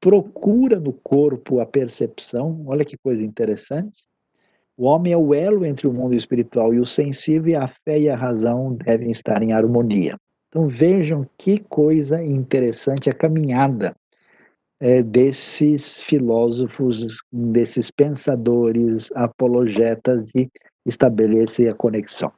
procura 0.04 0.78
no 0.78 0.92
corpo 0.92 1.60
a 1.60 1.64
percepção, 1.66 2.62
olha 2.66 2.84
que 2.84 2.94
coisa 2.94 3.24
interessante. 3.24 4.02
O 4.76 4.84
homem 4.84 5.14
é 5.14 5.16
o 5.16 5.32
elo 5.32 5.64
entre 5.64 5.86
o 5.86 5.92
mundo 5.94 6.14
espiritual 6.14 6.74
e 6.74 6.78
o 6.78 6.84
sensível, 6.84 7.52
e 7.52 7.56
a 7.56 7.66
fé 7.66 7.98
e 7.98 8.10
a 8.10 8.14
razão 8.14 8.74
devem 8.74 9.10
estar 9.10 9.42
em 9.42 9.54
harmonia. 9.54 10.18
Então 10.48 10.68
vejam 10.68 11.26
que 11.38 11.58
coisa 11.58 12.22
interessante 12.22 13.08
a 13.08 13.14
caminhada 13.14 13.96
é, 14.78 15.02
desses 15.02 16.02
filósofos, 16.02 17.22
desses 17.32 17.90
pensadores, 17.90 19.10
apologetas 19.14 20.22
de 20.22 20.50
estabelecer 20.84 21.72
a 21.72 21.74
conexão. 21.74 22.30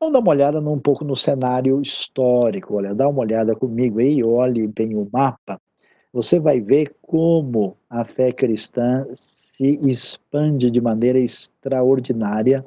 Vamos 0.00 0.14
dar 0.14 0.18
uma 0.18 0.30
olhada 0.30 0.58
um 0.58 0.80
pouco 0.80 1.04
no 1.04 1.14
cenário 1.14 1.80
histórico, 1.80 2.74
olha, 2.74 2.92
dá 2.92 3.08
uma 3.08 3.20
olhada 3.20 3.54
comigo 3.54 4.00
aí, 4.00 4.20
olhe 4.24 4.66
bem 4.66 4.96
o 4.96 5.08
mapa, 5.12 5.60
você 6.14 6.38
vai 6.38 6.60
ver 6.60 6.94
como 7.02 7.76
a 7.90 8.04
fé 8.04 8.30
cristã 8.30 9.04
se 9.12 9.80
expande 9.82 10.70
de 10.70 10.80
maneira 10.80 11.18
extraordinária 11.18 12.64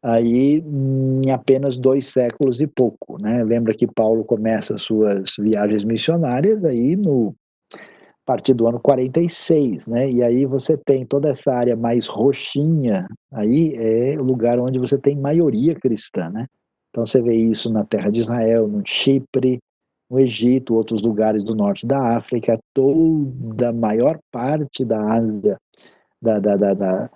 aí 0.00 0.62
em 0.64 1.28
apenas 1.32 1.76
dois 1.76 2.06
séculos 2.06 2.60
e 2.60 2.68
pouco, 2.68 3.20
né? 3.20 3.42
Lembra 3.42 3.74
que 3.74 3.84
Paulo 3.84 4.24
começa 4.24 4.78
suas 4.78 5.32
viagens 5.40 5.82
missionárias 5.82 6.64
aí 6.64 6.94
no 6.94 7.34
partir 8.24 8.54
do 8.54 8.68
ano 8.68 8.78
46, 8.78 9.88
né? 9.88 10.08
E 10.08 10.22
aí 10.22 10.46
você 10.46 10.76
tem 10.76 11.04
toda 11.04 11.30
essa 11.30 11.52
área 11.52 11.74
mais 11.74 12.06
roxinha, 12.06 13.08
aí 13.32 13.74
é 13.74 14.20
o 14.20 14.22
lugar 14.22 14.60
onde 14.60 14.78
você 14.78 14.96
tem 14.96 15.16
maioria 15.16 15.74
cristã, 15.74 16.30
né? 16.30 16.46
Então 16.90 17.04
você 17.04 17.20
vê 17.20 17.34
isso 17.34 17.72
na 17.72 17.84
terra 17.84 18.08
de 18.08 18.20
Israel, 18.20 18.68
no 18.68 18.82
Chipre, 18.86 19.58
no 20.10 20.18
Egito, 20.18 20.74
outros 20.74 21.02
lugares 21.02 21.42
do 21.42 21.54
norte 21.54 21.86
da 21.86 22.16
África, 22.16 22.58
toda 22.72 23.68
a 23.68 23.72
maior 23.72 24.18
parte 24.30 24.84
da 24.84 25.00
Ásia, 25.14 25.58
da, 26.20 26.40
da, 26.40 26.56
da, 26.56 26.74
da, 26.74 27.10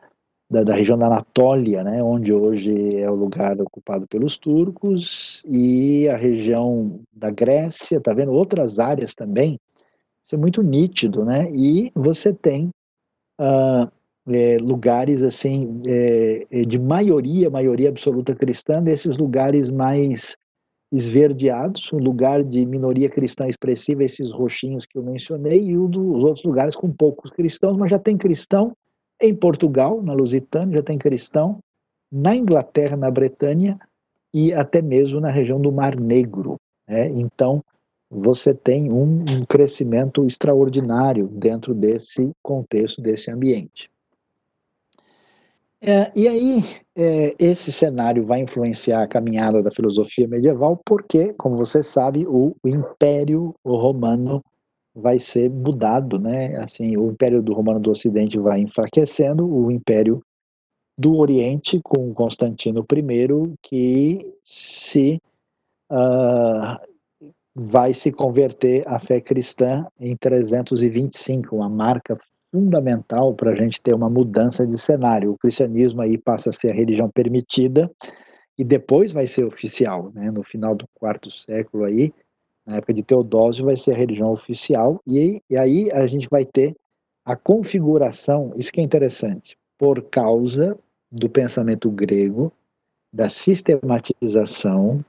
da, 0.63 0.75
região 0.75 0.99
da 0.99 1.07
Anatólia, 1.07 1.83
né, 1.83 2.03
onde 2.03 2.33
hoje 2.33 2.97
é 2.97 3.11
o 3.11 3.15
lugar 3.15 3.61
ocupado 3.61 4.07
pelos 4.07 4.37
turcos, 4.37 5.43
e 5.47 6.09
a 6.09 6.17
região 6.17 7.01
da 7.13 7.31
Grécia, 7.31 8.01
tá 8.01 8.13
vendo? 8.13 8.33
Outras 8.33 8.79
áreas 8.79 9.15
também, 9.15 9.59
isso 10.25 10.35
é 10.35 10.39
muito 10.39 10.63
nítido, 10.63 11.25
né? 11.25 11.51
E 11.53 11.91
você 11.95 12.33
tem 12.33 12.71
uh, 13.41 13.91
é, 14.29 14.57
lugares 14.59 15.23
assim 15.23 15.83
é, 15.87 16.47
é, 16.51 16.63
de 16.63 16.79
maioria, 16.79 17.51
maioria 17.51 17.89
absoluta 17.89 18.35
cristã, 18.35 18.83
desses 18.83 19.17
lugares 19.17 19.69
mais 19.69 20.37
esverdeados, 20.93 21.91
um 21.93 21.99
lugar 21.99 22.45
de 22.45 22.67
minoria 22.67 23.09
cristã 23.09 23.49
expressiva, 23.49 24.05
esses 24.05 24.31
roxinhos 24.31 24.85
que 24.85 24.99
eu 24.99 25.03
mencionei, 25.03 25.61
e 25.63 25.79
um 25.79 25.89
dos 25.89 26.23
outros 26.23 26.45
lugares 26.45 26.77
com 26.77 26.93
poucos 26.93 27.31
cristãos, 27.31 27.77
mas 27.79 27.91
já 27.91 27.99
tem 27.99 28.17
cristão 28.19 28.73
em 29.21 29.35
Portugal, 29.35 30.03
na 30.03 30.13
Lusitânia, 30.13 30.77
já 30.77 30.83
tem 30.83 30.99
cristão 30.99 31.59
na 32.11 32.37
Inglaterra, 32.37 32.97
na 32.97 33.11
Bretanha 33.11 33.79
e 34.35 34.53
até 34.53 34.83
mesmo 34.83 35.21
na 35.21 35.31
região 35.31 35.61
do 35.61 35.73
Mar 35.73 35.99
Negro. 35.99 36.57
Né? 36.87 37.09
Então, 37.09 37.65
você 38.11 38.53
tem 38.53 38.93
um, 38.93 39.23
um 39.23 39.45
crescimento 39.47 40.27
extraordinário 40.27 41.29
dentro 41.29 41.73
desse 41.73 42.31
contexto, 42.43 43.01
desse 43.01 43.31
ambiente. 43.31 43.91
É, 45.85 46.13
e 46.15 46.29
aí, 46.29 46.81
é, 46.95 47.35
esse 47.41 47.73
cenário 47.73 48.25
vai 48.25 48.41
influenciar 48.41 49.03
a 49.03 49.09
caminhada 49.09 49.61
da 49.61 49.73
filosofia 49.73 50.29
medieval, 50.29 50.81
porque, 50.87 51.33
como 51.33 51.57
você 51.57 51.83
sabe, 51.83 52.25
o, 52.25 52.55
o 52.63 52.69
Império 52.69 53.53
Romano 53.67 54.45
vai 54.95 55.19
ser 55.19 55.51
mudado, 55.51 56.21
né? 56.21 56.57
Assim, 56.59 56.97
o 56.97 57.11
Império 57.11 57.43
do 57.43 57.53
Romano 57.53 57.81
do 57.81 57.91
Ocidente 57.91 58.39
vai 58.39 58.61
enfraquecendo, 58.61 59.45
o 59.45 59.73
Império 59.73 60.23
do 60.97 61.17
Oriente 61.17 61.81
com 61.83 62.15
Constantino 62.15 62.87
I, 62.93 63.55
que 63.61 64.35
se 64.45 65.21
uh, 65.91 66.79
vai 67.57 67.93
se 67.93 68.13
converter 68.13 68.87
à 68.87 69.01
fé 69.01 69.21
cristã 69.21 69.85
em 69.99 70.17
325, 70.17 71.57
uma 71.57 71.69
marca 71.69 72.17
fundamental 72.53 73.35
para 73.35 73.53
a 73.53 73.55
gente 73.55 73.81
ter 73.81 73.95
uma 73.95 74.11
mudança 74.11 74.67
de 74.67 74.79
cenário. 74.81 75.33
O 75.33 75.39
cristianismo 75.39 76.03
aí 76.03 76.19
passa 76.19 76.51
a 76.51 76.53
ser 76.53 76.71
a 76.71 76.75
religião 76.75 77.11
permitida 77.11 77.91
e 78.59 78.63
depois 78.63 79.11
vai 79.11 79.27
ser 79.27 79.45
oficial, 79.45 80.13
né? 80.15 80.31
No 80.31 80.45
final 80.45 80.75
do 80.75 80.87
quarto 80.95 81.31
século 81.31 81.85
aí, 81.85 82.13
na 82.67 82.77
época 82.77 82.93
de 82.93 83.03
Teodósio, 83.03 83.65
vai 83.65 83.77
ser 83.77 83.93
a 83.93 83.97
religião 83.97 84.31
oficial 84.31 85.01
e, 85.07 85.43
e 85.49 85.57
aí 85.57 85.91
a 85.91 86.07
gente 86.07 86.29
vai 86.29 86.45
ter 86.45 86.77
a 87.25 87.35
configuração, 87.35 88.53
isso 88.57 88.73
que 88.73 88.81
é 88.81 88.85
interessante, 88.85 89.57
por 89.79 90.03
causa 90.03 90.79
do 91.11 91.31
pensamento 91.31 91.91
grego, 91.91 92.53
da 93.13 93.29
sistematização, 93.29 95.05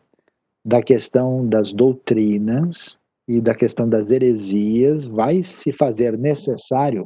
da 0.64 0.82
questão 0.82 1.48
das 1.48 1.74
doutrinas 1.74 2.98
e 3.28 3.42
da 3.42 3.56
questão 3.56 3.88
das 3.88 4.12
heresias, 4.12 5.04
vai 5.04 5.44
se 5.44 5.72
fazer 5.72 6.18
necessário 6.18 7.06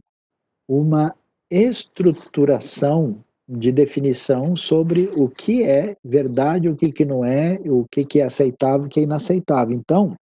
uma 0.67 1.13
estruturação 1.49 3.23
de 3.47 3.71
definição 3.71 4.55
sobre 4.55 5.09
o 5.15 5.29
que 5.29 5.63
é 5.63 5.95
verdade, 6.03 6.67
o 6.67 6.75
que, 6.75 6.91
que 6.91 7.05
não 7.05 7.23
é, 7.23 7.59
o 7.65 7.85
que, 7.89 8.03
que 8.03 8.19
é 8.19 8.25
aceitável, 8.25 8.87
o 8.87 8.89
que 8.89 8.99
é 8.99 9.03
inaceitável. 9.03 9.73
Então, 9.73 10.15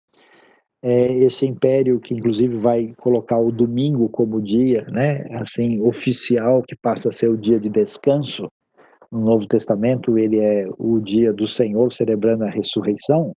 é, 0.83 1.11
esse 1.15 1.47
império 1.47 1.99
que 1.99 2.13
inclusive 2.13 2.57
vai 2.57 2.93
colocar 2.97 3.39
o 3.39 3.51
domingo 3.51 4.07
como 4.07 4.39
dia, 4.39 4.85
né, 4.91 5.25
assim, 5.31 5.81
oficial, 5.81 6.61
que 6.61 6.75
passa 6.75 7.09
a 7.09 7.11
ser 7.11 7.27
o 7.27 7.37
dia 7.37 7.59
de 7.59 7.69
descanso, 7.69 8.47
no 9.11 9.21
Novo 9.21 9.47
Testamento 9.47 10.15
ele 10.19 10.39
é 10.39 10.67
o 10.77 10.99
dia 10.99 11.33
do 11.33 11.47
Senhor 11.47 11.91
celebrando 11.91 12.43
a 12.43 12.49
ressurreição, 12.49 13.33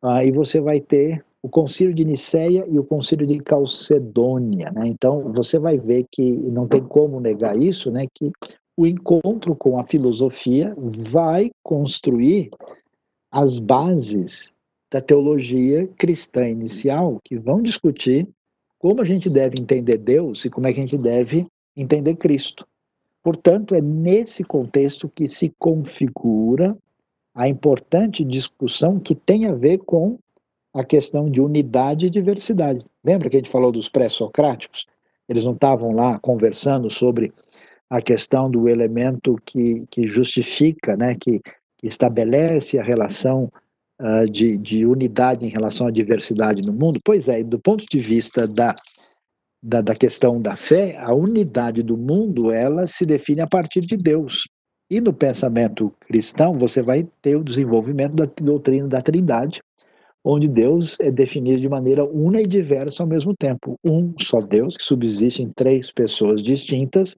aí 0.00 0.30
você 0.30 0.60
vai 0.60 0.78
ter 0.78 1.24
o 1.46 1.48
concílio 1.48 1.94
de 1.94 2.04
Nicéia 2.04 2.66
e 2.68 2.76
o 2.76 2.82
concílio 2.82 3.24
de 3.24 3.38
Calcedônia, 3.38 4.68
né? 4.74 4.88
Então 4.88 5.32
você 5.32 5.60
vai 5.60 5.78
ver 5.78 6.04
que 6.10 6.20
não 6.20 6.66
tem 6.66 6.82
como 6.82 7.20
negar 7.20 7.56
isso, 7.56 7.88
né? 7.88 8.08
Que 8.12 8.32
o 8.76 8.84
encontro 8.84 9.54
com 9.54 9.78
a 9.78 9.86
filosofia 9.86 10.74
vai 10.76 11.52
construir 11.62 12.50
as 13.30 13.60
bases 13.60 14.52
da 14.90 15.00
teologia 15.00 15.86
cristã 15.96 16.48
inicial, 16.48 17.20
que 17.24 17.38
vão 17.38 17.62
discutir 17.62 18.28
como 18.76 19.00
a 19.00 19.04
gente 19.04 19.30
deve 19.30 19.54
entender 19.60 19.98
Deus 19.98 20.44
e 20.44 20.50
como 20.50 20.66
é 20.66 20.72
que 20.72 20.80
a 20.80 20.82
gente 20.82 20.98
deve 20.98 21.46
entender 21.76 22.16
Cristo. 22.16 22.66
Portanto, 23.22 23.72
é 23.72 23.80
nesse 23.80 24.42
contexto 24.42 25.08
que 25.08 25.28
se 25.28 25.54
configura 25.60 26.76
a 27.32 27.46
importante 27.46 28.24
discussão 28.24 28.98
que 28.98 29.14
tem 29.14 29.46
a 29.46 29.54
ver 29.54 29.78
com 29.78 30.18
a 30.76 30.84
questão 30.84 31.30
de 31.30 31.40
unidade 31.40 32.06
e 32.06 32.10
diversidade. 32.10 32.84
Lembra 33.02 33.30
que 33.30 33.36
a 33.36 33.40
gente 33.40 33.50
falou 33.50 33.72
dos 33.72 33.88
pré-socráticos? 33.88 34.84
Eles 35.26 35.42
não 35.42 35.54
estavam 35.54 35.92
lá 35.92 36.18
conversando 36.18 36.90
sobre 36.90 37.32
a 37.88 38.02
questão 38.02 38.50
do 38.50 38.68
elemento 38.68 39.40
que, 39.46 39.86
que 39.90 40.06
justifica, 40.06 40.94
né, 40.94 41.14
que, 41.14 41.40
que 41.78 41.86
estabelece 41.86 42.78
a 42.78 42.82
relação 42.82 43.50
uh, 44.00 44.30
de, 44.30 44.58
de 44.58 44.84
unidade 44.84 45.46
em 45.46 45.48
relação 45.48 45.86
à 45.86 45.90
diversidade 45.90 46.60
no 46.60 46.74
mundo? 46.74 47.00
Pois 47.02 47.26
é, 47.26 47.42
do 47.42 47.58
ponto 47.58 47.86
de 47.90 47.98
vista 47.98 48.46
da, 48.46 48.76
da, 49.62 49.80
da 49.80 49.94
questão 49.94 50.42
da 50.42 50.56
fé, 50.56 50.94
a 50.98 51.14
unidade 51.14 51.82
do 51.82 51.96
mundo 51.96 52.52
ela 52.52 52.86
se 52.86 53.06
define 53.06 53.40
a 53.40 53.46
partir 53.46 53.80
de 53.80 53.96
Deus. 53.96 54.42
E 54.90 55.00
no 55.00 55.14
pensamento 55.14 55.90
cristão, 56.00 56.58
você 56.58 56.82
vai 56.82 57.08
ter 57.22 57.34
o 57.34 57.42
desenvolvimento 57.42 58.14
da 58.14 58.26
doutrina 58.40 58.86
da 58.86 59.00
Trindade, 59.00 59.60
onde 60.28 60.48
Deus 60.48 60.98
é 60.98 61.08
definido 61.08 61.60
de 61.60 61.68
maneira 61.68 62.04
una 62.04 62.42
e 62.42 62.48
diversa 62.48 63.04
ao 63.04 63.08
mesmo 63.08 63.32
tempo. 63.32 63.78
Um 63.84 64.12
só 64.20 64.40
Deus, 64.40 64.76
que 64.76 64.82
subsiste 64.82 65.40
em 65.40 65.50
três 65.50 65.92
pessoas 65.92 66.42
distintas, 66.42 67.16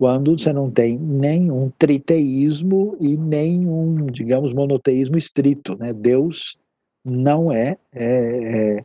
quando 0.00 0.38
você 0.38 0.50
não 0.50 0.70
tem 0.70 0.98
nenhum 0.98 1.70
triteísmo 1.78 2.96
e 2.98 3.18
nenhum, 3.18 4.06
digamos, 4.06 4.54
monoteísmo 4.54 5.18
estrito. 5.18 5.76
Né? 5.76 5.92
Deus 5.92 6.56
não 7.04 7.52
é, 7.52 7.76
é, 7.92 8.78
é 8.78 8.84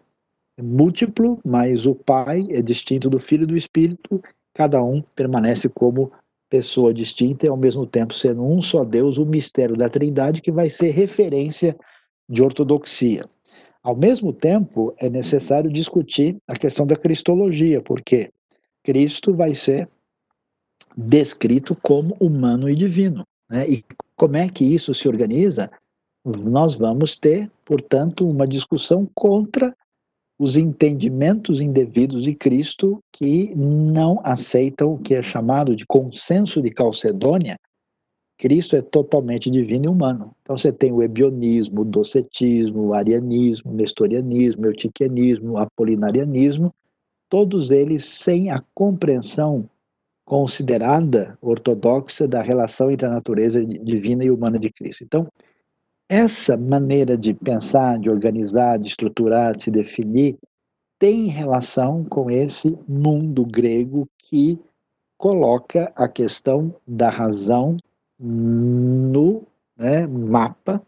múltiplo, 0.61 1.39
mas 1.45 1.85
o 1.85 1.95
Pai 1.95 2.45
é 2.49 2.61
distinto 2.61 3.09
do 3.09 3.17
Filho 3.17 3.43
e 3.43 3.47
do 3.47 3.55
Espírito, 3.55 4.21
cada 4.53 4.83
um 4.83 5.01
permanece 5.15 5.69
como 5.69 6.11
pessoa 6.49 6.93
distinta 6.93 7.45
e 7.45 7.49
ao 7.49 7.57
mesmo 7.57 7.87
tempo 7.87 8.13
sendo 8.13 8.43
um 8.43 8.61
só 8.61 8.83
Deus, 8.83 9.17
o 9.17 9.25
mistério 9.25 9.77
da 9.77 9.87
Trindade 9.87 10.41
que 10.41 10.51
vai 10.51 10.69
ser 10.69 10.89
referência 10.89 11.77
de 12.29 12.43
ortodoxia. 12.43 13.23
Ao 13.87 13.95
mesmo 13.95 14.33
tempo, 14.33 14.93
é 14.97 15.09
necessário 15.09 15.71
discutir 15.71 16.35
a 16.45 16.57
questão 16.57 16.85
da 16.85 16.97
cristologia, 16.97 17.81
porque 17.81 18.29
Cristo 18.83 19.33
vai 19.33 19.55
ser 19.55 19.87
descrito 20.97 21.73
como 21.73 22.13
humano 22.19 22.69
e 22.69 22.75
divino. 22.75 23.25
Né? 23.49 23.65
E 23.65 23.85
como 24.17 24.35
é 24.35 24.49
que 24.49 24.65
isso 24.65 24.93
se 24.93 25.07
organiza? 25.07 25.71
Nós 26.25 26.75
vamos 26.75 27.15
ter, 27.15 27.49
portanto, 27.63 28.27
uma 28.27 28.45
discussão 28.45 29.09
contra 29.15 29.73
os 30.37 30.57
entendimentos 30.57 31.61
indevidos 31.61 32.23
de 32.23 32.35
Cristo 32.35 32.99
que 33.13 33.55
não 33.55 34.19
aceitam 34.21 34.95
o 34.95 34.99
que 34.99 35.15
é 35.15 35.23
chamado 35.23 35.73
de 35.77 35.85
consenso 35.85 36.61
de 36.61 36.71
Calcedônia, 36.71 37.57
Cristo 38.37 38.75
é 38.75 38.81
totalmente 38.81 39.49
divino 39.49 39.85
e 39.85 39.89
humano. 39.89 40.35
Então 40.43 40.57
você 40.57 40.71
tem 40.71 40.91
o 40.91 41.01
ebionismo, 41.01 41.81
o 41.81 41.85
docetismo, 41.85 42.87
o 42.87 42.93
arianismo, 42.93 43.71
o 43.71 43.75
nestorianismo, 43.75 44.63
o 44.63 44.67
eutiquianismo, 44.67 45.53
o 45.53 45.57
apolinarianismo, 45.57 46.73
todos 47.27 47.71
eles 47.71 48.05
sem 48.05 48.51
a 48.51 48.63
compreensão 48.73 49.67
considerada 50.23 51.37
ortodoxa 51.41 52.27
da 52.27 52.41
relação 52.41 52.91
entre 52.91 53.07
a 53.07 53.09
natureza 53.09 53.65
divina 53.65 54.23
e 54.23 54.29
humana 54.29 54.59
de 54.59 54.69
Cristo. 54.69 55.03
Então, 55.03 55.27
essa 56.09 56.55
maneira 56.55 57.17
de 57.17 57.33
pensar, 57.33 57.97
de 57.97 58.09
organizar, 58.09 58.77
de 58.77 58.87
estruturar, 58.87 59.57
de 59.57 59.65
se 59.65 59.71
definir, 59.71 60.37
tem 60.99 61.27
relação 61.27 62.03
com 62.03 62.29
esse 62.29 62.77
mundo 62.87 63.45
grego 63.45 64.07
que 64.17 64.59
coloca 65.17 65.91
a 65.95 66.07
questão 66.07 66.75
da 66.85 67.09
razão 67.09 67.77
no 68.19 69.47
né, 69.77 70.07
mapa, 70.07 70.81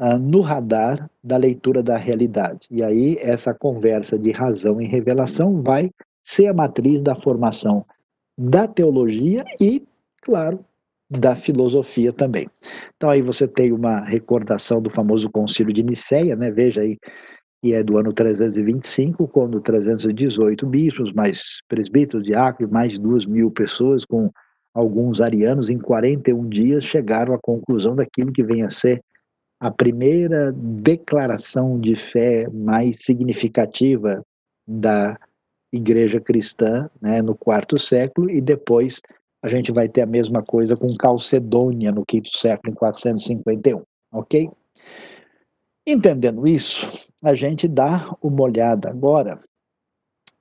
uh, 0.00 0.18
no 0.18 0.40
radar 0.40 1.08
da 1.22 1.36
leitura 1.36 1.82
da 1.82 1.96
realidade. 1.96 2.66
E 2.70 2.82
aí 2.82 3.16
essa 3.20 3.54
conversa 3.54 4.18
de 4.18 4.30
razão 4.30 4.80
e 4.80 4.86
revelação 4.86 5.62
vai 5.62 5.90
ser 6.24 6.48
a 6.48 6.54
matriz 6.54 7.02
da 7.02 7.14
formação 7.14 7.84
da 8.36 8.66
teologia 8.66 9.44
e, 9.60 9.86
claro, 10.20 10.64
da 11.08 11.36
filosofia 11.36 12.12
também. 12.12 12.48
Então 12.96 13.10
aí 13.10 13.22
você 13.22 13.46
tem 13.46 13.72
uma 13.72 14.00
recordação 14.00 14.82
do 14.82 14.90
famoso 14.90 15.30
concílio 15.30 15.72
de 15.72 15.82
Nicéia, 15.82 16.34
né? 16.34 16.50
Veja 16.50 16.80
aí 16.80 16.98
que 17.62 17.72
é 17.72 17.82
do 17.82 17.96
ano 17.96 18.12
325, 18.12 19.26
quando 19.28 19.60
318 19.60 20.66
bispos, 20.66 21.12
mais 21.12 21.60
presbíteros, 21.68 22.24
diáconos, 22.24 22.70
mais 22.70 22.92
de 22.92 22.98
duas 23.00 23.24
mil 23.24 23.50
pessoas 23.50 24.04
com 24.04 24.30
alguns 24.76 25.22
arianos, 25.22 25.70
em 25.70 25.78
41 25.78 26.46
dias, 26.50 26.84
chegaram 26.84 27.32
à 27.32 27.38
conclusão 27.38 27.96
daquilo 27.96 28.30
que 28.30 28.44
vem 28.44 28.62
a 28.62 28.68
ser 28.68 29.02
a 29.58 29.70
primeira 29.70 30.52
declaração 30.52 31.80
de 31.80 31.96
fé 31.96 32.46
mais 32.52 32.98
significativa 33.02 34.22
da 34.68 35.18
igreja 35.72 36.20
cristã 36.20 36.90
né, 37.00 37.22
no 37.22 37.34
quarto 37.34 37.80
século, 37.80 38.30
e 38.30 38.38
depois 38.38 39.00
a 39.42 39.48
gente 39.48 39.72
vai 39.72 39.88
ter 39.88 40.02
a 40.02 40.06
mesma 40.06 40.42
coisa 40.42 40.76
com 40.76 40.94
Calcedônia 40.94 41.90
no 41.90 42.04
quinto 42.04 42.36
século, 42.36 42.70
em 42.70 42.76
451, 42.76 43.82
ok? 44.12 44.50
Entendendo 45.86 46.46
isso, 46.46 46.86
a 47.24 47.34
gente 47.34 47.66
dá 47.66 48.14
uma 48.20 48.42
olhada 48.42 48.90
agora 48.90 49.40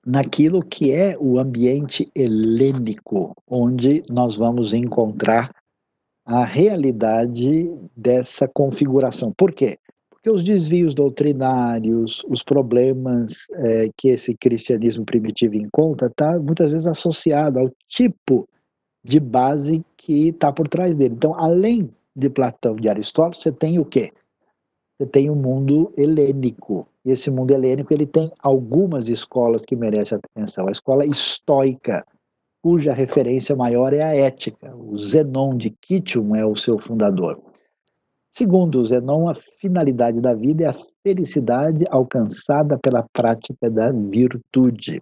naquilo 0.05 0.63
que 0.63 0.91
é 0.91 1.17
o 1.19 1.39
ambiente 1.39 2.09
helênico, 2.15 3.35
onde 3.47 4.03
nós 4.09 4.35
vamos 4.35 4.71
encontrar 4.71 5.51
a 6.23 6.43
realidade 6.43 7.69
dessa 7.95 8.47
configuração. 8.47 9.33
Por 9.35 9.51
quê? 9.51 9.79
Porque 10.09 10.29
os 10.29 10.43
desvios 10.43 10.93
doutrinários, 10.93 12.23
os 12.27 12.43
problemas 12.43 13.47
é, 13.53 13.89
que 13.97 14.09
esse 14.09 14.35
cristianismo 14.35 15.05
primitivo 15.05 15.55
encontra, 15.55 16.07
está 16.07 16.37
muitas 16.39 16.71
vezes 16.71 16.87
associado 16.87 17.59
ao 17.59 17.71
tipo 17.87 18.47
de 19.03 19.19
base 19.19 19.83
que 19.95 20.29
está 20.29 20.51
por 20.51 20.67
trás 20.67 20.95
dele. 20.95 21.13
Então, 21.15 21.35
além 21.39 21.91
de 22.15 22.29
Platão 22.29 22.75
e 22.81 22.89
Aristóteles, 22.89 23.43
você 23.43 23.51
tem 23.51 23.77
o 23.77 23.85
quê? 23.85 24.11
Você 24.97 25.05
tem 25.07 25.29
o 25.29 25.35
mundo 25.35 25.93
helênico, 25.97 26.87
E 27.05 27.11
esse 27.11 27.29
mundo 27.29 27.51
helênico 27.51 27.93
ele 27.93 28.07
tem 28.07 28.31
algumas 28.39 29.07
escolas 29.07 29.63
que 29.63 29.75
merecem 29.75 30.17
atenção. 30.17 30.67
A 30.67 30.71
escola 30.71 31.05
estoica, 31.05 32.03
cuja 32.63 32.93
referência 32.93 33.55
maior 33.55 33.93
é 33.93 34.01
a 34.01 34.15
ética. 34.15 34.75
O 34.75 34.97
Zenon 34.97 35.55
de 35.55 35.69
Kitium 35.69 36.35
é 36.35 36.43
o 36.43 36.55
seu 36.55 36.79
fundador. 36.79 37.39
Segundo 38.31 38.81
o 38.81 38.85
Zenon, 38.87 39.29
a 39.29 39.35
finalidade 39.61 40.19
da 40.19 40.33
vida 40.33 40.63
é 40.63 40.67
a 40.67 40.77
felicidade 41.03 41.85
alcançada 41.89 42.77
pela 42.79 43.05
prática 43.13 43.69
da 43.69 43.91
virtude. 43.91 45.01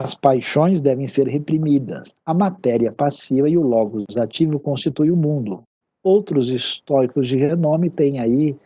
As 0.00 0.14
paixões 0.14 0.80
devem 0.80 1.06
ser 1.06 1.26
reprimidas. 1.26 2.14
A 2.24 2.32
matéria 2.32 2.92
passiva 2.92 3.48
e 3.48 3.58
o 3.58 3.62
logos 3.62 4.16
ativo 4.16 4.58
constituem 4.58 5.10
o 5.10 5.16
mundo. 5.16 5.62
Outros 6.02 6.48
estoicos 6.48 7.28
de 7.28 7.36
renome 7.36 7.90
têm 7.90 8.18
aí 8.18 8.56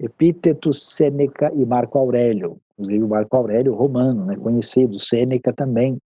Epíteto, 0.00 0.72
Sêneca 0.72 1.50
e 1.54 1.64
Marco 1.64 1.98
Aurélio. 1.98 2.60
Inclusive 2.72 3.04
o 3.04 3.08
Marco 3.08 3.36
Aurélio 3.36 3.74
romano, 3.74 4.24
né, 4.24 4.36
conhecido, 4.36 4.98
Sêneca 4.98 5.52
também. 5.52 5.98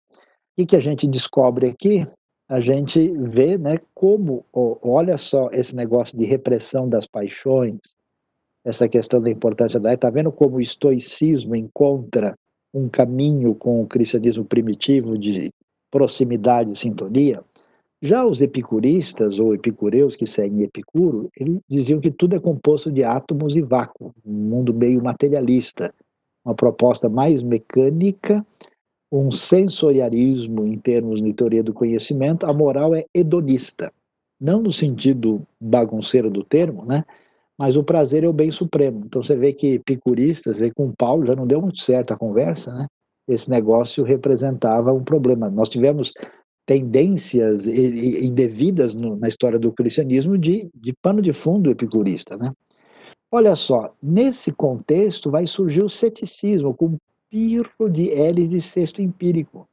O 0.58 0.66
que 0.66 0.76
a 0.76 0.80
gente 0.80 1.06
descobre 1.06 1.68
aqui? 1.68 2.06
A 2.48 2.60
gente 2.60 3.08
vê 3.08 3.56
né, 3.58 3.78
como, 3.94 4.44
oh, 4.52 4.78
olha 4.82 5.16
só 5.16 5.48
esse 5.52 5.74
negócio 5.74 6.16
de 6.16 6.24
repressão 6.24 6.88
das 6.88 7.06
paixões, 7.06 7.78
essa 8.64 8.88
questão 8.88 9.20
da 9.20 9.30
importância 9.30 9.80
da 9.80 9.92
está 9.92 10.08
vendo 10.08 10.30
como 10.30 10.56
o 10.56 10.60
estoicismo 10.60 11.56
encontra 11.56 12.34
um 12.72 12.88
caminho 12.88 13.54
com 13.54 13.82
o 13.82 13.86
cristianismo 13.86 14.44
primitivo 14.44 15.18
de 15.18 15.50
proximidade 15.90 16.72
e 16.72 16.76
sintonia? 16.76 17.44
Já 18.04 18.26
os 18.26 18.40
epicuristas 18.40 19.38
ou 19.38 19.54
epicureus 19.54 20.16
que 20.16 20.26
seguem 20.26 20.64
Epicuro, 20.64 21.30
eles 21.38 21.60
diziam 21.70 22.00
que 22.00 22.10
tudo 22.10 22.34
é 22.34 22.40
composto 22.40 22.90
de 22.90 23.04
átomos 23.04 23.54
e 23.54 23.62
vácuo, 23.62 24.12
um 24.26 24.32
mundo 24.32 24.74
meio 24.74 25.00
materialista, 25.00 25.94
uma 26.44 26.52
proposta 26.52 27.08
mais 27.08 27.40
mecânica, 27.40 28.44
um 29.12 29.30
sensorialismo 29.30 30.66
em 30.66 30.76
termos 30.78 31.22
de 31.22 31.32
teoria 31.32 31.62
do 31.62 31.72
conhecimento, 31.72 32.44
a 32.44 32.52
moral 32.52 32.92
é 32.92 33.04
hedonista, 33.14 33.92
não 34.40 34.60
no 34.60 34.72
sentido 34.72 35.46
bagunceiro 35.60 36.28
do 36.28 36.42
termo, 36.42 36.84
né? 36.84 37.04
Mas 37.56 37.76
o 37.76 37.84
prazer 37.84 38.24
é 38.24 38.28
o 38.28 38.32
bem 38.32 38.50
supremo. 38.50 39.02
Então 39.06 39.22
você 39.22 39.36
vê 39.36 39.52
que 39.52 39.74
epicuristas, 39.74 40.58
vê 40.58 40.72
com 40.72 40.90
Paulo 40.90 41.24
já 41.24 41.36
não 41.36 41.46
deu 41.46 41.62
muito 41.62 41.80
certo 41.80 42.12
a 42.12 42.16
conversa, 42.16 42.74
né? 42.74 42.88
Esse 43.28 43.48
negócio 43.48 44.02
representava 44.02 44.92
um 44.92 45.04
problema. 45.04 45.48
Nós 45.48 45.68
tivemos 45.68 46.12
tendências 46.64 47.66
indevidas 47.66 48.94
no, 48.94 49.16
na 49.16 49.28
história 49.28 49.58
do 49.58 49.72
cristianismo 49.72 50.38
de, 50.38 50.70
de 50.74 50.92
pano 50.92 51.20
de 51.20 51.32
fundo 51.32 51.70
epicurista, 51.70 52.36
né? 52.36 52.52
Olha 53.30 53.56
só, 53.56 53.94
nesse 54.02 54.52
contexto 54.52 55.30
vai 55.30 55.46
surgir 55.46 55.82
o 55.82 55.88
ceticismo 55.88 56.74
com 56.74 56.98
pirro 57.30 57.88
de 57.90 58.10
hélice 58.10 58.60
sexto 58.60 59.00
empírico. 59.00 59.66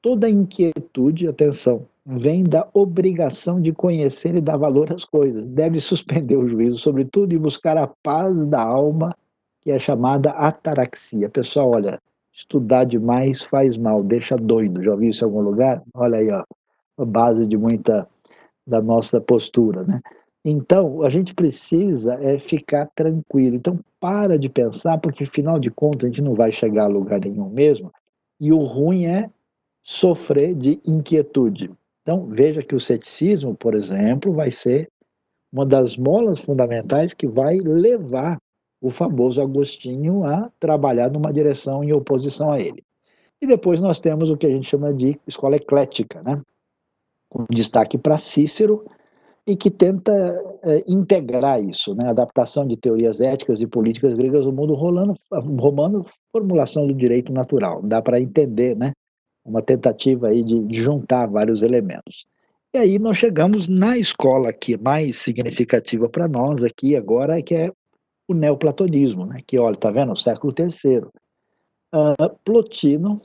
Toda 0.00 0.30
inquietude, 0.30 1.26
atenção, 1.26 1.86
vem 2.06 2.44
da 2.44 2.68
obrigação 2.72 3.60
de 3.60 3.72
conhecer 3.72 4.36
e 4.36 4.40
dar 4.40 4.56
valor 4.56 4.92
às 4.92 5.04
coisas. 5.04 5.44
Deve 5.44 5.80
suspender 5.80 6.36
o 6.36 6.48
juízo 6.48 6.78
sobre 6.78 7.04
tudo 7.04 7.34
e 7.34 7.38
buscar 7.38 7.76
a 7.76 7.88
paz 7.88 8.46
da 8.46 8.62
alma, 8.62 9.16
que 9.60 9.72
é 9.72 9.78
chamada 9.78 10.30
ataraxia. 10.30 11.28
Pessoal, 11.28 11.70
olha, 11.70 12.00
estudar 12.34 12.84
demais 12.84 13.44
faz 13.44 13.76
mal, 13.76 14.02
deixa 14.02 14.36
doido. 14.36 14.82
Já 14.82 14.90
ouviu 14.90 15.10
isso 15.10 15.24
em 15.24 15.28
algum 15.28 15.40
lugar? 15.40 15.82
Olha 15.94 16.18
aí, 16.18 16.30
ó, 16.30 16.44
a 16.98 17.04
base 17.04 17.46
de 17.46 17.56
muita 17.56 18.08
da 18.66 18.82
nossa 18.82 19.20
postura, 19.20 19.84
né? 19.84 20.00
Então, 20.44 21.02
a 21.02 21.08
gente 21.08 21.32
precisa 21.32 22.14
é 22.14 22.38
ficar 22.38 22.86
tranquilo. 22.94 23.56
Então, 23.56 23.78
para 23.98 24.38
de 24.38 24.48
pensar, 24.48 24.98
porque 24.98 25.24
afinal 25.24 25.58
de 25.58 25.70
contas 25.70 26.04
a 26.04 26.08
gente 26.08 26.20
não 26.20 26.34
vai 26.34 26.52
chegar 26.52 26.84
a 26.84 26.88
lugar 26.88 27.20
nenhum 27.20 27.48
mesmo. 27.48 27.90
E 28.38 28.52
o 28.52 28.62
ruim 28.64 29.06
é 29.06 29.30
sofrer 29.82 30.54
de 30.54 30.80
inquietude. 30.86 31.70
Então, 32.02 32.26
veja 32.26 32.62
que 32.62 32.74
o 32.74 32.80
ceticismo, 32.80 33.54
por 33.54 33.74
exemplo, 33.74 34.32
vai 34.32 34.50
ser 34.50 34.90
uma 35.50 35.64
das 35.64 35.96
molas 35.96 36.40
fundamentais 36.40 37.14
que 37.14 37.26
vai 37.26 37.56
levar 37.58 38.38
o 38.84 38.90
famoso 38.90 39.40
Agostinho 39.40 40.26
a 40.26 40.50
trabalhar 40.60 41.10
numa 41.10 41.32
direção 41.32 41.82
em 41.82 41.90
oposição 41.90 42.52
a 42.52 42.60
ele. 42.60 42.84
E 43.40 43.46
depois 43.46 43.80
nós 43.80 43.98
temos 43.98 44.28
o 44.28 44.36
que 44.36 44.46
a 44.46 44.50
gente 44.50 44.68
chama 44.68 44.92
de 44.92 45.18
escola 45.26 45.56
eclética, 45.56 46.22
né? 46.22 46.38
com 47.30 47.46
destaque 47.50 47.96
para 47.96 48.18
Cícero, 48.18 48.84
e 49.46 49.56
que 49.56 49.70
tenta 49.70 50.12
é, 50.62 50.84
integrar 50.86 51.62
isso, 51.62 51.94
né? 51.94 52.10
adaptação 52.10 52.66
de 52.66 52.76
teorias 52.76 53.22
éticas 53.22 53.58
e 53.58 53.66
políticas 53.66 54.12
gregas 54.12 54.44
ao 54.44 54.52
mundo 54.52 54.74
rolando, 54.74 55.14
romano, 55.30 56.04
formulação 56.30 56.86
do 56.86 56.92
direito 56.92 57.32
natural. 57.32 57.80
Dá 57.82 58.02
para 58.02 58.20
entender, 58.20 58.76
né? 58.76 58.92
uma 59.42 59.62
tentativa 59.62 60.28
aí 60.28 60.44
de, 60.44 60.60
de 60.60 60.82
juntar 60.82 61.26
vários 61.26 61.62
elementos. 61.62 62.26
E 62.74 62.78
aí 62.78 62.98
nós 62.98 63.16
chegamos 63.16 63.66
na 63.66 63.96
escola 63.96 64.50
aqui 64.50 64.76
mais 64.76 65.16
significativa 65.16 66.06
para 66.06 66.28
nós 66.28 66.62
aqui 66.62 66.94
agora, 66.94 67.40
que 67.42 67.54
é 67.54 67.70
o 68.28 68.34
neoplatonismo, 68.34 69.26
né? 69.26 69.40
que 69.46 69.58
olha, 69.58 69.76
tá 69.76 69.90
vendo, 69.90 70.12
o 70.12 70.16
século 70.16 70.54
III. 70.56 70.98
Uh, 71.94 72.38
Plotino 72.44 73.20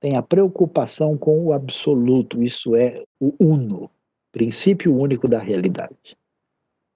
tem 0.00 0.16
a 0.16 0.22
preocupação 0.22 1.16
com 1.16 1.44
o 1.46 1.52
absoluto, 1.52 2.42
isso 2.42 2.74
é 2.74 3.02
o 3.20 3.34
uno, 3.40 3.90
princípio 4.32 4.94
único 4.94 5.28
da 5.28 5.38
realidade. 5.38 6.16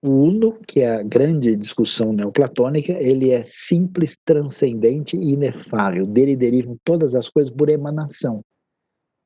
O 0.02 0.11
uno, 0.11 0.59
que 0.66 0.80
é 0.80 0.96
a 0.96 1.02
grande 1.02 1.57
discussão 1.57 2.12
neoplatônica, 2.12 2.92
ele 2.92 3.30
é 3.30 3.42
simples, 3.46 4.18
transcendente 4.22 5.16
e 5.16 5.32
inefável. 5.32 6.07
Dele 6.07 6.36
derivam 6.36 6.76
todas 6.84 7.14
as 7.14 7.30
coisas 7.30 7.50
por 7.50 7.70
emanação. 7.70 8.44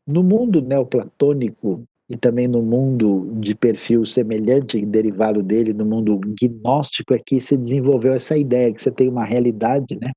No 0.07 0.23
mundo 0.23 0.63
neoplatônico, 0.63 1.85
e 2.09 2.17
também 2.17 2.49
no 2.49 2.63
mundo 2.63 3.31
de 3.39 3.55
perfil 3.55 4.05
semelhante, 4.07 4.85
derivado 4.85 5.43
dele, 5.43 5.75
no 5.75 5.85
mundo 5.85 6.19
gnóstico, 6.41 7.13
é 7.13 7.19
que 7.19 7.41
se 7.41 7.57
desenvolveu 7.57 8.15
essa 8.15 8.37
ideia 8.37 8.73
que 8.73 8.83
você 8.83 8.91
tem 8.91 9.09
uma 9.09 9.25
realidade 9.25 9.99
né, 10.01 10.11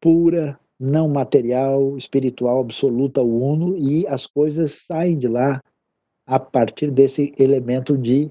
pura, 0.00 0.58
não 0.80 1.06
material, 1.08 1.96
espiritual, 1.98 2.60
absoluta, 2.60 3.22
uno, 3.22 3.76
e 3.76 4.06
as 4.06 4.26
coisas 4.26 4.84
saem 4.86 5.18
de 5.18 5.28
lá 5.28 5.62
a 6.26 6.40
partir 6.40 6.90
desse 6.90 7.34
elemento 7.38 7.98
de 7.98 8.30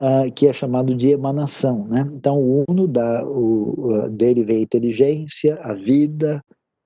uh, 0.00 0.30
que 0.34 0.46
é 0.46 0.52
chamado 0.52 0.94
de 0.94 1.08
emanação. 1.08 1.86
Né? 1.86 2.06
Então, 2.14 2.38
o 2.38 2.64
uno, 2.68 2.86
da, 2.86 3.26
o, 3.26 4.08
dele 4.10 4.44
vem 4.44 4.58
a 4.58 4.62
inteligência, 4.62 5.58
a 5.62 5.72
vida, 5.72 6.44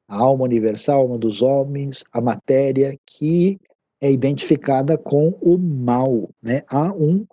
a 0.09 0.16
alma 0.16 0.45
universal, 0.45 1.01
a 1.01 1.03
alma 1.03 1.19
dos 1.19 1.43
homens, 1.43 2.05
a 2.12 2.21
matéria, 2.21 2.97
que 3.05 3.59
é 4.01 4.11
identificada 4.11 4.96
com 4.96 5.30
o 5.40 5.59
mal, 5.59 6.28
né? 6.42 6.62
Há 6.68 6.92
um 6.92 7.26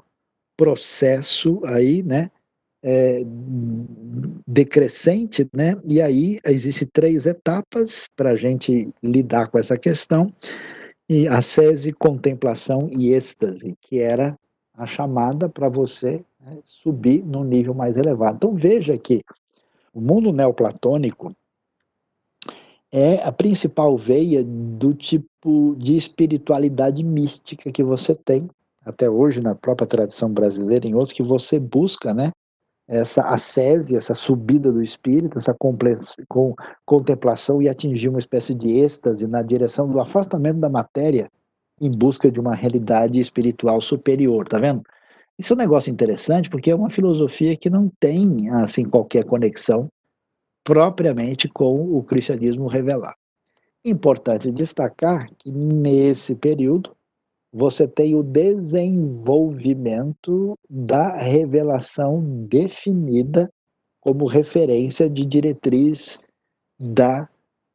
processo 0.57 1.61
aí, 1.65 2.01
né? 2.03 2.31
É, 2.83 3.23
decrescente, 4.47 5.47
né? 5.53 5.75
E 5.85 6.01
aí 6.01 6.39
existem 6.45 6.87
três 6.93 7.25
etapas 7.25 8.07
para 8.15 8.31
a 8.31 8.35
gente 8.35 8.89
lidar 9.01 9.47
com 9.49 9.57
essa 9.57 9.77
questão: 9.77 10.31
e 11.09 11.27
ascese, 11.27 11.91
contemplação 11.91 12.89
e 12.91 13.13
êxtase, 13.13 13.75
que 13.81 13.99
era 13.99 14.37
a 14.73 14.85
chamada 14.85 15.47
para 15.47 15.69
você 15.69 16.23
né, 16.39 16.57
subir 16.63 17.23
num 17.23 17.43
nível 17.43 17.73
mais 17.73 17.97
elevado. 17.97 18.35
Então 18.35 18.55
veja 18.55 18.95
que 18.97 19.23
o 19.93 20.01
mundo 20.01 20.31
neoplatônico 20.33 21.35
é 22.95 23.21
a 23.27 23.31
principal 23.31 23.97
veia 23.97 24.41
do 24.41 24.93
tipo 24.93 25.75
de 25.77 25.97
espiritualidade 25.97 27.03
mística 27.03 27.69
que 27.69 27.83
você 27.83 28.15
tem 28.15 28.49
até 28.85 29.09
hoje 29.09 29.41
na 29.41 29.53
própria 29.53 29.85
tradição 29.85 30.31
brasileira, 30.31 30.87
em 30.87 30.93
outros 30.93 31.11
que 31.11 31.21
você 31.21 31.59
busca, 31.59 32.13
né? 32.13 32.31
Essa 32.87 33.23
ascese, 33.23 33.97
essa 33.97 34.13
subida 34.13 34.71
do 34.71 34.81
espírito, 34.81 35.37
essa 35.37 35.53
com, 35.53 36.55
contemplação 36.85 37.61
e 37.61 37.67
atingir 37.67 38.07
uma 38.07 38.19
espécie 38.19 38.53
de 38.55 38.79
êxtase 38.79 39.27
na 39.27 39.41
direção 39.41 39.89
do 39.89 39.99
afastamento 39.99 40.59
da 40.59 40.69
matéria 40.69 41.29
em 41.81 41.91
busca 41.91 42.31
de 42.31 42.39
uma 42.39 42.55
realidade 42.55 43.19
espiritual 43.19 43.81
superior, 43.81 44.47
tá 44.47 44.57
vendo? 44.57 44.81
Isso 45.37 45.51
é 45.51 45.55
um 45.55 45.59
negócio 45.59 45.91
interessante 45.91 46.49
porque 46.49 46.71
é 46.71 46.75
uma 46.75 46.89
filosofia 46.89 47.57
que 47.57 47.69
não 47.69 47.91
tem 47.99 48.49
assim 48.51 48.85
qualquer 48.85 49.25
conexão 49.25 49.89
propriamente 50.65 51.47
com 51.47 51.95
o 51.95 52.03
cristianismo 52.03 52.67
revelado. 52.67 53.15
Importante 53.85 54.51
destacar 54.51 55.29
que 55.37 55.49
nesse 55.51 56.35
período 56.35 56.93
você 57.53 57.87
tem 57.87 58.15
o 58.15 58.23
desenvolvimento 58.23 60.59
da 60.69 61.15
revelação 61.15 62.21
definida 62.49 63.49
como 64.01 64.25
referência 64.25 65.09
de 65.09 65.25
diretriz 65.25 66.19
da 66.77 67.29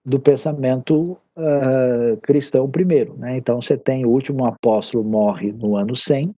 do 0.04 0.18
pensamento 0.18 1.16
uh, 1.36 2.16
cristão 2.22 2.68
primeiro. 2.70 3.16
Né? 3.16 3.36
Então 3.36 3.60
você 3.60 3.76
tem 3.76 4.04
o 4.04 4.10
último 4.10 4.46
apóstolo 4.46 5.04
morre 5.04 5.52
no 5.52 5.76
ano 5.76 5.94
100, 5.94 6.34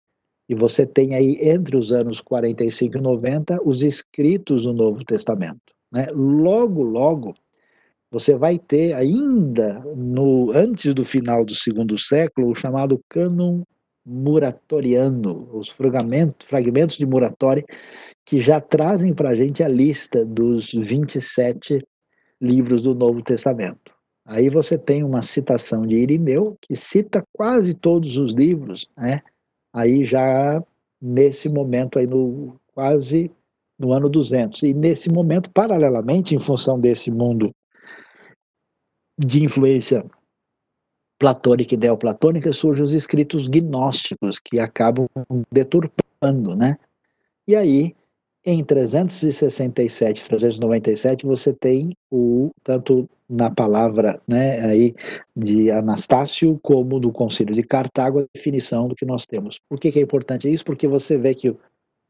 e 0.49 0.55
você 0.55 0.85
tem 0.85 1.15
aí 1.15 1.37
entre 1.41 1.77
os 1.77 1.93
anos 1.93 2.19
45 2.19 2.97
e 2.97 3.01
90 3.01 3.61
os 3.63 3.83
escritos 3.83 4.63
do 4.63 4.73
Novo 4.73 5.05
Testamento. 5.05 5.70
Né? 5.91 6.07
Logo, 6.13 6.83
logo, 6.83 7.33
você 8.09 8.35
vai 8.35 8.57
ter 8.59 8.93
ainda 8.93 9.79
no 9.95 10.51
antes 10.51 10.93
do 10.93 11.03
final 11.03 11.45
do 11.45 11.55
segundo 11.55 11.97
século 11.97 12.51
o 12.51 12.55
chamado 12.55 13.01
cânon 13.09 13.63
muratoriano, 14.05 15.49
os 15.53 15.69
fragmentos, 15.69 16.47
fragmentos 16.47 16.97
de 16.97 17.05
Muratori 17.05 17.65
que 18.25 18.39
já 18.39 18.61
trazem 18.61 19.13
para 19.13 19.29
a 19.29 19.35
gente 19.35 19.63
a 19.63 19.67
lista 19.67 20.25
dos 20.25 20.71
27 20.71 21.85
livros 22.39 22.81
do 22.81 22.95
Novo 22.95 23.21
Testamento. 23.21 23.91
Aí 24.25 24.49
você 24.49 24.77
tem 24.77 25.03
uma 25.03 25.21
citação 25.21 25.85
de 25.85 25.95
Irineu, 25.95 26.57
que 26.61 26.75
cita 26.75 27.23
quase 27.33 27.73
todos 27.73 28.17
os 28.17 28.33
livros, 28.33 28.87
né? 28.95 29.21
aí 29.73 30.05
já 30.05 30.63
nesse 31.01 31.49
momento, 31.49 31.97
aí 31.97 32.05
no 32.05 32.55
quase 32.73 33.31
no 33.81 33.91
ano 33.91 34.09
200. 34.09 34.63
E 34.63 34.73
nesse 34.73 35.11
momento, 35.11 35.49
paralelamente, 35.49 36.35
em 36.35 36.39
função 36.39 36.79
desse 36.79 37.09
mundo 37.09 37.51
de 39.17 39.43
influência 39.43 40.05
platônica 41.19 41.75
e 41.75 41.77
neoplatônica, 41.77 42.51
surgem 42.53 42.83
os 42.83 42.93
escritos 42.93 43.47
gnósticos, 43.47 44.39
que 44.39 44.59
acabam 44.59 45.07
deturpando, 45.51 46.55
né? 46.55 46.77
E 47.47 47.55
aí, 47.55 47.95
em 48.45 48.63
367, 48.63 50.25
397, 50.25 51.25
você 51.25 51.53
tem 51.53 51.95
o 52.11 52.49
tanto 52.63 53.07
na 53.29 53.49
palavra, 53.49 54.21
né, 54.27 54.59
aí 54.65 54.93
de 55.35 55.71
Anastácio 55.71 56.59
como 56.61 56.99
no 56.99 57.13
Concílio 57.13 57.55
de 57.55 57.63
Cartago 57.63 58.19
a 58.19 58.25
definição 58.35 58.89
do 58.89 58.95
que 58.95 59.05
nós 59.05 59.25
temos. 59.25 59.57
Por 59.69 59.79
que, 59.79 59.91
que 59.91 59.99
é 59.99 60.01
importante 60.01 60.49
isso? 60.49 60.65
Porque 60.65 60.85
você 60.87 61.17
vê 61.17 61.33
que 61.33 61.55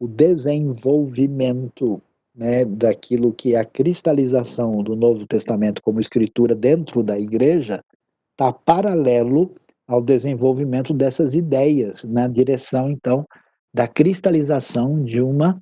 desenvolvimento 0.08 2.02
né, 2.36 2.66
daquilo 2.66 3.34
que 3.34 3.56
a 3.56 3.64
cristalização 3.66 4.82
do 4.84 4.96
Novo 4.96 5.26
Testamento 5.28 5.82
como 5.82 6.00
escritura 6.00 6.56
dentro 6.56 7.04
da 7.04 7.20
igreja 7.20 7.84
está 8.32 8.52
paralelo 8.54 9.54
ao 9.88 10.02
desenvolvimento 10.02 10.94
dessas 10.94 11.34
ideias 11.36 12.04
na 12.04 12.28
direção 12.28 12.90
então 12.90 13.26
da 13.74 13.88
cristalização 13.88 15.04
de 15.04 15.22
uma 15.22 15.62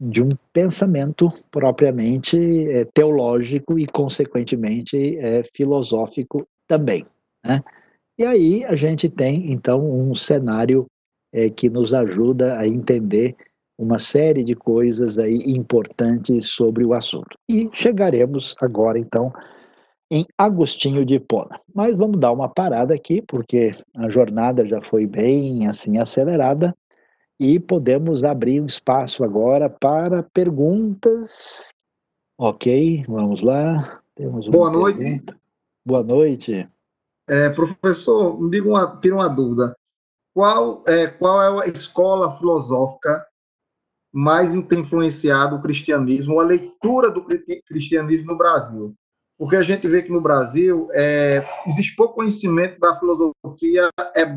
de 0.00 0.20
um 0.20 0.30
pensamento 0.52 1.32
propriamente 1.48 2.36
é, 2.70 2.84
teológico 2.86 3.78
e 3.78 3.86
consequentemente 3.86 5.16
é, 5.18 5.44
filosófico 5.54 6.44
também, 6.66 7.06
né? 7.44 7.62
E 8.18 8.26
aí 8.26 8.64
a 8.64 8.74
gente 8.74 9.08
tem 9.08 9.52
então 9.52 9.88
um 9.88 10.12
cenário 10.12 10.86
é, 11.32 11.48
que 11.48 11.70
nos 11.70 11.94
ajuda 11.94 12.58
a 12.58 12.66
entender 12.66 13.36
uma 13.78 13.98
série 13.98 14.44
de 14.44 14.54
coisas 14.54 15.18
aí 15.18 15.38
importantes 15.46 16.48
sobre 16.48 16.84
o 16.84 16.94
assunto. 16.94 17.36
E 17.48 17.68
chegaremos 17.72 18.54
agora 18.60 18.98
então 18.98 19.32
em 20.10 20.26
Agostinho 20.36 21.06
de 21.06 21.14
Hipona. 21.14 21.58
Mas 21.74 21.96
vamos 21.96 22.20
dar 22.20 22.32
uma 22.32 22.48
parada 22.48 22.94
aqui, 22.94 23.22
porque 23.22 23.74
a 23.96 24.10
jornada 24.10 24.66
já 24.66 24.80
foi 24.82 25.06
bem 25.06 25.66
assim 25.66 25.96
acelerada 25.96 26.74
e 27.40 27.58
podemos 27.58 28.22
abrir 28.22 28.60
um 28.60 28.66
espaço 28.66 29.24
agora 29.24 29.70
para 29.70 30.22
perguntas. 30.22 31.70
Ok, 32.38 33.04
vamos 33.08 33.42
lá. 33.42 34.02
Temos 34.14 34.46
Boa 34.48 34.70
pergunta. 34.70 35.02
noite. 35.02 35.24
Boa 35.84 36.02
noite. 36.04 36.68
É, 37.28 37.48
professor, 37.48 38.40
me 38.40 38.50
diga 38.50 38.68
uma, 38.68 39.00
tira 39.00 39.14
uma 39.14 39.28
dúvida. 39.28 39.74
Qual 40.34 40.82
é, 40.86 41.06
qual 41.06 41.60
é 41.60 41.64
a 41.64 41.68
escola 41.68 42.36
filosófica 42.36 43.26
mais 44.12 44.50
tem 44.68 44.80
influenciado 44.80 45.56
o 45.56 45.62
cristianismo, 45.62 46.38
a 46.38 46.44
leitura 46.44 47.10
do 47.10 47.24
cristianismo 47.66 48.32
no 48.32 48.38
Brasil? 48.38 48.94
Porque 49.38 49.56
a 49.56 49.62
gente 49.62 49.88
vê 49.88 50.02
que 50.02 50.12
no 50.12 50.20
Brasil 50.20 50.88
é, 50.92 51.44
existe 51.66 51.96
pouco 51.96 52.14
conhecimento 52.14 52.78
da 52.78 52.98
filosofia 52.98 53.88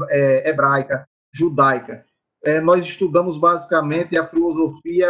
é, 0.09 0.49
hebraica, 0.49 1.07
judaica. 1.33 2.05
É, 2.43 2.61
nós 2.61 2.83
estudamos 2.83 3.37
basicamente 3.37 4.17
a 4.17 4.27
filosofia 4.27 5.07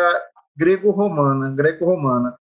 grego-romana, 0.56 1.52
greco-romana. 1.52 2.36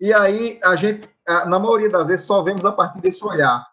E 0.00 0.12
aí 0.12 0.58
a 0.62 0.74
gente, 0.76 1.08
na 1.26 1.58
maioria 1.58 1.88
das 1.88 2.06
vezes, 2.06 2.26
só 2.26 2.42
vemos 2.42 2.64
a 2.64 2.72
partir 2.72 3.00
desse 3.00 3.24
olhar. 3.24 3.66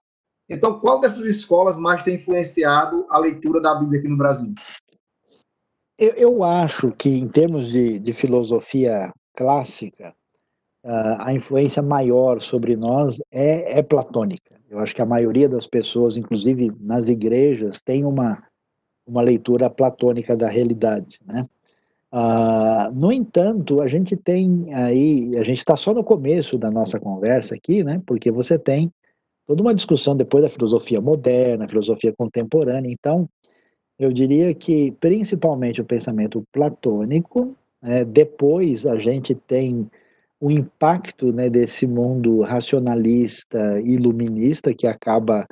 Então, 0.50 0.80
qual 0.80 1.00
dessas 1.00 1.26
escolas 1.26 1.78
mais 1.78 2.04
tem 2.04 2.16
influenciado 2.16 3.06
a 3.10 3.18
leitura 3.18 3.60
da 3.60 3.76
Bíblia 3.76 4.00
aqui 4.00 4.10
no 4.10 4.18
Brasil? 4.18 4.54
Eu, 5.98 6.12
eu 6.16 6.44
acho 6.44 6.92
que, 6.92 7.10
em 7.10 7.28
termos 7.28 7.70
de, 7.70 8.00
de 8.00 8.14
filosofia 8.14 9.14
clássica, 9.36 10.14
uh, 10.84 11.16
a 11.20 11.34
influência 11.34 11.82
maior 11.82 12.42
sobre 12.42 12.76
nós 12.76 13.20
é, 13.32 13.80
é 13.80 13.82
platônica. 13.82 14.56
Eu 14.70 14.80
acho 14.80 14.94
que 14.94 15.02
a 15.02 15.06
maioria 15.06 15.48
das 15.48 15.66
pessoas, 15.66 16.18
inclusive 16.18 16.72
nas 16.82 17.08
igrejas, 17.08 17.82
tem 17.82 18.04
uma, 18.04 18.44
uma 19.08 19.22
leitura 19.22 19.70
platônica 19.70 20.36
da 20.36 20.50
realidade, 20.50 21.20
né? 21.26 21.48
Uh, 22.14 22.92
no 22.94 23.12
entanto, 23.12 23.82
a 23.82 23.88
gente 23.88 24.16
tem 24.16 24.74
aí, 24.74 25.38
a 25.38 25.44
gente 25.44 25.58
está 25.58 25.76
só 25.76 25.94
no 25.94 26.04
começo 26.04 26.58
da 26.58 26.72
nossa 26.72 27.00
conversa 27.00 27.56
aqui, 27.56 27.84
né? 27.84 28.02
Porque 28.06 28.32
você 28.32 28.58
tem 28.58 28.92
toda 29.46 29.62
uma 29.62 29.76
discussão 29.76 30.16
depois 30.16 30.44
da 30.44 30.50
filosofia 30.50 31.02
moderna, 31.02 31.68
filosofia 31.68 32.14
contemporânea. 32.18 32.90
Então, 32.90 33.30
eu 33.98 34.12
diria 34.12 34.54
que 34.54 34.92
principalmente 35.00 35.82
o 35.82 35.86
pensamento 35.86 36.44
platônico, 36.52 37.56
é, 37.82 38.04
depois 38.04 38.86
a 38.86 38.98
gente 38.98 39.34
tem 39.34 39.90
o 40.40 40.52
impacto 40.52 41.32
né, 41.32 41.50
desse 41.50 41.88
mundo 41.88 42.42
racionalista, 42.42 43.80
iluminista, 43.82 44.74
que 44.74 44.86
acaba, 44.86 45.48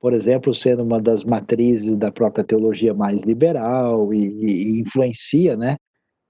por 0.00 0.12
exemplo, 0.14 0.54
sendo 0.54 0.82
uma 0.82 1.00
das 1.00 1.22
matrizes 1.22 1.98
da 1.98 2.10
própria 2.10 2.44
teologia 2.44 2.94
mais 2.94 3.22
liberal 3.22 4.12
e, 4.14 4.18
e 4.18 4.80
influencia 4.80 5.56
né, 5.56 5.76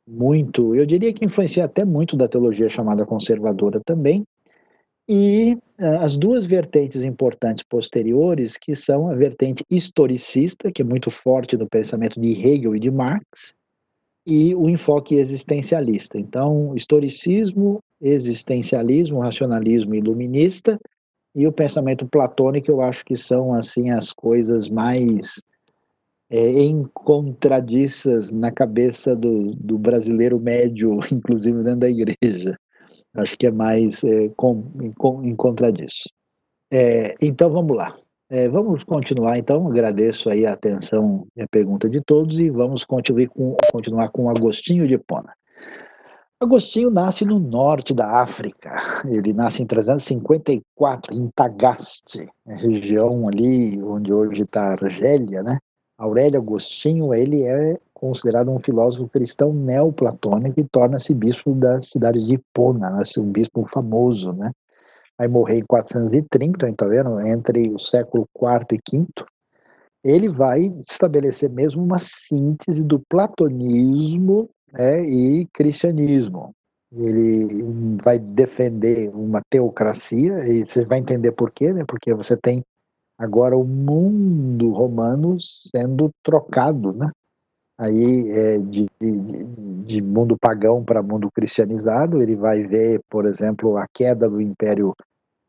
muito, 0.07 0.75
eu 0.75 0.85
diria 0.85 1.13
que 1.13 1.25
influencia 1.25 1.65
até 1.65 1.85
muito 1.85 2.17
da 2.17 2.27
teologia 2.27 2.69
chamada 2.69 3.07
conservadora 3.07 3.81
também, 3.85 4.25
e 5.09 5.55
uh, 5.79 5.99
as 6.01 6.17
duas 6.17 6.47
vertentes 6.47 7.03
importantes 7.03 7.65
posteriores, 7.65 8.57
que 8.57 8.75
são 8.75 9.09
a 9.09 9.15
vertente 9.15 9.65
historicista, 9.71 10.71
que 10.71 10.83
é 10.83 10.85
muito 10.85 11.11
forte 11.11 11.57
no 11.57 11.69
pensamento 11.69 12.21
de 12.21 12.31
Hegel 12.31 12.77
e 12.77 12.81
de 12.81 12.91
Marx, 12.91 13.55
e 14.27 14.55
o 14.55 14.69
enfoque 14.69 15.17
existencialista. 15.17 16.19
Então, 16.19 16.75
historicismo, 16.77 17.81
existencialismo, 18.01 19.21
racionalismo 19.21 19.95
iluminista 19.95 20.79
e 21.35 21.47
o 21.47 21.53
pensamento 21.53 22.07
platônico, 22.07 22.71
eu 22.71 22.81
acho 22.81 23.05
que 23.05 23.17
são 23.17 23.55
assim 23.55 23.91
as 23.91 24.13
coisas 24.13 24.69
mais 24.69 25.43
é, 26.31 26.63
encontradiças 26.63 28.31
na 28.31 28.51
cabeça 28.51 29.15
do, 29.17 29.55
do 29.57 29.79
brasileiro 29.79 30.39
médio, 30.39 30.99
inclusive 31.13 31.63
dentro 31.63 31.81
da 31.81 31.91
igreja. 31.91 32.57
Acho 33.15 33.37
que 33.37 33.47
é 33.47 33.51
mais 33.51 34.03
é, 34.05 34.29
com, 34.37 34.63
com, 34.97 35.25
em 35.25 35.37
contra 35.37 35.71
disso. 35.71 36.09
É, 36.73 37.15
então 37.21 37.51
vamos 37.51 37.77
lá. 37.77 37.97
É, 38.31 38.49
vamos 38.49 38.83
continuar, 38.85 39.37
então. 39.37 39.67
Agradeço 39.67 40.31
aí 40.31 40.47
a 40.47 40.55
atenção 40.55 41.27
e 41.37 41.43
a 41.43 41.49
pergunta 41.49 41.89
de 41.89 42.01
todos 42.01 42.39
e 42.39 42.49
vamos 42.49 42.85
continuar 42.85 43.29
com, 43.29 43.57
continuar 43.71 44.09
com 44.09 44.31
Agostinho 44.31 44.89
de 44.89 44.97
Pona. 44.97 45.35
Agostinho 46.41 46.91
nasce 46.91 47.25
no 47.25 47.39
norte 47.39 47.95
da 47.95 48.21
África. 48.21 48.71
Ele 49.07 49.33
nasce 49.33 49.63
em 49.63 49.67
354, 49.67 51.15
em 51.15 51.29
Tagaste, 51.37 52.27
região 52.47 53.29
ali 53.29 53.81
onde 53.81 54.13
hoje 54.13 54.43
está 54.43 54.73
Argélia, 54.73 55.43
né? 55.43 55.59
Aurélio 55.97 56.41
Agostinho, 56.41 57.15
ele 57.15 57.43
é 57.45 57.79
considerado 58.03 58.51
um 58.51 58.59
filósofo 58.59 59.09
cristão 59.09 59.53
neoplatônico 59.53 60.59
e 60.59 60.65
torna-se 60.65 61.15
bispo 61.15 61.55
da 61.55 61.81
cidade 61.81 62.19
de 62.27 62.35
Hipona, 62.35 62.91
né? 62.91 63.05
um 63.17 63.31
bispo 63.31 63.65
famoso, 63.73 64.33
né? 64.33 64.51
Vai 65.17 65.29
morrer 65.29 65.59
em 65.59 65.65
430, 65.65 66.73
tá 66.73 66.89
vendo? 66.89 67.21
Entre 67.21 67.71
o 67.71 67.79
século 67.79 68.29
IV 68.37 68.67
e 68.73 68.97
V. 68.97 69.07
Ele 70.03 70.29
vai 70.29 70.63
estabelecer 70.81 71.49
mesmo 71.49 71.85
uma 71.85 72.01
síntese 72.01 72.85
do 72.85 72.99
platonismo 73.09 74.51
né, 74.73 75.05
e 75.05 75.47
cristianismo. 75.53 76.53
Ele 76.93 77.63
vai 78.03 78.19
defender 78.19 79.11
uma 79.15 79.41
teocracia, 79.49 80.45
e 80.49 80.67
você 80.67 80.85
vai 80.85 80.99
entender 80.99 81.31
por 81.31 81.53
quê, 81.53 81.73
né? 81.73 81.85
Porque 81.87 82.13
você 82.13 82.37
tem 82.37 82.65
agora 83.17 83.57
o 83.57 83.65
mundo 83.65 84.73
romano 84.73 85.37
sendo 85.41 86.11
trocado, 86.25 86.93
né? 86.93 87.09
Aí 87.83 88.31
é, 88.31 88.59
de, 88.59 88.87
de, 89.01 89.45
de, 89.85 90.01
mundo 90.01 90.39
pagão 90.39 90.85
para 90.85 91.03
mundo 91.03 91.29
cristianizado, 91.33 92.23
ele 92.23 92.37
vai 92.37 92.63
ver, 92.63 93.01
por 93.11 93.27
exemplo, 93.27 93.77
a 93.77 93.87
queda 93.93 94.31
do 94.31 94.41
Império, 94.41 94.95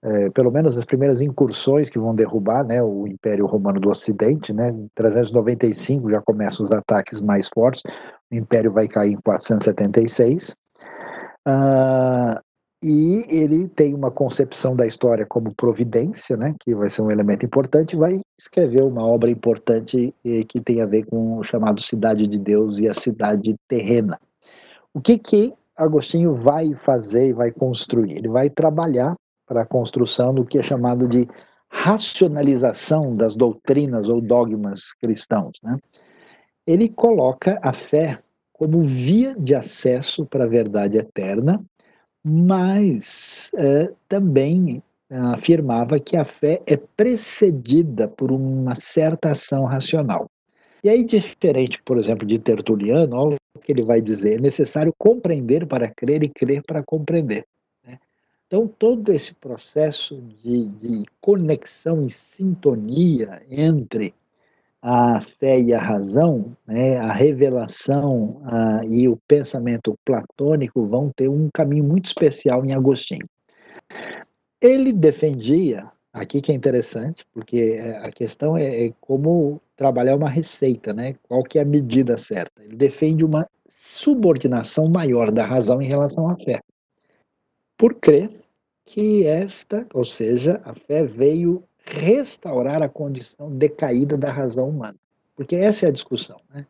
é, 0.03 0.31
pelo 0.31 0.51
menos 0.51 0.75
as 0.75 0.83
primeiras 0.83 1.21
incursões 1.21 1.91
que 1.91 1.99
vão 1.99 2.15
derrubar 2.15 2.65
né, 2.65 2.81
o 2.81 3.05
Império 3.07 3.45
Romano 3.45 3.79
do 3.79 3.89
Ocidente, 3.89 4.51
né, 4.51 4.69
em 4.69 4.89
395 4.95 6.09
já 6.09 6.21
começam 6.21 6.63
os 6.63 6.71
ataques 6.71 7.21
mais 7.21 7.47
fortes, 7.53 7.83
o 8.31 8.35
Império 8.35 8.71
vai 8.71 8.87
cair 8.87 9.13
em 9.13 9.21
476, 9.21 10.55
ah, 11.45 12.41
e 12.83 13.25
ele 13.29 13.69
tem 13.69 13.93
uma 13.93 14.11
concepção 14.11 14.75
da 14.75 14.85
história 14.85 15.25
como 15.25 15.55
providência, 15.55 16.35
né, 16.35 16.53
que 16.59 16.75
vai 16.75 16.89
ser 16.89 17.01
um 17.01 17.09
elemento 17.09 17.45
importante, 17.45 17.95
vai 17.95 18.19
escrever 18.37 18.83
uma 18.83 19.07
obra 19.07 19.29
importante 19.29 20.13
que 20.49 20.59
tem 20.59 20.81
a 20.81 20.85
ver 20.85 21.05
com 21.05 21.37
o 21.37 21.43
chamado 21.43 21.81
Cidade 21.81 22.27
de 22.27 22.37
Deus 22.37 22.79
e 22.79 22.89
a 22.89 22.93
cidade 22.93 23.55
terrena. 23.69 24.19
O 24.93 24.99
que 24.99 25.17
que 25.17 25.53
Agostinho 25.77 26.35
vai 26.35 26.73
fazer 26.75 27.29
e 27.29 27.33
vai 27.33 27.51
construir? 27.51 28.17
Ele 28.17 28.27
vai 28.27 28.49
trabalhar 28.49 29.15
para 29.47 29.61
a 29.61 29.65
construção 29.65 30.33
do 30.33 30.43
que 30.43 30.59
é 30.59 30.63
chamado 30.63 31.07
de 31.07 31.25
racionalização 31.69 33.15
das 33.15 33.33
doutrinas 33.33 34.09
ou 34.09 34.19
dogmas 34.19 34.91
cristãos. 35.01 35.53
Né? 35.63 35.77
Ele 36.67 36.89
coloca 36.89 37.57
a 37.63 37.71
fé 37.71 38.19
como 38.51 38.81
via 38.81 39.33
de 39.35 39.55
acesso 39.55 40.25
para 40.25 40.43
a 40.43 40.47
verdade 40.47 40.97
eterna 40.97 41.63
mas 42.23 43.51
é, 43.55 43.91
também 44.07 44.81
afirmava 45.09 45.99
que 45.99 46.17
a 46.17 46.25
fé 46.25 46.61
é 46.65 46.77
precedida 46.77 48.07
por 48.07 48.31
uma 48.31 48.75
certa 48.75 49.31
ação 49.31 49.65
racional. 49.65 50.29
E 50.83 50.89
aí, 50.89 51.03
diferente, 51.03 51.81
por 51.83 51.97
exemplo, 51.97 52.27
de 52.27 52.39
Tertuliano, 52.39 53.15
olha 53.15 53.37
o 53.55 53.59
que 53.59 53.71
ele 53.71 53.83
vai 53.83 54.01
dizer: 54.01 54.35
é 54.35 54.41
necessário 54.41 54.93
compreender 54.97 55.65
para 55.65 55.89
crer 55.89 56.23
e 56.23 56.29
crer 56.29 56.63
para 56.65 56.83
compreender. 56.83 57.45
Né? 57.85 57.99
Então, 58.47 58.67
todo 58.67 59.13
esse 59.13 59.33
processo 59.35 60.21
de, 60.43 60.69
de 60.69 61.05
conexão 61.21 62.05
e 62.05 62.09
sintonia 62.09 63.41
entre 63.49 64.13
a 64.85 65.21
fé 65.39 65.61
e 65.61 65.73
a 65.73 65.81
razão, 65.81 66.57
né, 66.67 66.97
a 66.97 67.13
revelação 67.13 68.41
a, 68.43 68.81
e 68.83 69.07
o 69.07 69.17
pensamento 69.25 69.97
platônico 70.03 70.85
vão 70.85 71.09
ter 71.15 71.29
um 71.29 71.49
caminho 71.53 71.85
muito 71.85 72.07
especial 72.07 72.65
em 72.65 72.73
Agostinho. 72.73 73.25
Ele 74.59 74.91
defendia, 74.91 75.89
aqui 76.11 76.41
que 76.41 76.51
é 76.51 76.55
interessante, 76.55 77.25
porque 77.33 77.77
é, 77.79 77.97
a 77.99 78.11
questão 78.11 78.57
é, 78.57 78.87
é 78.87 78.93
como 78.99 79.61
trabalhar 79.77 80.17
uma 80.17 80.29
receita, 80.29 80.93
né? 80.93 81.15
Qual 81.23 81.43
que 81.43 81.57
é 81.57 81.61
a 81.61 81.65
medida 81.65 82.17
certa? 82.17 82.61
Ele 82.61 82.75
defende 82.75 83.23
uma 83.23 83.47
subordinação 83.69 84.89
maior 84.89 85.31
da 85.31 85.45
razão 85.45 85.81
em 85.81 85.87
relação 85.87 86.29
à 86.29 86.35
fé, 86.35 86.59
por 87.77 87.95
crer 87.95 88.29
que 88.85 89.25
esta, 89.25 89.87
ou 89.93 90.03
seja, 90.03 90.59
a 90.65 90.75
fé 90.75 91.05
veio 91.05 91.63
restaurar 91.83 92.81
a 92.81 92.89
condição 92.89 93.51
decaída 93.51 94.17
da 94.17 94.31
razão 94.31 94.69
humana. 94.69 94.95
Porque 95.35 95.55
essa 95.55 95.85
é 95.85 95.89
a 95.89 95.91
discussão. 95.91 96.39
Né? 96.53 96.65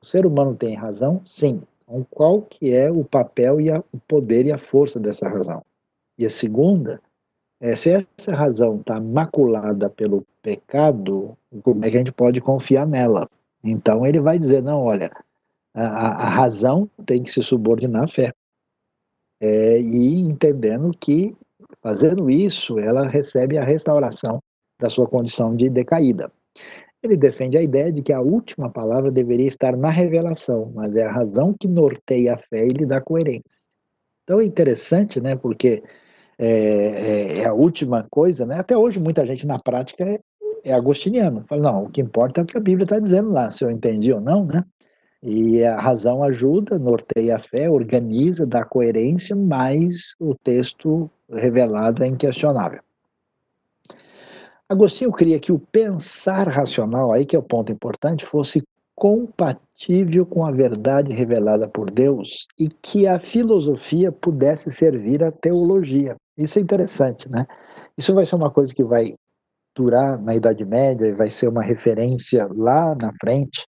O 0.00 0.06
ser 0.06 0.26
humano 0.26 0.54
tem 0.54 0.74
razão? 0.74 1.22
Sim. 1.26 1.62
Então, 1.82 2.06
qual 2.10 2.42
que 2.42 2.74
é 2.74 2.90
o 2.90 3.04
papel 3.04 3.60
e 3.60 3.70
a, 3.70 3.78
o 3.92 3.98
poder 4.08 4.46
e 4.46 4.52
a 4.52 4.58
força 4.58 4.98
dessa 4.98 5.28
razão? 5.28 5.64
E 6.18 6.26
a 6.26 6.30
segunda 6.30 7.00
é 7.60 7.76
se 7.76 7.90
essa 7.90 8.34
razão 8.34 8.76
está 8.80 9.00
maculada 9.00 9.88
pelo 9.88 10.24
pecado, 10.42 11.36
como 11.62 11.84
é 11.84 11.90
que 11.90 11.96
a 11.96 11.98
gente 11.98 12.12
pode 12.12 12.40
confiar 12.40 12.86
nela? 12.86 13.28
Então 13.62 14.06
ele 14.06 14.20
vai 14.20 14.38
dizer, 14.38 14.62
não, 14.62 14.82
olha, 14.82 15.10
a, 15.74 16.26
a 16.26 16.28
razão 16.28 16.88
tem 17.04 17.22
que 17.22 17.30
se 17.30 17.42
subordinar 17.42 18.04
à 18.04 18.08
fé. 18.08 18.32
É, 19.40 19.80
e 19.80 20.20
entendendo 20.20 20.90
que 20.98 21.36
Fazendo 21.80 22.28
isso, 22.30 22.78
ela 22.78 23.06
recebe 23.06 23.56
a 23.56 23.64
restauração 23.64 24.42
da 24.78 24.88
sua 24.88 25.06
condição 25.06 25.54
de 25.54 25.68
decaída. 25.68 26.30
Ele 27.02 27.16
defende 27.16 27.56
a 27.56 27.62
ideia 27.62 27.92
de 27.92 28.02
que 28.02 28.12
a 28.12 28.20
última 28.20 28.70
palavra 28.70 29.10
deveria 29.10 29.46
estar 29.46 29.76
na 29.76 29.90
revelação, 29.90 30.72
mas 30.74 30.94
é 30.96 31.04
a 31.04 31.12
razão 31.12 31.54
que 31.58 31.68
norteia 31.68 32.34
a 32.34 32.38
fé 32.38 32.64
e 32.64 32.70
lhe 32.70 32.86
dá 32.86 33.00
coerência. 33.00 33.60
Então 34.24 34.40
é 34.40 34.44
interessante, 34.44 35.20
né, 35.20 35.36
porque 35.36 35.82
é, 36.38 36.48
é, 36.48 37.38
é 37.40 37.46
a 37.46 37.54
última 37.54 38.06
coisa, 38.10 38.44
né, 38.44 38.58
até 38.58 38.76
hoje 38.76 38.98
muita 38.98 39.24
gente 39.24 39.46
na 39.46 39.58
prática 39.58 40.04
é, 40.04 40.18
é 40.64 40.72
agostiniano. 40.72 41.44
Fala, 41.48 41.62
não, 41.62 41.84
o 41.84 41.90
que 41.90 42.00
importa 42.00 42.40
é 42.40 42.44
o 42.44 42.46
que 42.46 42.56
a 42.56 42.60
Bíblia 42.60 42.84
está 42.84 42.98
dizendo 42.98 43.30
lá, 43.30 43.50
se 43.50 43.64
eu 43.64 43.70
entendi 43.70 44.12
ou 44.12 44.20
não, 44.20 44.44
né? 44.44 44.64
E 45.22 45.64
a 45.64 45.80
razão 45.80 46.22
ajuda, 46.22 46.78
norteia 46.78 47.36
a 47.36 47.40
fé, 47.40 47.70
organiza, 47.70 48.46
dá 48.46 48.64
coerência, 48.64 49.34
mas 49.34 50.14
o 50.20 50.34
texto 50.34 51.10
revelado 51.28 52.04
é 52.04 52.06
inquestionável. 52.06 52.80
Agostinho 54.68 55.12
queria 55.12 55.38
que 55.38 55.52
o 55.52 55.58
pensar 55.58 56.48
racional, 56.48 57.12
aí 57.12 57.24
que 57.24 57.36
é 57.36 57.38
o 57.38 57.42
ponto 57.42 57.70
importante, 57.70 58.26
fosse 58.26 58.62
compatível 58.94 60.26
com 60.26 60.44
a 60.44 60.50
verdade 60.50 61.12
revelada 61.12 61.68
por 61.68 61.90
Deus 61.90 62.46
e 62.58 62.68
que 62.68 63.06
a 63.06 63.20
filosofia 63.20 64.10
pudesse 64.10 64.70
servir 64.70 65.22
à 65.22 65.30
teologia. 65.30 66.16
Isso 66.36 66.58
é 66.58 66.62
interessante, 66.62 67.28
né? 67.28 67.46
Isso 67.96 68.14
vai 68.14 68.26
ser 68.26 68.36
uma 68.36 68.50
coisa 68.50 68.74
que 68.74 68.82
vai 68.82 69.14
durar 69.76 70.20
na 70.20 70.34
Idade 70.34 70.64
Média 70.64 71.06
e 71.06 71.14
vai 71.14 71.30
ser 71.30 71.48
uma 71.48 71.62
referência 71.62 72.48
lá 72.52 72.94
na 72.94 73.12
frente 73.20 73.66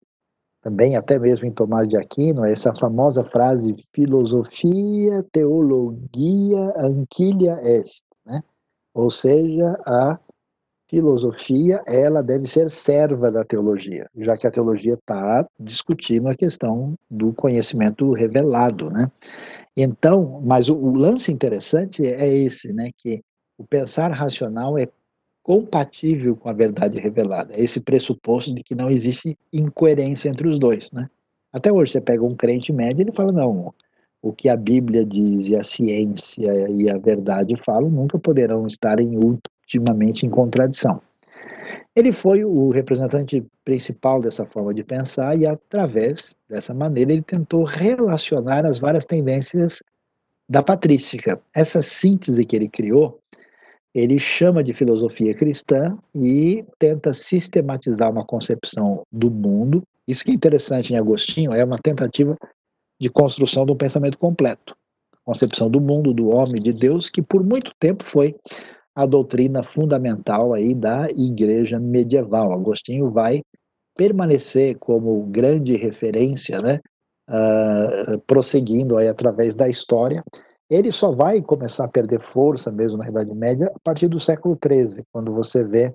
também 0.62 0.96
até 0.96 1.18
mesmo 1.18 1.48
em 1.48 1.52
Tomás 1.52 1.88
de 1.88 1.98
Aquino, 1.98 2.46
essa 2.46 2.74
famosa 2.76 3.24
frase 3.24 3.74
filosofia, 3.94 5.26
teologia, 5.32 6.74
anquilia 6.78 7.60
est, 7.64 8.04
né? 8.26 8.44
Ou 8.94 9.10
seja, 9.10 9.76
a 9.86 10.20
filosofia, 10.92 11.82
ela 11.88 12.22
deve 12.22 12.46
ser 12.46 12.70
serva 12.70 13.32
da 13.32 13.46
teologia, 13.46 14.10
já 14.18 14.36
que 14.36 14.46
a 14.46 14.52
teologia 14.52 14.96
está 14.96 15.48
discutindo 15.58 16.28
a 16.28 16.36
questão 16.36 16.96
do 17.10 17.32
conhecimento 17.32 18.12
revelado, 18.12 18.90
né? 18.90 19.10
Então, 19.76 20.42
mas 20.44 20.68
o, 20.68 20.76
o 20.76 20.94
lance 20.94 21.32
interessante 21.32 22.06
é 22.06 22.28
esse, 22.28 22.74
né? 22.74 22.92
Que 22.98 23.24
o 23.58 23.64
pensar 23.64 24.12
racional 24.12 24.78
é 24.78 24.90
compatível 25.42 26.36
com 26.36 26.50
a 26.50 26.54
verdade 26.54 27.00
revelada. 27.00 27.58
Esse 27.58 27.80
pressuposto 27.80 28.54
de 28.54 28.62
que 28.62 28.76
não 28.76 28.90
existe 28.90 29.38
incoerência 29.52 30.28
entre 30.28 30.46
os 30.46 30.60
dois, 30.60 30.92
né? 30.92 31.10
Até 31.54 31.72
hoje 31.72 31.94
você 31.94 32.02
pega 32.02 32.24
um 32.24 32.36
crente 32.36 32.74
médio, 32.74 33.02
ele 33.02 33.14
fala 33.14 33.32
não, 33.32 33.74
o 34.22 34.34
que 34.34 34.50
a 34.50 34.58
Bíblia 34.58 35.06
diz 35.06 35.48
e 35.48 35.56
a 35.56 35.64
ciência 35.64 36.52
e 36.70 36.90
a 36.90 36.98
verdade 36.98 37.56
falam 37.66 37.90
nunca 37.90 38.20
poderão 38.20 38.68
estar 38.68 39.00
em 39.00 39.18
ultimamente 39.78 40.26
em 40.26 40.30
contradição. 40.30 41.02
Ele 41.96 42.12
foi 42.12 42.46
o 42.46 42.70
representante 42.70 43.44
principal 43.66 44.22
dessa 44.22 44.46
forma 44.46 44.74
de 44.74 44.84
pensar 44.84 45.38
e 45.38 45.46
através 45.46 46.36
dessa 46.50 46.74
maneira 46.74 47.12
ele 47.12 47.22
tentou 47.22 47.64
relacionar 47.64 48.66
as 48.66 48.80
várias 48.80 49.06
tendências 49.06 49.84
da 50.48 50.64
patrística. 50.64 51.40
Essa 51.54 51.82
síntese 51.82 52.46
que 52.46 52.56
ele 52.56 52.70
criou 52.70 53.22
ele 53.94 54.18
chama 54.20 54.64
de 54.64 54.74
filosofia 54.74 55.34
cristã 55.34 55.98
e 56.16 56.64
tenta 56.80 57.12
sistematizar 57.12 58.10
uma 58.10 58.26
concepção 58.26 59.06
do 59.12 59.30
mundo. 59.30 59.84
Isso 60.08 60.24
que 60.24 60.32
é 60.32 60.34
interessante 60.34 60.94
em 60.94 60.98
Agostinho, 60.98 61.54
é 61.54 61.64
uma 61.64 61.78
tentativa 61.78 62.38
de 63.00 63.10
construção 63.10 63.66
de 63.66 63.74
um 63.74 63.76
pensamento 63.76 64.18
completo. 64.18 64.76
Concepção 65.26 65.70
do 65.70 65.82
mundo, 65.82 66.14
do 66.14 66.30
homem, 66.30 66.62
de 66.62 66.72
Deus, 66.72 67.10
que 67.10 67.22
por 67.22 67.44
muito 67.44 67.74
tempo 67.80 68.04
foi 68.06 68.36
a 68.96 69.06
doutrina 69.06 69.64
fundamental 69.64 70.54
aí 70.54 70.74
da 70.74 71.08
igreja 71.16 71.80
medieval. 71.80 72.54
Agostinho 72.54 73.10
vai 73.10 73.42
permanecer 73.96 74.78
como 74.80 75.24
grande 75.28 75.76
referência, 75.76 76.60
né, 76.60 76.80
uh, 77.30 78.20
prosseguindo 78.26 78.98
aí 78.98 79.08
através 79.08 79.56
da 79.56 79.70
história, 79.70 80.24
ele 80.70 80.92
só 80.92 81.12
vai 81.12 81.42
começar 81.42 81.86
a 81.86 81.90
perder 81.90 82.22
força 82.22 82.72
mesmo 82.72 82.98
na 82.98 83.10
Idade 83.10 83.36
Média 83.36 83.70
a 83.76 83.80
partir 83.84 84.08
do 84.08 84.20
século 84.20 84.58
XIII, 84.58 85.04
quando 85.12 85.34
você 85.34 85.64
vê 85.64 85.94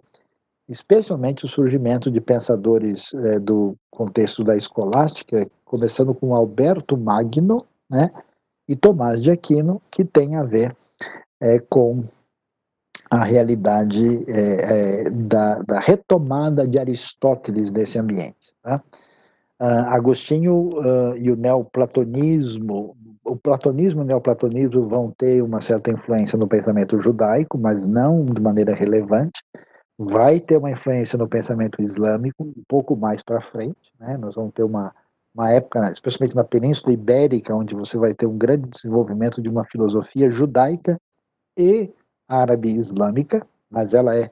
especialmente 0.68 1.44
o 1.44 1.49
surgimento 1.49 2.11
de 2.11 2.20
pensadores 2.20 3.14
é, 3.14 3.38
do 3.38 3.74
contexto 3.90 4.44
da 4.44 4.55
escolástica, 4.55 5.49
começando 5.64 6.12
com 6.14 6.34
Alberto 6.34 6.97
Magno, 6.97 7.64
né, 7.88 8.11
e 8.68 8.74
Tomás 8.74 9.22
de 9.22 9.30
Aquino, 9.30 9.80
que 9.90 10.05
tem 10.05 10.36
a 10.36 10.42
ver 10.42 10.76
é, 11.40 11.59
com 11.59 12.05
a 13.11 13.24
realidade 13.24 14.24
é, 14.28 15.04
é 15.04 15.11
da, 15.11 15.62
da, 15.62 15.80
retomada 15.80 16.66
de 16.66 16.78
Aristóteles 16.78 17.70
nesse 17.70 17.98
ambiente. 17.98 18.54
Tá? 18.62 18.82
Uh, 19.61 19.88
Agostinho 19.88 20.70
uh, 20.78 21.16
e 21.16 21.30
o 21.30 21.36
neoplatonismo 21.36 22.96
o 23.26 23.36
platonismo 23.36 24.00
e 24.00 24.04
o 24.04 24.07
neoplatonismo 24.07 24.88
vão 24.88 25.11
ter 25.11 25.42
uma 25.42 25.61
certa 25.61 25.90
influência 25.90 26.38
no 26.38 26.46
pensamento 26.46 27.00
judaico, 27.00 27.59
mas 27.59 27.84
não 27.84 28.24
de 28.24 28.40
maneira 28.40 28.74
relevante. 28.74 29.42
Vai 29.98 30.38
ter 30.38 30.57
uma 30.57 30.70
influência 30.70 31.18
no 31.18 31.28
pensamento 31.28 31.82
islâmico 31.82 32.44
um 32.44 32.62
pouco 32.68 32.94
mais 32.94 33.22
para 33.22 33.40
frente. 33.50 33.92
Né? 33.98 34.16
Nós 34.16 34.34
vamos 34.34 34.52
ter 34.54 34.62
uma, 34.62 34.94
uma 35.34 35.50
época, 35.50 35.90
especialmente 35.92 36.36
na 36.36 36.44
Península 36.44 36.92
Ibérica, 36.92 37.54
onde 37.54 37.74
você 37.74 37.98
vai 37.98 38.14
ter 38.14 38.26
um 38.26 38.38
grande 38.38 38.68
desenvolvimento 38.68 39.42
de 39.42 39.48
uma 39.48 39.64
filosofia 39.64 40.30
judaica 40.30 40.96
e 41.59 41.90
árabe-islâmica, 42.29 43.47
mas 43.70 43.93
ela 43.95 44.16
é 44.16 44.31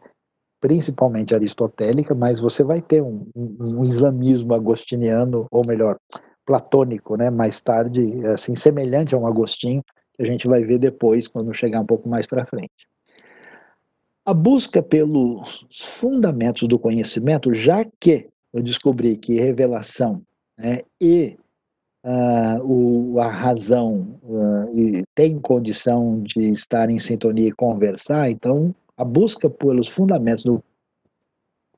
principalmente 0.61 1.35
aristotélica, 1.35 2.15
mas 2.15 2.41
você 2.41 2.65
vai 2.65 2.81
ter 2.81 3.03
um, 3.03 3.27
um, 3.37 3.81
um 3.81 3.83
islamismo 3.83 4.55
agostiniano, 4.55 5.47
ou 5.51 5.67
melhor, 5.67 5.99
platônico, 6.47 7.17
né, 7.17 7.31
mais 7.31 7.61
tarde, 7.61 8.01
assim, 8.27 8.55
semelhante 8.55 9.15
a 9.15 9.19
um 9.19 9.27
Agostinho, 9.27 9.83
que 10.15 10.23
a 10.23 10.27
gente 10.27 10.47
vai 10.47 10.63
ver 10.65 10.79
depois 10.79 11.27
quando 11.27 11.53
chegar 11.53 11.81
um 11.81 11.87
pouco 11.87 12.09
mais 12.09 12.27
para 12.27 12.47
frente. 12.47 12.89
A 14.25 14.33
busca 14.33 14.83
pelos 14.83 15.67
fundamentos 15.71 16.67
do 16.67 16.79
conhecimento, 16.79 17.53
já 17.53 17.85
que 18.01 18.29
eu 18.53 18.63
descobri 18.63 19.17
que 19.17 19.39
revelação 19.39 20.23
né, 20.57 20.81
e 21.01 21.37
uh, 22.05 22.63
o, 22.63 23.19
a 23.19 23.29
razão 23.29 24.19
uh, 24.23 24.79
e 24.79 25.03
tem 25.15 25.39
condição 25.41 26.21
de 26.23 26.51
estar 26.51 26.91
em 26.91 26.99
sintonia 26.99 27.49
e 27.49 27.53
conversar, 27.53 28.31
então 28.31 28.75
a 28.97 29.05
busca 29.05 29.49
pelos 29.51 29.89
fundamentos 29.89 30.45
do 30.45 30.63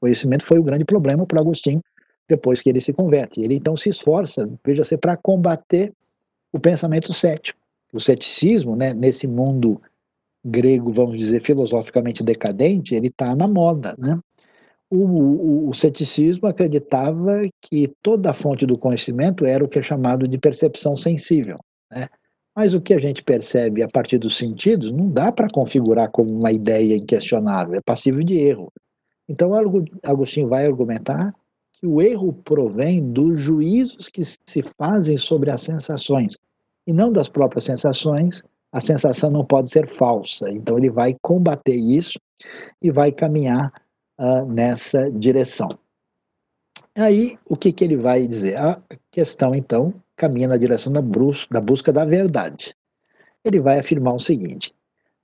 conhecimento 0.01 0.45
foi 0.45 0.59
o 0.59 0.62
grande 0.62 0.85
problema 0.85 1.24
para 1.24 1.41
Agostinho 1.41 1.83
depois 2.29 2.61
que 2.61 2.68
ele 2.68 2.81
se 2.81 2.93
converte. 2.93 3.41
Ele 3.41 3.55
então 3.55 3.77
se 3.77 3.89
esforça, 3.89 4.49
veja-se, 4.64 4.97
para 4.97 5.16
combater 5.16 5.93
o 6.53 6.59
pensamento 6.59 7.12
cético. 7.12 7.59
O 7.93 8.01
ceticismo, 8.01 8.74
né, 8.74 8.93
nesse 8.93 9.27
mundo 9.27 9.81
grego, 10.45 10.93
vamos 10.93 11.18
dizer, 11.18 11.43
filosoficamente 11.43 12.22
decadente, 12.22 12.95
ele 12.95 13.09
está 13.09 13.35
na 13.35 13.49
moda, 13.49 13.95
né? 13.99 14.18
O, 14.89 14.97
o, 14.97 15.68
o, 15.68 15.74
ceticismo 15.74 16.47
acreditava 16.47 17.43
que 17.61 17.93
toda 18.03 18.30
a 18.30 18.34
fonte 18.34 18.64
do 18.64 18.78
conhecimento 18.78 19.45
era 19.45 19.64
o 19.64 19.68
que 19.68 19.80
é 19.80 19.82
chamado 19.82 20.28
de 20.28 20.39
percepção 20.39 20.95
sensível. 20.95 21.59
Né? 21.91 22.09
Mas 22.55 22.72
o 22.72 22.80
que 22.80 22.95
a 22.95 22.99
gente 22.99 23.22
percebe 23.22 23.82
a 23.82 23.89
partir 23.89 24.18
dos 24.18 24.37
sentidos 24.37 24.93
não 24.93 25.11
dá 25.11 25.32
para 25.32 25.49
configurar 25.49 26.11
como 26.11 26.32
uma 26.32 26.53
ideia 26.53 26.97
inquestionável, 26.97 27.74
é 27.74 27.80
passível 27.80 28.22
de 28.22 28.39
erro. 28.39 28.72
Então, 29.28 29.51
Agostinho 30.03 30.49
vai 30.49 30.64
argumentar 30.64 31.34
que 31.74 31.87
o 31.87 32.01
erro 32.01 32.32
provém 32.32 33.12
dos 33.12 33.41
juízos 33.41 34.09
que 34.09 34.22
se 34.24 34.62
fazem 34.78 35.18
sobre 35.18 35.51
as 35.51 35.61
sensações 35.61 36.39
e 36.87 36.93
não 36.93 37.12
das 37.12 37.28
próprias 37.28 37.64
sensações. 37.64 38.43
A 38.72 38.80
sensação 38.80 39.30
não 39.30 39.45
pode 39.45 39.70
ser 39.70 39.89
falsa. 39.89 40.49
Então, 40.51 40.78
ele 40.78 40.91
vai 40.91 41.16
combater 41.20 41.74
isso 41.74 42.18
e 42.80 42.91
vai 42.91 43.11
caminhar 43.11 43.72
uh, 44.19 44.45
nessa 44.47 45.11
direção. 45.11 45.69
Aí, 46.95 47.39
o 47.45 47.57
que, 47.57 47.73
que 47.73 47.85
ele 47.85 47.97
vai 47.97 48.27
dizer? 48.27 48.57
A 48.57 48.81
questão, 49.11 49.55
então, 49.55 49.93
caminha 50.17 50.49
na 50.49 50.57
direção 50.57 50.93
da, 50.93 51.03
brus 51.03 51.47
da 51.51 51.61
busca 51.61 51.93
da 51.93 52.05
verdade. 52.05 52.75
Ele 53.45 53.61
vai 53.61 53.79
afirmar 53.79 54.14
o 54.14 54.21
seguinte: 54.21 54.75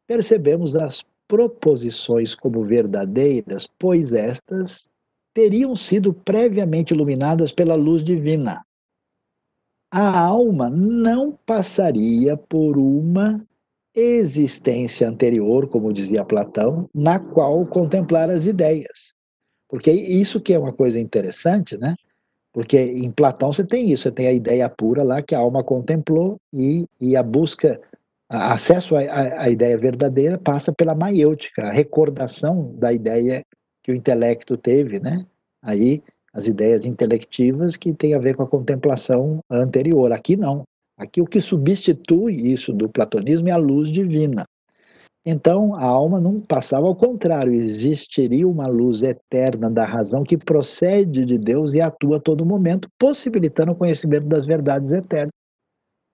percebemos 0.06 0.76
as 0.76 1.02
proposições 1.26 2.34
como 2.34 2.64
verdadeiras, 2.64 3.66
pois 3.78 4.12
estas 4.12 4.88
teriam 5.32 5.74
sido 5.74 6.12
previamente 6.12 6.92
iluminadas 6.92 7.52
pela 7.52 7.74
luz 7.74 8.04
divina. 8.04 8.64
A 9.90 10.20
alma 10.20 10.68
não 10.68 11.32
passaria 11.46 12.36
por 12.36 12.76
uma 12.76 13.42
existência 13.94 15.08
anterior, 15.08 15.68
como 15.68 15.92
dizia 15.92 16.24
Platão, 16.24 16.88
na 16.94 17.18
qual 17.18 17.66
contemplar 17.66 18.30
as 18.30 18.46
ideias. 18.46 19.12
Porque 19.68 19.90
isso 19.90 20.40
que 20.40 20.52
é 20.52 20.58
uma 20.58 20.72
coisa 20.72 20.98
interessante, 20.98 21.76
né? 21.76 21.94
Porque 22.52 22.78
em 22.78 23.10
Platão 23.10 23.52
você 23.52 23.64
tem 23.64 23.90
isso, 23.90 24.04
você 24.04 24.12
tem 24.12 24.26
a 24.26 24.32
ideia 24.32 24.68
pura 24.68 25.02
lá 25.02 25.22
que 25.22 25.34
a 25.34 25.38
alma 25.38 25.64
contemplou 25.64 26.36
e, 26.52 26.86
e 27.00 27.16
a 27.16 27.22
busca, 27.22 27.80
a 28.28 28.52
acesso 28.52 28.94
à, 28.96 29.48
ideia 29.48 29.76
verdadeira 29.78 30.38
passa 30.38 30.70
pela 30.72 30.94
maiêutica, 30.94 31.62
a 31.62 31.72
recordação 31.72 32.74
da 32.76 32.92
ideia 32.92 33.42
que 33.82 33.90
o 33.90 33.94
intelecto 33.94 34.56
teve, 34.56 35.00
né? 35.00 35.26
Aí 35.62 36.02
as 36.32 36.46
ideias 36.46 36.86
intelectivas 36.86 37.76
que 37.76 37.92
têm 37.92 38.14
a 38.14 38.18
ver 38.18 38.36
com 38.36 38.42
a 38.42 38.48
contemplação 38.48 39.40
anterior. 39.50 40.12
Aqui 40.12 40.36
não. 40.36 40.64
Aqui 41.02 41.20
o 41.20 41.26
que 41.26 41.40
substitui 41.40 42.52
isso 42.52 42.72
do 42.72 42.88
platonismo 42.88 43.48
é 43.48 43.50
a 43.50 43.56
luz 43.56 43.90
divina. 43.90 44.44
Então 45.26 45.74
a 45.74 45.84
alma 45.84 46.20
não 46.20 46.40
passava 46.40 46.86
ao 46.86 46.94
contrário, 46.94 47.52
existiria 47.52 48.46
uma 48.46 48.68
luz 48.68 49.02
eterna 49.02 49.68
da 49.68 49.84
razão 49.84 50.22
que 50.22 50.36
procede 50.36 51.24
de 51.24 51.38
Deus 51.38 51.74
e 51.74 51.80
atua 51.80 52.18
a 52.18 52.20
todo 52.20 52.46
momento, 52.46 52.88
possibilitando 52.98 53.72
o 53.72 53.76
conhecimento 53.76 54.26
das 54.26 54.46
verdades 54.46 54.92
eternas. 54.92 55.32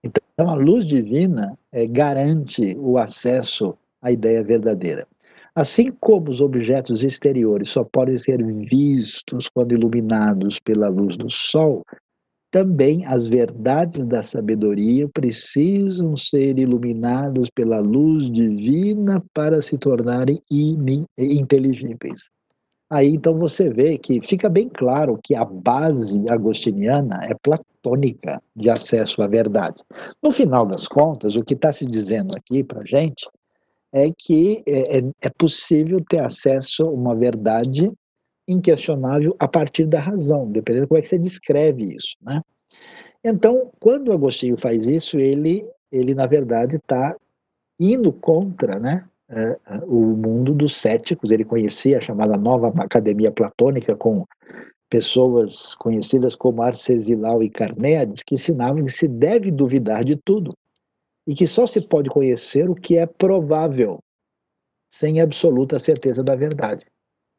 Então 0.02 0.48
a 0.48 0.54
luz 0.54 0.86
divina 0.86 1.58
é, 1.70 1.86
garante 1.86 2.74
o 2.78 2.96
acesso 2.96 3.76
à 4.00 4.10
ideia 4.10 4.42
verdadeira. 4.42 5.06
Assim 5.54 5.90
como 6.00 6.30
os 6.30 6.40
objetos 6.40 7.04
exteriores 7.04 7.70
só 7.70 7.84
podem 7.84 8.16
ser 8.16 8.42
vistos 8.42 9.50
quando 9.50 9.72
iluminados 9.72 10.58
pela 10.58 10.88
luz 10.88 11.14
do 11.16 11.28
sol, 11.28 11.84
também 12.50 13.04
as 13.06 13.26
verdades 13.26 14.04
da 14.06 14.22
sabedoria 14.22 15.08
precisam 15.08 16.16
ser 16.16 16.58
iluminadas 16.58 17.48
pela 17.50 17.78
luz 17.78 18.30
divina 18.30 19.22
para 19.34 19.60
se 19.60 19.76
tornarem 19.76 20.42
inteligíveis. 21.18 22.30
Aí 22.90 23.08
então 23.08 23.38
você 23.38 23.68
vê 23.68 23.98
que 23.98 24.20
fica 24.22 24.48
bem 24.48 24.68
claro 24.68 25.18
que 25.22 25.34
a 25.34 25.44
base 25.44 26.26
agostiniana 26.28 27.20
é 27.22 27.34
platônica 27.34 28.42
de 28.56 28.70
acesso 28.70 29.20
à 29.20 29.28
verdade. 29.28 29.82
No 30.22 30.30
final 30.30 30.64
das 30.64 30.88
contas, 30.88 31.36
o 31.36 31.44
que 31.44 31.52
está 31.52 31.70
se 31.70 31.84
dizendo 31.84 32.30
aqui 32.34 32.64
para 32.64 32.84
gente 32.84 33.28
é 33.92 34.10
que 34.16 34.62
é, 34.66 34.98
é, 34.98 35.02
é 35.20 35.30
possível 35.30 36.02
ter 36.08 36.20
acesso 36.20 36.84
a 36.84 36.90
uma 36.90 37.14
verdade 37.14 37.90
inquestionável 38.48 39.36
a 39.38 39.46
partir 39.46 39.86
da 39.86 40.00
razão, 40.00 40.50
dependendo 40.50 40.86
de 40.86 40.88
como 40.88 40.98
é 40.98 41.02
que 41.02 41.08
você 41.08 41.18
descreve 41.18 41.84
isso, 41.94 42.16
né? 42.22 42.42
Então, 43.22 43.70
quando 43.78 44.12
Agostinho 44.12 44.56
faz 44.56 44.86
isso, 44.86 45.18
ele, 45.18 45.68
ele 45.92 46.14
na 46.14 46.26
verdade 46.26 46.76
está 46.76 47.14
indo 47.78 48.12
contra, 48.12 48.78
né, 48.78 49.04
é, 49.28 49.58
o 49.86 50.16
mundo 50.16 50.54
dos 50.54 50.76
céticos. 50.76 51.30
Ele 51.30 51.44
conhecia 51.44 51.98
a 51.98 52.00
chamada 52.00 52.36
Nova 52.36 52.68
Academia 52.82 53.30
Platônica 53.30 53.94
com 53.96 54.24
pessoas 54.88 55.74
conhecidas 55.74 56.34
como 56.34 56.62
Arcesilau 56.62 57.42
e 57.42 57.50
Carneades, 57.50 58.22
que 58.22 58.34
ensinavam 58.34 58.84
que 58.84 58.92
se 58.92 59.06
deve 59.06 59.50
duvidar 59.50 60.04
de 60.04 60.16
tudo 60.16 60.54
e 61.26 61.34
que 61.34 61.46
só 61.46 61.66
se 61.66 61.80
pode 61.80 62.08
conhecer 62.08 62.70
o 62.70 62.74
que 62.74 62.96
é 62.96 63.04
provável, 63.04 63.98
sem 64.90 65.20
absoluta 65.20 65.78
certeza 65.78 66.22
da 66.22 66.34
verdade. 66.34 66.86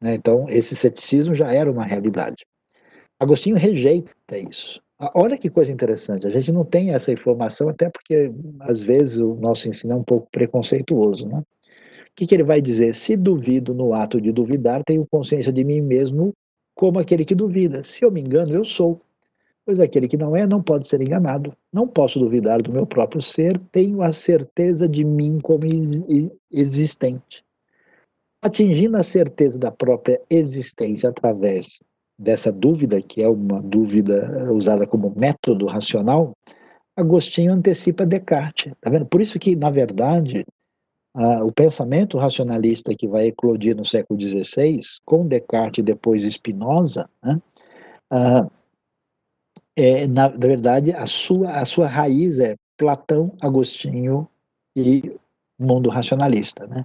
Né? 0.00 0.14
Então, 0.14 0.46
esse 0.48 0.74
ceticismo 0.74 1.34
já 1.34 1.52
era 1.52 1.70
uma 1.70 1.84
realidade. 1.84 2.46
Agostinho 3.18 3.56
rejeita 3.56 4.38
isso. 4.38 4.80
Olha 5.14 5.38
que 5.38 5.48
coisa 5.48 5.72
interessante, 5.72 6.26
a 6.26 6.30
gente 6.30 6.52
não 6.52 6.62
tem 6.62 6.92
essa 6.92 7.10
informação, 7.10 7.70
até 7.70 7.88
porque 7.88 8.30
às 8.60 8.82
vezes 8.82 9.18
o 9.18 9.34
nosso 9.34 9.66
ensino 9.66 9.94
é 9.94 9.96
um 9.96 10.02
pouco 10.02 10.28
preconceituoso. 10.30 11.26
Né? 11.26 11.38
O 11.38 11.44
que, 12.14 12.26
que 12.26 12.34
ele 12.34 12.44
vai 12.44 12.60
dizer? 12.60 12.94
Se 12.94 13.16
duvido 13.16 13.72
no 13.72 13.94
ato 13.94 14.20
de 14.20 14.30
duvidar, 14.30 14.84
tenho 14.84 15.06
consciência 15.10 15.50
de 15.50 15.64
mim 15.64 15.80
mesmo 15.80 16.34
como 16.74 16.98
aquele 16.98 17.24
que 17.24 17.34
duvida. 17.34 17.82
Se 17.82 18.04
eu 18.04 18.10
me 18.10 18.20
engano, 18.20 18.54
eu 18.54 18.64
sou. 18.64 19.00
Pois 19.64 19.80
aquele 19.80 20.06
que 20.06 20.18
não 20.18 20.36
é, 20.36 20.46
não 20.46 20.62
pode 20.62 20.86
ser 20.86 21.00
enganado. 21.00 21.54
Não 21.72 21.88
posso 21.88 22.18
duvidar 22.18 22.60
do 22.60 22.72
meu 22.72 22.86
próprio 22.86 23.22
ser, 23.22 23.58
tenho 23.72 24.02
a 24.02 24.12
certeza 24.12 24.86
de 24.86 25.04
mim 25.04 25.38
como 25.40 25.64
existente 26.50 27.42
atingindo 28.42 28.96
a 28.96 29.02
certeza 29.02 29.58
da 29.58 29.70
própria 29.70 30.20
existência 30.30 31.08
através 31.08 31.80
dessa 32.18 32.52
dúvida, 32.52 33.00
que 33.00 33.22
é 33.22 33.28
uma 33.28 33.62
dúvida 33.62 34.52
usada 34.52 34.86
como 34.86 35.12
método 35.16 35.66
racional, 35.66 36.36
Agostinho 36.96 37.52
antecipa 37.52 38.04
Descartes. 38.04 38.72
Tá 38.80 38.90
vendo? 38.90 39.06
Por 39.06 39.20
isso 39.20 39.38
que, 39.38 39.56
na 39.56 39.70
verdade, 39.70 40.44
o 41.42 41.50
pensamento 41.50 42.18
racionalista 42.18 42.94
que 42.94 43.08
vai 43.08 43.26
eclodir 43.26 43.76
no 43.76 43.84
século 43.84 44.20
XVI, 44.20 44.80
com 45.04 45.26
Descartes 45.26 45.82
e 45.82 45.82
depois 45.82 46.22
Spinoza, 46.22 47.08
né, 47.22 47.40
é, 49.76 50.06
na, 50.06 50.28
na, 50.28 50.36
verdade, 50.36 50.92
a 50.92 51.06
sua, 51.06 51.52
a 51.52 51.64
sua 51.64 51.86
raiz 51.86 52.38
é 52.38 52.54
Platão, 52.76 53.32
Agostinho 53.40 54.28
e 54.76 55.14
mundo 55.58 55.88
racionalista. 55.88 56.66
Né? 56.66 56.84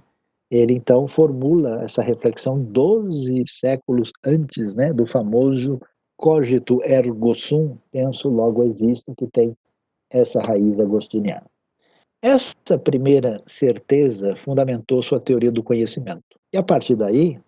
Ele 0.50 0.74
então 0.74 1.08
formula 1.08 1.82
essa 1.82 2.02
reflexão 2.02 2.62
12 2.62 3.44
séculos 3.48 4.12
antes 4.24 4.74
né, 4.74 4.92
do 4.92 5.06
famoso 5.06 5.80
cogito 6.16 6.78
ergo 6.84 7.34
sum, 7.34 7.76
penso 7.90 8.28
logo 8.28 8.62
existo, 8.64 9.14
que 9.16 9.26
tem 9.26 9.56
essa 10.10 10.40
raiz 10.40 10.78
agostiniana. 10.78 11.46
Essa 12.22 12.78
primeira 12.82 13.42
certeza 13.44 14.36
fundamentou 14.36 15.02
sua 15.02 15.20
teoria 15.20 15.50
do 15.50 15.62
conhecimento. 15.62 16.24
E 16.52 16.56
a 16.56 16.62
partir 16.62 16.96
daí, 16.96 17.38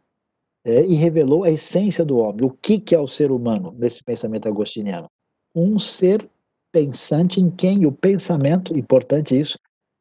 é, 0.65 0.85
e 0.85 0.95
revelou 0.95 1.45
a 1.45 1.51
essência 1.51 2.05
do 2.05 2.19
homem. 2.19 2.45
O 2.45 2.51
que, 2.51 2.79
que 2.79 2.95
é 2.95 3.01
o 3.01 3.07
ser 3.07 3.31
humano 3.31 3.75
nesse 3.79 4.03
pensamento 4.05 4.47
agostiniano? 4.47 5.09
Um 5.55 5.79
ser 5.79 6.29
pensante 6.71 7.41
em 7.41 7.51
quem 7.51 7.87
o 7.87 7.93
pensamento, 7.93 8.77
importante 8.77 9.39
isso, 9.39 9.59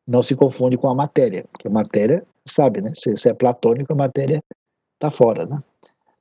não 0.07 0.21
se 0.21 0.35
confunde 0.35 0.77
com 0.77 0.87
a 0.87 0.95
matéria, 0.95 1.45
porque 1.51 1.67
a 1.67 1.71
matéria 1.71 2.25
sabe, 2.45 2.81
né? 2.81 2.93
Se, 2.95 3.17
se 3.17 3.29
é 3.29 3.33
platônico, 3.33 3.91
a 3.91 3.95
matéria 3.95 4.41
está 4.95 5.11
fora, 5.11 5.45
né? 5.45 5.61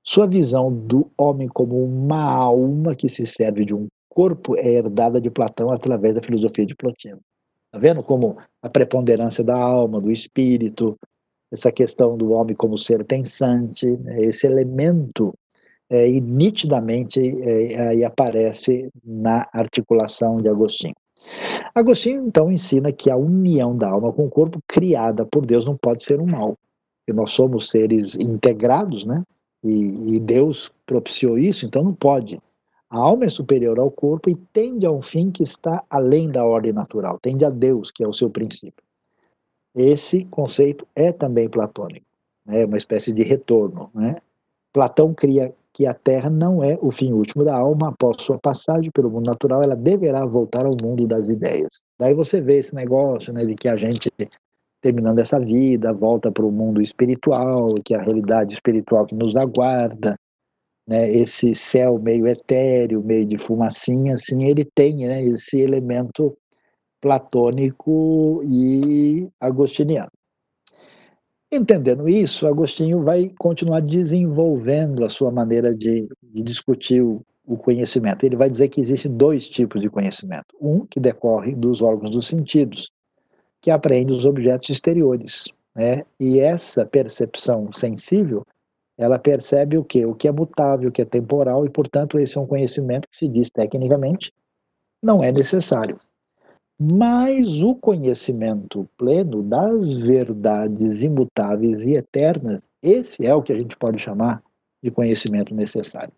Sua 0.02 0.26
visão 0.26 0.72
do 0.72 1.10
homem 1.16 1.48
como 1.48 1.82
uma 1.84 2.22
alma 2.22 2.94
que 2.94 3.08
se 3.08 3.26
serve 3.26 3.64
de 3.64 3.74
um 3.74 3.88
corpo 4.08 4.56
é 4.56 4.66
herdada 4.66 5.20
de 5.20 5.30
Platão 5.30 5.70
através 5.70 6.14
da 6.14 6.22
filosofia 6.22 6.64
de 6.64 6.74
Plotino. 6.74 7.18
Tá 7.72 7.78
vendo 7.78 8.02
como 8.02 8.36
a 8.62 8.68
preponderância 8.68 9.42
da 9.42 9.56
alma, 9.56 10.00
do 10.00 10.10
espírito, 10.10 10.96
essa 11.52 11.70
questão 11.70 12.16
do 12.16 12.30
homem 12.30 12.54
como 12.54 12.78
ser 12.78 13.04
pensante, 13.04 13.86
né, 13.86 14.22
esse 14.22 14.46
elemento 14.46 15.34
é, 15.90 16.08
e 16.08 16.20
nitidamente 16.20 17.20
é, 17.20 17.88
aí 17.90 18.04
aparece 18.04 18.88
na 19.04 19.48
articulação 19.52 20.40
de 20.40 20.48
Agostinho. 20.48 20.94
Agostinho 21.76 22.26
então 22.26 22.50
ensina 22.50 22.90
que 22.90 23.10
a 23.10 23.18
união 23.18 23.76
da 23.76 23.90
alma 23.90 24.10
com 24.10 24.24
o 24.24 24.30
corpo 24.30 24.62
criada 24.66 25.26
por 25.26 25.44
Deus 25.44 25.66
não 25.66 25.76
pode 25.76 26.02
ser 26.02 26.18
um 26.18 26.26
mal, 26.26 26.56
que 27.04 27.12
nós 27.12 27.32
somos 27.32 27.68
seres 27.68 28.14
integrados, 28.14 29.04
né? 29.04 29.22
E, 29.62 30.14
e 30.14 30.18
Deus 30.18 30.72
propiciou 30.86 31.38
isso, 31.38 31.66
então 31.66 31.84
não 31.84 31.92
pode. 31.92 32.40
A 32.88 32.96
alma 32.96 33.26
é 33.26 33.28
superior 33.28 33.78
ao 33.78 33.90
corpo 33.90 34.30
e 34.30 34.34
tende 34.54 34.86
a 34.86 34.90
um 34.90 35.02
fim 35.02 35.30
que 35.30 35.42
está 35.42 35.84
além 35.90 36.30
da 36.30 36.46
ordem 36.46 36.72
natural, 36.72 37.18
tende 37.20 37.44
a 37.44 37.50
Deus, 37.50 37.90
que 37.90 38.02
é 38.02 38.08
o 38.08 38.12
seu 38.12 38.30
princípio. 38.30 38.82
Esse 39.74 40.24
conceito 40.24 40.88
é 40.96 41.12
também 41.12 41.46
platônico, 41.46 42.06
é 42.48 42.60
né? 42.60 42.64
uma 42.64 42.78
espécie 42.78 43.12
de 43.12 43.22
retorno. 43.22 43.90
Né? 43.94 44.16
Platão 44.72 45.12
cria 45.12 45.54
que 45.76 45.86
a 45.86 45.92
Terra 45.92 46.30
não 46.30 46.64
é 46.64 46.78
o 46.80 46.90
fim 46.90 47.12
último 47.12 47.44
da 47.44 47.54
alma, 47.54 47.90
após 47.90 48.22
sua 48.22 48.38
passagem 48.38 48.90
pelo 48.90 49.10
mundo 49.10 49.26
natural, 49.26 49.62
ela 49.62 49.76
deverá 49.76 50.24
voltar 50.24 50.64
ao 50.64 50.74
mundo 50.74 51.06
das 51.06 51.28
ideias. 51.28 51.68
Daí 52.00 52.14
você 52.14 52.40
vê 52.40 52.60
esse 52.60 52.74
negócio 52.74 53.30
né, 53.30 53.44
de 53.44 53.54
que 53.54 53.68
a 53.68 53.76
gente, 53.76 54.10
terminando 54.80 55.18
essa 55.18 55.38
vida, 55.38 55.92
volta 55.92 56.32
para 56.32 56.46
o 56.46 56.50
mundo 56.50 56.80
espiritual, 56.80 57.74
que 57.84 57.92
é 57.94 57.98
a 57.98 58.02
realidade 58.02 58.54
espiritual 58.54 59.04
que 59.04 59.14
nos 59.14 59.36
aguarda, 59.36 60.18
né, 60.88 61.10
esse 61.10 61.54
céu 61.54 61.98
meio 61.98 62.26
etéreo, 62.26 63.04
meio 63.04 63.26
de 63.26 63.36
fumacinha, 63.36 64.14
assim, 64.14 64.48
ele 64.48 64.64
tem 64.74 65.06
né, 65.06 65.22
esse 65.24 65.60
elemento 65.60 66.34
platônico 67.02 68.40
e 68.46 69.28
agostiniano. 69.38 70.10
Entendendo 71.50 72.08
isso, 72.08 72.46
Agostinho 72.46 73.02
vai 73.02 73.32
continuar 73.38 73.80
desenvolvendo 73.80 75.04
a 75.04 75.08
sua 75.08 75.30
maneira 75.30 75.74
de, 75.74 76.08
de 76.22 76.42
discutir 76.42 77.00
o, 77.00 77.24
o, 77.46 77.56
conhecimento. 77.56 78.24
Ele 78.24 78.34
vai 78.34 78.50
dizer 78.50 78.68
que 78.68 78.80
existem 78.80 79.16
dois 79.16 79.48
tipos 79.48 79.80
de 79.80 79.88
conhecimento. 79.88 80.46
Um 80.60 80.84
que 80.84 80.98
decorre 80.98 81.54
dos 81.54 81.82
órgãos 81.82 82.10
dos 82.10 82.26
sentidos, 82.26 82.90
que 83.60 83.70
apreende 83.70 84.12
os 84.12 84.26
objetos 84.26 84.70
exteriores. 84.70 85.44
Né? 85.74 86.04
E 86.18 86.40
essa 86.40 86.84
percepção 86.84 87.72
sensível, 87.72 88.44
ela 88.98 89.18
percebe 89.18 89.78
o 89.78 89.84
que? 89.84 90.04
O 90.04 90.14
que 90.14 90.26
é 90.26 90.32
mutável, 90.32 90.88
o 90.88 90.92
que 90.92 91.02
é 91.02 91.04
temporal, 91.04 91.64
e, 91.64 91.70
portanto, 91.70 92.18
esse 92.18 92.36
é 92.36 92.40
um 92.40 92.46
conhecimento 92.46 93.08
que 93.08 93.16
se 93.16 93.28
diz 93.28 93.50
tecnicamente 93.50 94.32
não 95.02 95.22
é 95.22 95.30
necessário. 95.30 96.00
Mas 96.78 97.62
o 97.62 97.74
conhecimento 97.74 98.86
pleno 98.98 99.42
das 99.42 99.96
verdades 99.98 101.02
imutáveis 101.02 101.84
e 101.84 101.92
eternas, 101.92 102.62
esse 102.82 103.24
é 103.24 103.34
o 103.34 103.42
que 103.42 103.52
a 103.52 103.56
gente 103.56 103.74
pode 103.76 103.98
chamar 103.98 104.42
de 104.82 104.90
conhecimento 104.90 105.54
necessário. 105.54 106.12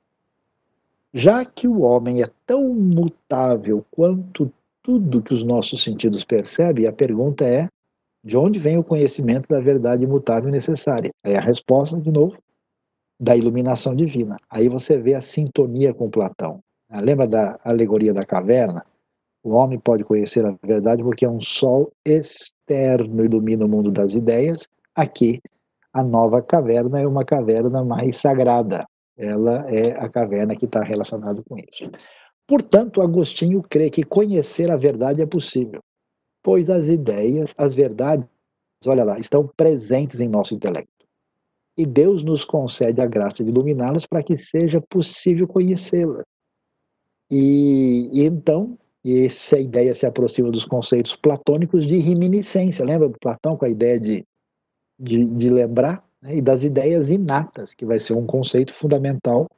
Já 1.14 1.44
que 1.44 1.68
o 1.68 1.82
homem 1.82 2.22
é 2.22 2.30
tão 2.44 2.74
mutável 2.74 3.84
quanto 3.90 4.52
tudo 4.82 5.22
que 5.22 5.32
os 5.32 5.44
nossos 5.44 5.82
sentidos 5.82 6.24
percebem, 6.24 6.86
a 6.86 6.92
pergunta 6.92 7.44
é: 7.44 7.68
de 8.24 8.36
onde 8.36 8.58
vem 8.58 8.76
o 8.78 8.84
conhecimento 8.84 9.48
da 9.48 9.60
verdade 9.60 10.04
imutável 10.04 10.50
necessária? 10.50 11.10
É 11.24 11.36
a 11.36 11.40
resposta, 11.40 12.00
de 12.00 12.10
novo, 12.10 12.36
da 13.18 13.36
iluminação 13.36 13.94
divina. 13.94 14.36
Aí 14.50 14.68
você 14.68 14.98
vê 14.98 15.14
a 15.14 15.20
sintonia 15.20 15.94
com 15.94 16.10
Platão. 16.10 16.60
Lembra 16.90 17.28
da 17.28 17.60
alegoria 17.64 18.12
da 18.12 18.24
caverna? 18.24 18.84
O 19.42 19.50
homem 19.50 19.78
pode 19.78 20.04
conhecer 20.04 20.44
a 20.44 20.54
verdade 20.64 21.02
porque 21.02 21.24
é 21.24 21.30
um 21.30 21.40
sol 21.40 21.92
externo 22.04 23.24
ilumina 23.24 23.64
o 23.64 23.68
mundo 23.68 23.90
das 23.90 24.14
ideias. 24.14 24.66
Aqui, 24.94 25.40
a 25.92 26.02
nova 26.02 26.42
caverna 26.42 27.00
é 27.00 27.06
uma 27.06 27.24
caverna 27.24 27.84
mais 27.84 28.18
sagrada. 28.18 28.86
Ela 29.16 29.66
é 29.68 29.92
a 29.98 30.08
caverna 30.08 30.56
que 30.56 30.64
está 30.64 30.82
relacionada 30.82 31.42
com 31.48 31.56
isso. 31.58 31.90
Portanto, 32.46 33.02
Agostinho 33.02 33.62
crê 33.62 33.90
que 33.90 34.02
conhecer 34.02 34.70
a 34.70 34.76
verdade 34.76 35.20
é 35.20 35.26
possível, 35.26 35.80
pois 36.42 36.70
as 36.70 36.86
ideias, 36.86 37.54
as 37.58 37.74
verdades, 37.74 38.28
olha 38.86 39.04
lá, 39.04 39.18
estão 39.18 39.46
presentes 39.56 40.20
em 40.20 40.28
nosso 40.28 40.54
intelecto. 40.54 40.88
E 41.76 41.84
Deus 41.84 42.24
nos 42.24 42.44
concede 42.44 43.00
a 43.00 43.06
graça 43.06 43.44
de 43.44 43.50
iluminá-las 43.50 44.06
para 44.06 44.22
que 44.22 44.36
seja 44.36 44.80
possível 44.80 45.46
conhecê-las. 45.46 46.24
E, 47.30 48.08
e, 48.12 48.24
então, 48.24 48.78
e 49.04 49.26
essa 49.26 49.58
ideia 49.58 49.94
se 49.94 50.06
aproxima 50.06 50.50
dos 50.50 50.64
conceitos 50.64 51.14
platônicos 51.14 51.86
de 51.86 51.98
reminiscência. 51.98 52.84
Lembra 52.84 53.08
do 53.08 53.18
Platão 53.18 53.56
com 53.56 53.64
a 53.64 53.68
ideia 53.68 53.98
de, 53.98 54.24
de, 54.98 55.24
de 55.24 55.50
lembrar? 55.50 56.04
Né? 56.20 56.36
E 56.36 56.42
das 56.42 56.64
ideias 56.64 57.08
inatas, 57.08 57.74
que 57.74 57.84
vai 57.84 58.00
ser 58.00 58.14
um 58.14 58.26
conceito 58.26 58.74
fundamental, 58.74 59.48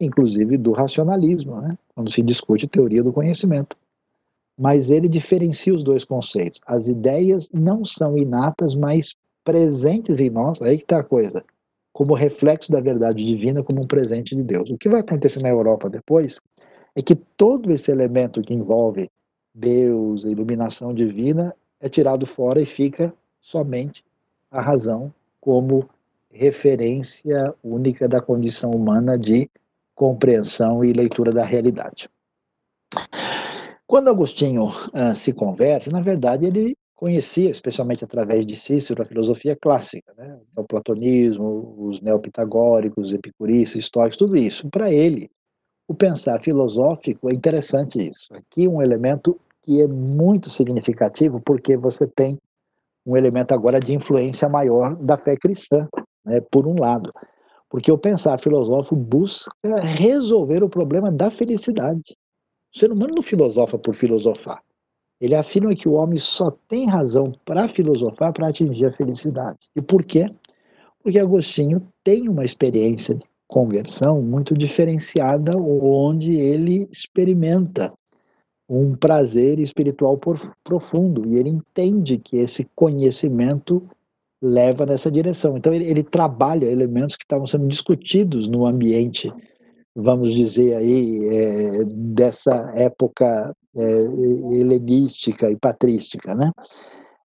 inclusive 0.00 0.56
do 0.56 0.72
racionalismo, 0.72 1.60
né? 1.60 1.76
quando 1.94 2.10
se 2.10 2.22
discute 2.22 2.66
teoria 2.66 3.02
do 3.02 3.12
conhecimento. 3.12 3.76
Mas 4.58 4.88
ele 4.88 5.08
diferencia 5.08 5.74
os 5.74 5.82
dois 5.82 6.04
conceitos. 6.04 6.60
As 6.66 6.88
ideias 6.88 7.50
não 7.52 7.84
são 7.84 8.16
inatas, 8.16 8.74
mas 8.74 9.14
presentes 9.44 10.18
em 10.18 10.30
nós. 10.30 10.60
Aí 10.62 10.78
que 10.78 10.84
está 10.84 11.00
a 11.00 11.04
coisa. 11.04 11.44
Como 11.92 12.14
reflexo 12.14 12.72
da 12.72 12.80
verdade 12.80 13.22
divina, 13.22 13.62
como 13.62 13.82
um 13.82 13.86
presente 13.86 14.34
de 14.34 14.42
Deus. 14.42 14.70
O 14.70 14.78
que 14.78 14.88
vai 14.88 15.00
acontecer 15.00 15.40
na 15.40 15.50
Europa 15.50 15.90
depois 15.90 16.40
é 16.96 17.02
que 17.02 17.14
todo 17.14 17.70
esse 17.70 17.92
elemento 17.92 18.40
que 18.40 18.54
envolve 18.54 19.10
Deus, 19.54 20.24
a 20.24 20.30
iluminação 20.30 20.94
divina, 20.94 21.54
é 21.78 21.90
tirado 21.90 22.26
fora 22.26 22.60
e 22.60 22.66
fica 22.66 23.12
somente 23.38 24.02
a 24.50 24.62
razão 24.62 25.12
como 25.38 25.88
referência 26.30 27.54
única 27.62 28.08
da 28.08 28.20
condição 28.20 28.70
humana 28.70 29.18
de 29.18 29.48
compreensão 29.94 30.82
e 30.82 30.92
leitura 30.92 31.32
da 31.32 31.44
realidade. 31.44 32.08
Quando 33.86 34.08
Agostinho 34.08 34.68
uh, 34.68 35.14
se 35.14 35.32
converte, 35.32 35.90
na 35.90 36.00
verdade 36.00 36.46
ele 36.46 36.76
conhecia, 36.94 37.50
especialmente 37.50 38.04
através 38.04 38.46
de 38.46 38.56
Cícero, 38.56 39.02
a 39.02 39.06
filosofia 39.06 39.54
clássica, 39.54 40.14
né? 40.16 40.38
o 40.56 40.64
platonismo, 40.64 41.74
os 41.78 42.00
neopitagóricos, 42.00 43.08
os 43.08 43.12
epicuristas, 43.12 43.80
históricos, 43.80 44.16
tudo 44.16 44.36
isso. 44.36 44.68
Para 44.70 44.90
ele, 44.90 45.30
o 45.88 45.94
pensar 45.94 46.40
filosófico 46.40 47.30
é 47.30 47.34
interessante 47.34 47.98
isso. 47.98 48.32
Aqui 48.34 48.66
um 48.66 48.82
elemento 48.82 49.38
que 49.62 49.80
é 49.80 49.86
muito 49.86 50.50
significativo, 50.50 51.40
porque 51.40 51.76
você 51.76 52.06
tem 52.06 52.38
um 53.04 53.16
elemento 53.16 53.54
agora 53.54 53.78
de 53.78 53.94
influência 53.94 54.48
maior 54.48 54.96
da 54.96 55.16
fé 55.16 55.36
cristã, 55.36 55.88
né, 56.24 56.40
por 56.50 56.66
um 56.66 56.78
lado. 56.78 57.12
Porque 57.68 57.90
o 57.90 57.98
pensar 57.98 58.38
filosófico 58.40 58.96
busca 58.96 59.50
resolver 59.80 60.62
o 60.62 60.68
problema 60.68 61.10
da 61.10 61.30
felicidade. 61.30 62.16
O 62.74 62.78
ser 62.78 62.92
humano 62.92 63.14
não 63.16 63.22
filosofa 63.22 63.78
por 63.78 63.94
filosofar. 63.94 64.60
Ele 65.20 65.34
afirma 65.34 65.74
que 65.74 65.88
o 65.88 65.92
homem 65.92 66.18
só 66.18 66.50
tem 66.68 66.86
razão 66.86 67.32
para 67.44 67.68
filosofar 67.68 68.32
para 68.32 68.48
atingir 68.48 68.86
a 68.86 68.92
felicidade. 68.92 69.58
E 69.74 69.80
por 69.80 70.04
quê? 70.04 70.26
Porque 71.02 71.18
Agostinho 71.18 71.88
tem 72.04 72.28
uma 72.28 72.44
experiência 72.44 73.18
conversão 73.48 74.20
muito 74.22 74.56
diferenciada, 74.56 75.56
onde 75.56 76.34
ele 76.34 76.88
experimenta 76.90 77.92
um 78.68 78.94
prazer 78.94 79.60
espiritual 79.60 80.18
profundo 80.64 81.24
e 81.26 81.38
ele 81.38 81.50
entende 81.50 82.18
que 82.18 82.36
esse 82.38 82.66
conhecimento 82.74 83.82
leva 84.42 84.84
nessa 84.84 85.10
direção. 85.10 85.56
Então 85.56 85.72
ele, 85.72 85.88
ele 85.88 86.02
trabalha 86.02 86.66
elementos 86.66 87.16
que 87.16 87.24
estavam 87.24 87.46
sendo 87.46 87.68
discutidos 87.68 88.48
no 88.48 88.66
ambiente, 88.66 89.32
vamos 89.94 90.34
dizer 90.34 90.74
aí, 90.74 91.28
é, 91.28 91.84
dessa 91.84 92.70
época 92.74 93.54
é, 93.76 93.82
helenística 94.58 95.50
e 95.50 95.56
patrística, 95.56 96.34
né? 96.34 96.50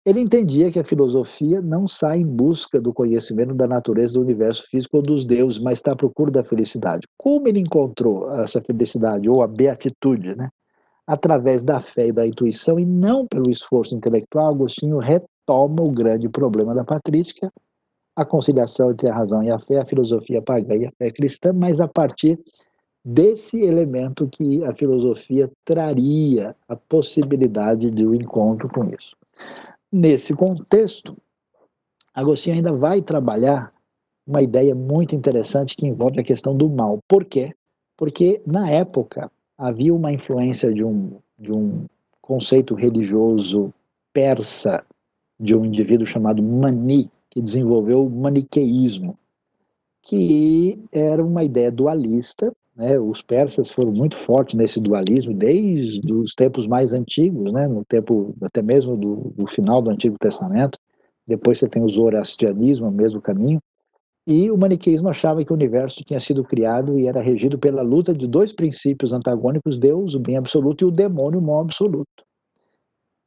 Ele 0.09 0.21
entendia 0.21 0.73
que 0.73 0.79
a 0.79 0.85
filosofia 0.85 1.61
não 1.61 1.87
sai 1.87 2.21
em 2.21 2.27
busca 2.27 2.81
do 2.81 2.95
conhecimento 2.95 3.53
da 3.53 3.67
natureza 3.67 4.15
do 4.15 4.23
universo 4.23 4.65
físico 4.71 4.97
ou 4.97 5.03
dos 5.03 5.23
deuses, 5.23 5.59
mas 5.59 5.81
está 5.81 5.93
à 5.93 5.97
procura 5.97 6.31
da 6.31 6.43
felicidade. 6.43 7.07
Como 7.19 7.47
ele 7.47 7.61
encontrou 7.61 8.33
essa 8.41 8.59
felicidade, 8.63 9.29
ou 9.29 9.43
a 9.43 9.47
beatitude, 9.47 10.35
né? 10.35 10.49
Através 11.07 11.63
da 11.63 11.83
fé 11.83 12.07
e 12.07 12.13
da 12.13 12.27
intuição, 12.27 12.81
e 12.81 12.87
não 12.87 13.27
pelo 13.27 13.51
esforço 13.51 13.95
intelectual, 13.95 14.49
Agostinho 14.49 14.97
retoma 14.97 15.83
o 15.83 15.91
grande 15.91 16.27
problema 16.27 16.75
da 16.75 16.85
patrística, 16.85 17.53
a 18.17 18.25
conciliação 18.25 18.91
entre 18.93 19.11
a 19.11 19.15
razão 19.15 19.43
e 19.43 19.51
a 19.51 19.59
fé, 19.59 19.77
a 19.77 19.85
filosofia 19.85 20.41
pagã 20.41 20.75
e 20.75 20.87
a 20.87 20.93
fé 20.93 21.11
cristã, 21.11 21.53
mas 21.53 21.83
a 21.83 21.87
partir 21.87 22.41
desse 23.05 23.61
elemento 23.61 24.27
que 24.27 24.65
a 24.65 24.75
filosofia 24.75 25.51
traria 25.67 26.57
a 26.67 26.75
possibilidade 26.75 27.91
de 27.91 28.07
um 28.07 28.15
encontro 28.15 28.71
com 28.71 28.85
isso. 28.85 29.18
Nesse 29.91 30.35
contexto, 30.35 31.17
Agostinho 32.15 32.57
ainda 32.57 32.73
vai 32.73 33.01
trabalhar 33.01 33.73
uma 34.27 34.43
ideia 34.43 34.75
muito 34.75 35.15
interessante 35.15 35.75
que 35.75 35.87
envolve 35.87 36.21
a 36.21 36.25
questão 36.25 36.55
do 36.55 36.69
mal. 36.69 36.99
Por 37.09 37.25
quê? 37.25 37.55
Porque, 37.97 38.43
na 38.47 38.69
época, 38.71 39.31
havia 39.57 39.95
uma 39.95 40.13
influência 40.13 40.73
de 40.73 40.85
um, 40.85 41.19
de 41.39 41.53
um 41.53 41.87
conceito 42.21 42.75
religioso 42.75 43.73
persa 44.13 44.85
de 45.41 45.55
um 45.55 45.65
indivíduo 45.65 46.07
chamado 46.07 46.43
Mani, 46.43 47.11
que 47.31 47.41
desenvolveu 47.41 48.05
o 48.05 48.11
maniqueísmo, 48.11 49.17
que 50.03 50.79
era 50.93 51.25
uma 51.25 51.45
ideia 51.45 51.71
dualista. 51.71 52.53
Né? 52.77 52.99
Os 52.99 53.21
persas 53.23 53.71
foram 53.71 53.93
muito 53.93 54.17
fortes 54.17 54.55
nesse 54.55 54.81
dualismo 54.81 55.35
desde 55.35 56.13
os 56.13 56.35
tempos 56.35 56.67
mais 56.67 56.93
antigos, 56.93 57.53
né? 57.53 57.67
no 57.67 57.85
tempo 57.85 58.35
até 58.43 58.63
mesmo 58.63 58.97
do, 58.97 59.33
do 59.37 59.47
final 59.47 59.83
do 59.83 59.91
Antigo 59.91 60.17
Testamento. 60.19 60.79
Depois 61.27 61.59
você 61.59 61.69
tem 61.69 61.83
o 61.83 61.89
zoroastrianismo, 61.89 62.89
o 62.89 62.93
mesmo 62.93 63.21
caminho. 63.21 63.61
E 64.27 64.51
o 64.51 64.59
maniqueísmo 64.59 65.09
achava 65.09 65.43
que 65.43 65.53
o 65.53 65.57
universo 65.57 66.05
tinha 66.05 66.21
sido 66.21 66.45
criado 66.45 66.99
e 66.99 67.07
era 67.07 67.21
regido 67.21 67.59
pela 67.59 67.81
luta 67.81 68.13
de 68.13 68.27
dois 68.27 68.53
princípios 68.53 69.11
antagônicos, 69.11 69.79
Deus, 69.79 70.15
o 70.15 70.21
bem 70.21 70.37
absoluto, 70.37 70.85
e 70.85 70.89
o 70.89 70.91
demônio, 70.91 71.39
o 71.39 71.43
mal 71.43 71.61
absoluto. 71.61 72.28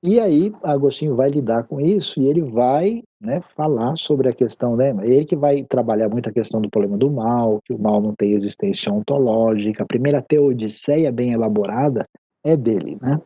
E 0.03 0.19
aí 0.19 0.51
Agostinho 0.63 1.15
vai 1.15 1.29
lidar 1.29 1.63
com 1.65 1.79
isso 1.79 2.19
e 2.19 2.27
ele 2.27 2.41
vai 2.41 3.03
né, 3.19 3.39
falar 3.55 3.95
sobre 3.95 4.29
a 4.29 4.33
questão, 4.33 4.75
né, 4.75 4.95
ele 5.03 5.25
que 5.25 5.35
vai 5.35 5.61
trabalhar 5.63 6.09
muito 6.09 6.27
a 6.27 6.33
questão 6.33 6.59
do 6.59 6.71
problema 6.71 6.97
do 6.97 7.11
mal, 7.11 7.59
que 7.63 7.71
o 7.71 7.77
mal 7.77 8.01
não 8.01 8.15
tem 8.15 8.33
existência 8.33 8.91
ontológica, 8.91 9.83
a 9.83 9.87
primeira 9.87 10.19
teodiceia 10.19 11.11
bem 11.11 11.33
elaborada 11.33 12.03
é 12.43 12.57
dele, 12.57 12.97
né? 12.99 13.21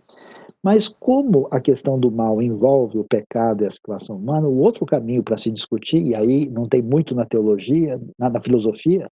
Mas 0.61 0.89
como 0.89 1.47
a 1.51 1.61
questão 1.61 1.97
do 1.97 2.11
mal 2.11 2.41
envolve 2.41 2.97
o 2.97 3.05
pecado 3.05 3.63
e 3.63 3.67
a 3.67 3.71
situação 3.71 4.17
humana, 4.17 4.47
o 4.47 4.57
outro 4.57 4.85
caminho 4.85 5.23
para 5.23 5.37
se 5.37 5.51
discutir, 5.51 6.01
e 6.01 6.15
aí 6.15 6.49
não 6.49 6.67
tem 6.67 6.81
muito 6.81 7.13
na 7.13 7.23
teologia, 7.23 8.01
na, 8.19 8.31
na 8.31 8.41
filosofia, 8.41 9.07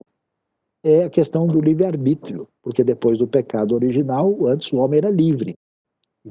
é 0.83 1.03
a 1.03 1.09
questão 1.09 1.45
do 1.45 1.61
livre-arbítrio, 1.61 2.47
porque 2.61 2.83
depois 2.83 3.19
do 3.19 3.27
pecado 3.27 3.75
original, 3.75 4.35
antes 4.47 4.73
o 4.73 4.77
homem 4.77 4.97
era 4.97 5.11
livre, 5.11 5.53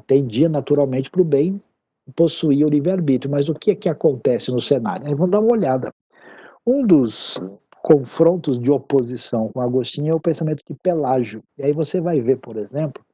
tendia 0.01 0.49
naturalmente 0.49 1.11
para 1.11 1.23
o 1.23 1.25
bem, 1.25 1.61
possuía 2.17 2.67
o 2.67 2.71
livre-arbítrio. 2.71 3.31
Mas 3.31 3.49
o 3.49 3.55
que 3.55 3.71
é 3.71 3.75
que 3.75 3.89
acontece 3.89 4.51
no 4.51 4.61
cenário? 4.61 5.07
Aí 5.07 5.15
vamos 5.15 5.31
dar 5.31 5.41
uma 5.41 5.53
olhada. 5.53 5.93
Um 6.67 6.87
dos 6.87 7.41
confrontos 7.83 8.59
de 8.59 8.71
oposição 8.71 9.51
com 9.53 9.61
Agostinho 9.61 10.13
é 10.13 10.15
o 10.15 10.21
pensamento 10.21 10.63
de 10.69 10.75
Pelágio. 10.83 11.43
E 11.59 11.65
aí 11.65 11.73
você 11.73 12.01
vai 12.01 12.21
ver, 12.21 12.39
por 12.39 12.57
exemplo, 12.57 13.05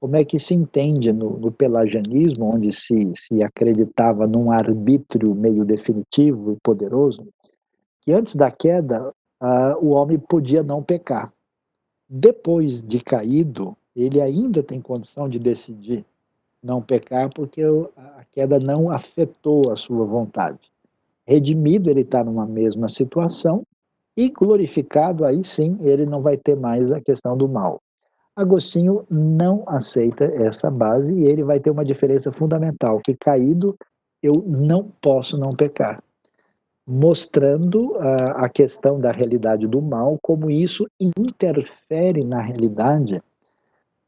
como 0.00 0.16
é 0.16 0.24
que 0.24 0.38
se 0.38 0.54
entende 0.54 1.12
no, 1.12 1.38
no 1.38 1.50
pelagianismo, 1.50 2.54
onde 2.54 2.72
se, 2.72 3.12
se 3.16 3.42
acreditava 3.42 4.26
num 4.26 4.50
arbítrio 4.50 5.34
meio 5.34 5.64
definitivo 5.64 6.52
e 6.52 6.56
poderoso, 6.62 7.26
que 8.02 8.12
antes 8.12 8.36
da 8.36 8.50
queda 8.50 9.12
o 9.80 9.90
homem 9.90 10.18
podia 10.18 10.62
não 10.62 10.82
pecar. 10.82 11.32
Depois 12.08 12.82
de 12.82 13.00
caído, 13.00 13.76
ele 13.94 14.20
ainda 14.20 14.62
tem 14.62 14.80
condição 14.80 15.28
de 15.28 15.38
decidir 15.38 16.04
não 16.66 16.82
pecar 16.82 17.30
porque 17.32 17.62
a 17.96 18.24
queda 18.32 18.58
não 18.58 18.90
afetou 18.90 19.70
a 19.70 19.76
sua 19.76 20.04
vontade. 20.04 20.58
Redimido, 21.24 21.88
ele 21.88 22.00
está 22.00 22.24
numa 22.24 22.44
mesma 22.44 22.88
situação 22.88 23.64
e 24.16 24.28
glorificado, 24.28 25.24
aí 25.24 25.44
sim, 25.44 25.78
ele 25.80 26.04
não 26.04 26.20
vai 26.20 26.36
ter 26.36 26.56
mais 26.56 26.90
a 26.90 27.00
questão 27.00 27.36
do 27.36 27.48
mal. 27.48 27.80
Agostinho 28.34 29.04
não 29.08 29.62
aceita 29.66 30.24
essa 30.24 30.70
base 30.70 31.14
e 31.14 31.24
ele 31.24 31.44
vai 31.44 31.60
ter 31.60 31.70
uma 31.70 31.84
diferença 31.84 32.32
fundamental, 32.32 33.00
que 33.00 33.14
caído 33.14 33.76
eu 34.22 34.42
não 34.46 34.90
posso 35.00 35.38
não 35.38 35.54
pecar, 35.54 36.02
mostrando 36.86 37.92
uh, 37.92 38.32
a 38.36 38.48
questão 38.48 38.98
da 38.98 39.12
realidade 39.12 39.66
do 39.66 39.80
mal, 39.80 40.18
como 40.20 40.50
isso 40.50 40.86
interfere 40.98 42.24
na 42.24 42.40
realidade 42.40 43.22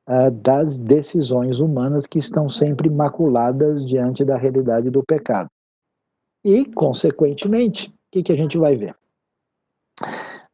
uh, 0.08 0.30
das 0.30 0.78
decisões 0.78 1.60
humanas 1.60 2.06
que 2.06 2.18
estão 2.18 2.48
sempre 2.48 2.88
maculadas 2.88 3.84
diante 3.86 4.24
da 4.24 4.36
realidade 4.36 4.90
do 4.90 5.04
pecado. 5.04 5.50
E, 6.44 6.64
consequentemente, 6.64 7.88
o 7.88 7.92
que, 8.10 8.22
que 8.22 8.32
a 8.32 8.36
gente 8.36 8.56
vai 8.56 8.76
ver? 8.76 8.96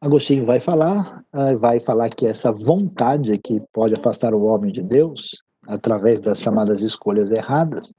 Agostinho 0.01 0.45
vai 0.45 0.59
falar, 0.59 1.23
uh, 1.33 1.57
vai 1.57 1.79
falar 1.79 2.09
que 2.09 2.27
essa 2.27 2.51
vontade 2.51 3.37
que 3.37 3.61
pode 3.71 3.93
afastar 3.93 4.33
o 4.35 4.43
homem 4.43 4.71
de 4.71 4.83
Deus 4.83 5.41
através 5.67 6.21
das 6.21 6.39
chamadas 6.39 6.83
escolhas 6.83 7.31
erradas, 7.31 7.91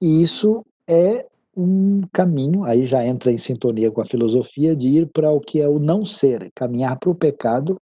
e 0.00 0.22
isso 0.22 0.64
é 0.88 1.26
um 1.54 2.02
caminho, 2.12 2.64
aí 2.64 2.86
já 2.86 3.04
entra 3.04 3.32
em 3.32 3.38
sintonia 3.38 3.90
com 3.90 4.00
a 4.00 4.06
filosofia, 4.06 4.76
de 4.76 4.88
ir 4.88 5.06
para 5.08 5.30
o 5.30 5.40
que 5.40 5.60
é 5.60 5.68
o 5.68 5.78
não 5.78 6.04
ser, 6.04 6.50
caminhar 6.54 6.98
para 6.98 7.10
o 7.10 7.14
pecado 7.14 7.80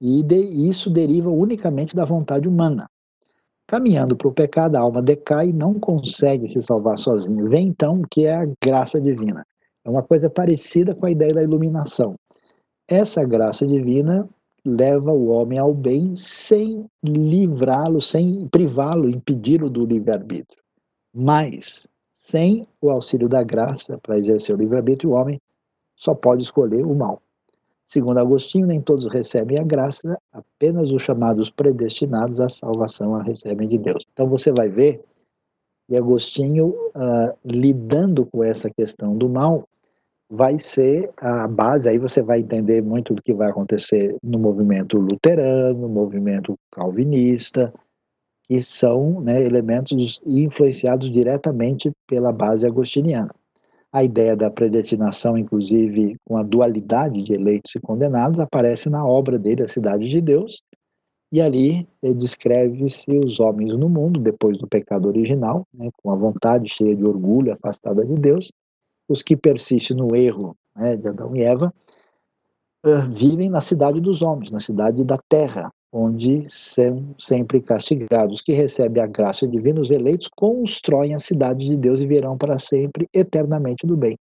e 0.00 0.22
de, 0.22 0.36
isso 0.36 0.90
deriva 0.90 1.30
unicamente 1.30 1.94
da 1.94 2.04
vontade 2.04 2.48
humana. 2.48 2.88
Caminhando 3.66 4.16
para 4.16 4.28
o 4.28 4.32
pecado, 4.32 4.76
a 4.76 4.80
alma 4.80 5.02
decai 5.02 5.48
e 5.48 5.52
não 5.52 5.74
consegue 5.74 6.48
se 6.50 6.62
salvar 6.62 6.96
sozinho. 6.96 7.46
Vem 7.46 7.68
então 7.68 8.00
o 8.00 8.08
que 8.08 8.24
é 8.24 8.34
a 8.34 8.48
graça 8.62 9.00
divina. 9.00 9.44
É 9.84 9.90
uma 9.90 10.02
coisa 10.02 10.30
parecida 10.30 10.94
com 10.94 11.04
a 11.04 11.10
ideia 11.10 11.34
da 11.34 11.42
iluminação. 11.42 12.14
Essa 12.88 13.22
graça 13.24 13.66
divina 13.66 14.26
leva 14.64 15.12
o 15.12 15.28
homem 15.28 15.58
ao 15.58 15.74
bem 15.74 16.16
sem 16.16 16.86
livrá-lo, 17.04 18.00
sem 18.00 18.48
privá-lo, 18.48 19.08
impedi-lo 19.08 19.68
do 19.68 19.84
livre-arbítrio. 19.84 20.62
Mas, 21.14 21.86
sem 22.14 22.66
o 22.80 22.90
auxílio 22.90 23.28
da 23.28 23.42
graça 23.42 23.98
para 23.98 24.18
exercer 24.18 24.54
o 24.54 24.58
livre-arbítrio, 24.58 25.10
o 25.10 25.14
homem 25.14 25.40
só 25.96 26.14
pode 26.14 26.42
escolher 26.42 26.86
o 26.86 26.94
mal. 26.94 27.20
Segundo 27.88 28.18
Agostinho, 28.18 28.66
nem 28.66 28.82
todos 28.82 29.10
recebem 29.10 29.58
a 29.58 29.64
graça, 29.64 30.18
apenas 30.30 30.92
os 30.92 31.02
chamados 31.02 31.48
predestinados 31.48 32.38
à 32.38 32.46
salvação 32.50 33.14
a 33.14 33.22
recebem 33.22 33.66
de 33.66 33.78
Deus. 33.78 34.04
Então 34.12 34.28
você 34.28 34.52
vai 34.52 34.68
ver 34.68 35.02
que 35.88 35.96
Agostinho, 35.96 36.66
uh, 36.68 37.34
lidando 37.42 38.26
com 38.26 38.44
essa 38.44 38.68
questão 38.68 39.16
do 39.16 39.26
mal, 39.26 39.66
vai 40.28 40.60
ser 40.60 41.10
a 41.16 41.48
base, 41.48 41.88
aí 41.88 41.96
você 41.96 42.20
vai 42.20 42.40
entender 42.40 42.82
muito 42.82 43.14
do 43.14 43.22
que 43.22 43.32
vai 43.32 43.48
acontecer 43.48 44.14
no 44.22 44.38
movimento 44.38 44.98
luterano, 44.98 45.80
no 45.80 45.88
movimento 45.88 46.54
calvinista, 46.70 47.72
que 48.46 48.60
são 48.60 49.22
né, 49.22 49.42
elementos 49.42 50.20
influenciados 50.26 51.10
diretamente 51.10 51.90
pela 52.06 52.32
base 52.32 52.66
agostiniana. 52.66 53.34
A 53.92 54.04
ideia 54.04 54.36
da 54.36 54.50
predestinação, 54.50 55.38
inclusive 55.38 56.16
com 56.24 56.36
a 56.36 56.42
dualidade 56.42 57.22
de 57.22 57.32
eleitos 57.32 57.74
e 57.74 57.80
condenados, 57.80 58.38
aparece 58.38 58.90
na 58.90 59.06
obra 59.06 59.38
dele, 59.38 59.62
A 59.62 59.68
Cidade 59.68 60.08
de 60.08 60.20
Deus, 60.20 60.62
e 61.32 61.40
ali 61.40 61.86
descreve-se 62.16 63.10
os 63.18 63.38
homens 63.38 63.76
no 63.76 63.88
mundo, 63.88 64.20
depois 64.20 64.58
do 64.58 64.66
pecado 64.66 65.08
original, 65.08 65.66
né, 65.72 65.90
com 66.02 66.10
a 66.10 66.16
vontade 66.16 66.68
cheia 66.68 66.96
de 66.96 67.04
orgulho, 67.04 67.52
afastada 67.52 68.04
de 68.04 68.14
Deus, 68.14 68.50
os 69.08 69.22
que 69.22 69.36
persistem 69.36 69.96
no 69.96 70.14
erro 70.16 70.56
né, 70.74 70.96
de 70.96 71.08
Adão 71.08 71.34
e 71.34 71.42
Eva, 71.42 71.72
uh, 72.84 73.08
vivem 73.10 73.48
na 73.48 73.60
cidade 73.60 74.00
dos 74.00 74.22
homens, 74.22 74.50
na 74.50 74.60
cidade 74.60 75.04
da 75.04 75.18
terra, 75.28 75.72
onde 75.92 76.46
são 76.48 77.14
sempre 77.18 77.60
castigados. 77.60 78.36
Os 78.36 78.42
que 78.42 78.52
recebem 78.52 79.02
a 79.02 79.06
graça 79.06 79.46
divina, 79.46 79.80
os 79.80 79.90
eleitos, 79.90 80.28
constroem 80.28 81.14
a 81.14 81.18
cidade 81.18 81.64
de 81.64 81.76
Deus 81.76 82.00
e 82.00 82.06
virão 82.06 82.36
para 82.36 82.58
sempre, 82.58 83.08
eternamente 83.12 83.86
do 83.86 83.96
bem. 83.96 84.16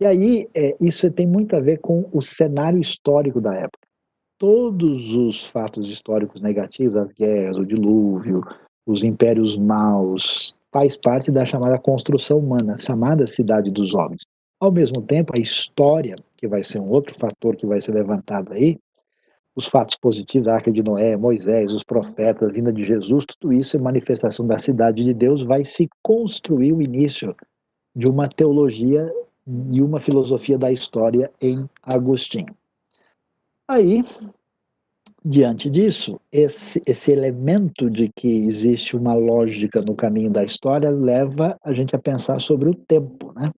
E 0.00 0.06
aí, 0.06 0.48
é, 0.54 0.76
isso 0.80 1.10
tem 1.10 1.26
muito 1.26 1.56
a 1.56 1.60
ver 1.60 1.80
com 1.80 2.08
o 2.12 2.22
cenário 2.22 2.78
histórico 2.78 3.40
da 3.40 3.54
época. 3.54 3.86
Todos 4.38 5.12
os 5.12 5.44
fatos 5.44 5.90
históricos 5.90 6.40
negativos, 6.40 6.96
as 6.96 7.12
guerras, 7.12 7.56
o 7.56 7.66
dilúvio, 7.66 8.42
os 8.86 9.02
impérios 9.02 9.56
maus, 9.56 10.54
faz 10.72 10.96
parte 10.96 11.30
da 11.30 11.44
chamada 11.44 11.78
construção 11.78 12.38
humana, 12.38 12.78
chamada 12.78 13.26
cidade 13.26 13.70
dos 13.70 13.92
homens. 13.94 14.22
Ao 14.60 14.70
mesmo 14.70 15.02
tempo, 15.02 15.32
a 15.36 15.40
história, 15.40 16.16
que 16.36 16.46
vai 16.46 16.62
ser 16.62 16.80
um 16.80 16.88
outro 16.88 17.14
fator 17.14 17.56
que 17.56 17.66
vai 17.66 17.80
ser 17.80 17.92
levantado 17.92 18.52
aí, 18.52 18.78
os 19.58 19.66
fatos 19.66 19.96
positivos, 19.96 20.46
a 20.46 20.54
Arca 20.54 20.70
de 20.70 20.84
Noé, 20.84 21.16
Moisés, 21.16 21.72
os 21.72 21.82
profetas, 21.82 22.48
a 22.48 22.52
vinda 22.52 22.72
de 22.72 22.84
Jesus, 22.84 23.24
tudo 23.26 23.52
isso 23.52 23.76
é 23.76 23.80
manifestação 23.80 24.46
da 24.46 24.56
cidade 24.56 25.02
de 25.02 25.12
Deus, 25.12 25.42
vai 25.42 25.64
se 25.64 25.88
construir 26.00 26.72
o 26.72 26.80
início 26.80 27.34
de 27.92 28.08
uma 28.08 28.28
teologia 28.28 29.12
e 29.72 29.82
uma 29.82 29.98
filosofia 29.98 30.56
da 30.56 30.70
história 30.70 31.28
em 31.42 31.68
Agostinho. 31.82 32.54
Aí, 33.66 34.04
diante 35.24 35.68
disso, 35.68 36.20
esse, 36.30 36.80
esse 36.86 37.10
elemento 37.10 37.90
de 37.90 38.12
que 38.14 38.46
existe 38.46 38.96
uma 38.96 39.14
lógica 39.14 39.82
no 39.82 39.96
caminho 39.96 40.30
da 40.30 40.44
história 40.44 40.88
leva 40.88 41.58
a 41.64 41.72
gente 41.72 41.96
a 41.96 41.98
pensar 41.98 42.40
sobre 42.40 42.68
o 42.68 42.74
tempo, 42.76 43.32
né? 43.32 43.52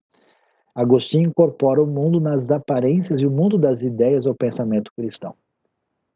Agostinho 0.75 1.29
incorpora 1.29 1.83
o 1.83 1.87
mundo 1.87 2.19
nas 2.19 2.51
aparências 2.51 3.21
e 3.21 3.27
o 3.27 3.31
mundo 3.31 3.59
das 3.59 3.83
ideias 3.83 4.27
ao 4.27 4.35
pensamento 4.35 4.91
cristão. 4.97 5.35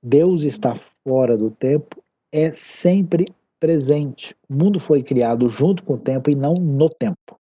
Deus 0.06 0.42
está 0.42 0.78
fora 1.02 1.34
do 1.34 1.50
tempo, 1.50 2.04
é 2.30 2.52
sempre 2.52 3.24
presente. 3.58 4.36
O 4.50 4.54
mundo 4.54 4.78
foi 4.78 5.02
criado 5.02 5.48
junto 5.48 5.82
com 5.82 5.94
o 5.94 5.98
tempo 5.98 6.28
e 6.28 6.34
não 6.34 6.52
no 6.52 6.90
tempo. 6.90 7.40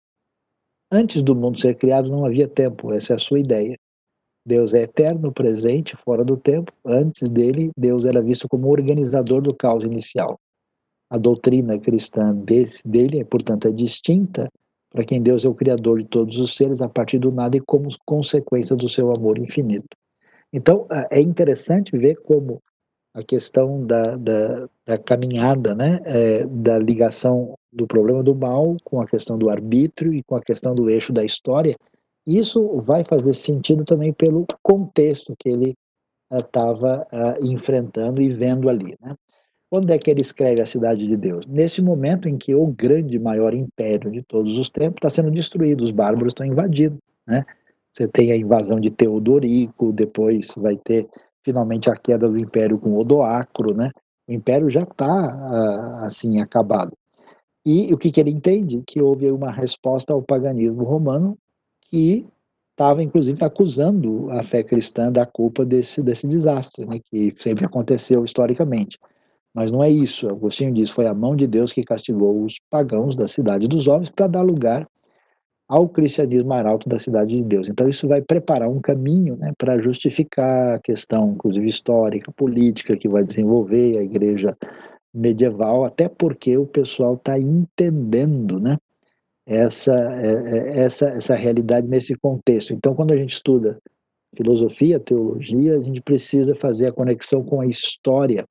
Antes 0.91 1.21
do 1.21 1.35
mundo 1.35 1.59
ser 1.59 1.75
criado 1.75 2.09
não 2.09 2.25
havia 2.25 2.47
tempo, 2.47 2.91
essa 2.91 3.13
é 3.13 3.15
a 3.15 3.19
sua 3.19 3.39
ideia. 3.39 3.77
Deus 4.43 4.73
é 4.73 4.81
eterno, 4.81 5.31
presente, 5.31 5.95
fora 5.97 6.25
do 6.25 6.35
tempo. 6.35 6.73
Antes 6.83 7.29
dele, 7.29 7.69
Deus 7.77 8.05
era 8.07 8.23
visto 8.23 8.49
como 8.49 8.71
organizador 8.71 9.39
do 9.39 9.53
caos 9.53 9.83
inicial. 9.83 10.39
A 11.11 11.17
doutrina 11.19 11.77
cristã 11.77 12.35
dele, 12.83 13.23
portanto, 13.23 13.67
é 13.67 13.71
distinta 13.71 14.49
para 14.89 15.05
quem 15.05 15.21
Deus 15.21 15.45
é 15.45 15.47
o 15.47 15.53
Criador 15.53 16.01
de 16.01 16.07
todos 16.07 16.39
os 16.39 16.55
seres 16.55 16.81
a 16.81 16.89
partir 16.89 17.19
do 17.19 17.31
nada 17.31 17.55
e 17.55 17.61
como 17.61 17.87
consequência 18.03 18.75
do 18.75 18.89
seu 18.89 19.13
amor 19.13 19.37
infinito. 19.37 19.95
Então, 20.53 20.87
é 21.11 21.19
interessante 21.19 21.97
ver 21.97 22.15
como 22.21 22.61
a 23.13 23.23
questão 23.23 23.85
da, 23.85 24.15
da, 24.15 24.69
da 24.85 24.97
caminhada, 24.97 25.73
né, 25.73 25.99
é, 26.05 26.45
da 26.45 26.77
ligação 26.77 27.57
do 27.71 27.87
problema 27.87 28.21
do 28.21 28.35
mal 28.35 28.77
com 28.83 29.01
a 29.01 29.07
questão 29.07 29.37
do 29.37 29.49
arbítrio 29.49 30.13
e 30.13 30.23
com 30.23 30.35
a 30.35 30.41
questão 30.41 30.75
do 30.75 30.89
eixo 30.89 31.11
da 31.11 31.25
história, 31.25 31.75
isso 32.27 32.79
vai 32.81 33.03
fazer 33.03 33.33
sentido 33.33 33.83
também 33.85 34.13
pelo 34.13 34.45
contexto 34.61 35.35
que 35.39 35.49
ele 35.49 35.75
estava 36.31 37.07
uh, 37.11 37.41
uh, 37.41 37.51
enfrentando 37.51 38.21
e 38.21 38.29
vendo 38.29 38.69
ali. 38.69 38.97
Né? 39.01 39.15
Quando 39.69 39.91
é 39.91 39.97
que 39.97 40.11
ele 40.11 40.21
escreve 40.21 40.61
a 40.61 40.65
Cidade 40.65 41.07
de 41.07 41.15
Deus? 41.15 41.45
Nesse 41.47 41.81
momento 41.81 42.27
em 42.27 42.37
que 42.37 42.53
o 42.53 42.67
grande, 42.67 43.17
maior 43.17 43.53
império 43.53 44.11
de 44.11 44.21
todos 44.21 44.57
os 44.57 44.69
tempos 44.69 44.97
está 44.97 45.09
sendo 45.09 45.31
destruído, 45.31 45.83
os 45.83 45.91
bárbaros 45.91 46.31
estão 46.31 46.45
invadindo. 46.45 46.97
Né? 47.25 47.45
Você 47.97 48.07
tem 48.07 48.31
a 48.31 48.35
invasão 48.35 48.79
de 48.79 48.91
Teodorico, 48.91 49.91
depois 49.91 50.53
vai 50.55 50.77
ter 50.77 51.09
finalmente 51.43 51.89
a 51.89 51.95
queda 51.95 52.29
do 52.29 52.37
império 52.37 52.77
com 52.77 52.95
Odoacro, 52.95 53.73
né? 53.73 53.89
O 54.27 54.33
império 54.33 54.69
já 54.69 54.83
está 54.83 55.07
ah, 55.07 56.05
assim 56.05 56.39
acabado. 56.39 56.93
E 57.65 57.91
o 57.91 57.97
que, 57.97 58.11
que 58.11 58.19
ele 58.19 58.29
entende? 58.29 58.83
Que 58.85 59.01
houve 59.01 59.31
uma 59.31 59.51
resposta 59.51 60.13
ao 60.13 60.21
paganismo 60.21 60.83
romano 60.83 61.35
que 61.89 62.23
estava 62.69 63.01
inclusive 63.01 63.43
acusando 63.43 64.29
a 64.29 64.43
fé 64.43 64.61
cristã 64.61 65.11
da 65.11 65.25
culpa 65.25 65.65
desse, 65.65 65.99
desse 66.03 66.27
desastre, 66.27 66.85
né, 66.85 66.99
que 67.03 67.33
sempre 67.39 67.65
aconteceu 67.65 68.23
historicamente. 68.23 68.99
Mas 69.55 69.71
não 69.71 69.83
é 69.83 69.89
isso. 69.89 70.29
Agostinho 70.29 70.71
diz: 70.71 70.91
foi 70.91 71.07
a 71.07 71.15
mão 71.15 71.35
de 71.35 71.47
Deus 71.47 71.73
que 71.73 71.83
castigou 71.83 72.43
os 72.43 72.59
pagãos 72.69 73.15
da 73.15 73.27
cidade 73.27 73.67
dos 73.67 73.87
homens 73.87 74.11
para 74.11 74.27
dar 74.27 74.43
lugar 74.43 74.87
ao 75.67 75.89
cristianismo 75.89 76.53
arauto 76.53 76.87
da 76.87 76.97
cidade 76.97 77.35
de 77.35 77.43
Deus. 77.43 77.67
Então 77.67 77.89
isso 77.89 78.07
vai 78.07 78.21
preparar 78.21 78.69
um 78.69 78.79
caminho 78.79 79.35
né, 79.35 79.51
para 79.57 79.81
justificar 79.81 80.75
a 80.75 80.79
questão, 80.79 81.33
inclusive 81.33 81.67
histórica, 81.67 82.31
política, 82.31 82.95
que 82.95 83.09
vai 83.09 83.23
desenvolver 83.23 83.97
a 83.97 84.03
igreja 84.03 84.57
medieval, 85.13 85.83
até 85.83 86.07
porque 86.07 86.57
o 86.57 86.65
pessoal 86.65 87.15
está 87.15 87.37
entendendo 87.37 88.59
né, 88.59 88.77
essa, 89.45 89.93
é, 89.93 90.27
é, 90.27 90.79
essa, 90.79 91.09
essa 91.09 91.35
realidade 91.35 91.87
nesse 91.87 92.13
contexto. 92.15 92.73
Então, 92.73 92.93
quando 92.93 93.13
a 93.13 93.17
gente 93.17 93.33
estuda 93.33 93.77
filosofia, 94.35 94.99
teologia, 94.99 95.77
a 95.77 95.81
gente 95.81 96.01
precisa 96.01 96.53
fazer 96.55 96.87
a 96.87 96.91
conexão 96.91 97.43
com 97.43 97.61
a 97.61 97.65
história 97.65 98.45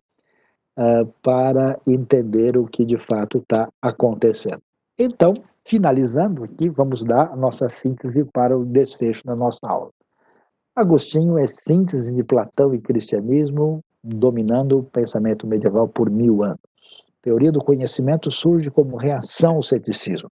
uh, 0.79 1.07
para 1.23 1.79
entender 1.87 2.57
o 2.57 2.67
que 2.67 2.85
de 2.85 2.97
fato 2.97 3.39
está 3.39 3.69
acontecendo. 3.81 4.61
Então, 4.99 5.35
Finalizando 5.69 6.45
aqui, 6.45 6.69
vamos 6.69 7.05
dar 7.05 7.33
a 7.33 7.37
nossa 7.37 7.69
síntese 7.69 8.25
para 8.25 8.57
o 8.57 8.65
desfecho 8.65 9.25
da 9.25 9.35
nossa 9.35 9.67
aula. 9.67 9.91
Agostinho 10.77 11.37
é 11.37 11.49
síntese 11.49 12.15
de 12.15 12.23
Platão 12.23 12.73
e 12.73 12.81
cristianismo, 12.81 13.81
dominando 14.01 14.79
o 14.79 14.85
pensamento 14.85 15.45
medieval 15.45 15.89
por 15.89 16.09
mil 16.09 16.45
anos. 16.45 16.61
A 17.19 17.23
teoria 17.23 17.51
do 17.51 17.59
conhecimento 17.59 18.31
surge 18.31 18.71
como 18.71 18.97
reação 18.97 19.57
ao 19.57 19.63
ceticismo. 19.63 20.31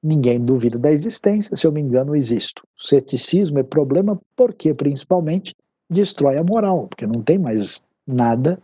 Ninguém 0.00 0.38
duvida 0.38 0.78
da 0.78 0.92
existência, 0.92 1.56
se 1.56 1.66
eu 1.66 1.72
me 1.72 1.80
engano, 1.80 2.14
existo. 2.14 2.62
O 2.78 2.86
ceticismo 2.86 3.58
é 3.58 3.64
problema 3.64 4.16
porque, 4.36 4.72
principalmente, 4.72 5.52
destrói 5.90 6.36
a 6.36 6.44
moral, 6.44 6.86
porque 6.86 7.08
não 7.08 7.24
tem 7.24 7.38
mais 7.38 7.82
nada 8.06 8.62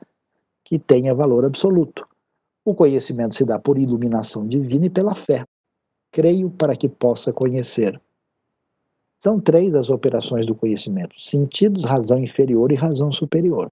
que 0.62 0.78
tenha 0.78 1.16
valor 1.16 1.44
absoluto. 1.44 2.06
O 2.64 2.76
conhecimento 2.76 3.34
se 3.34 3.44
dá 3.44 3.58
por 3.58 3.76
iluminação 3.76 4.46
divina 4.46 4.86
e 4.86 4.90
pela 4.90 5.16
fé 5.16 5.44
creio 6.12 6.50
para 6.50 6.76
que 6.76 6.88
possa 6.88 7.32
conhecer. 7.32 8.00
São 9.20 9.40
três 9.40 9.74
as 9.74 9.88
operações 9.88 10.46
do 10.46 10.54
conhecimento: 10.54 11.18
sentidos, 11.18 11.84
razão 11.84 12.18
inferior 12.18 12.70
e 12.70 12.76
razão 12.76 13.10
superior. 13.10 13.70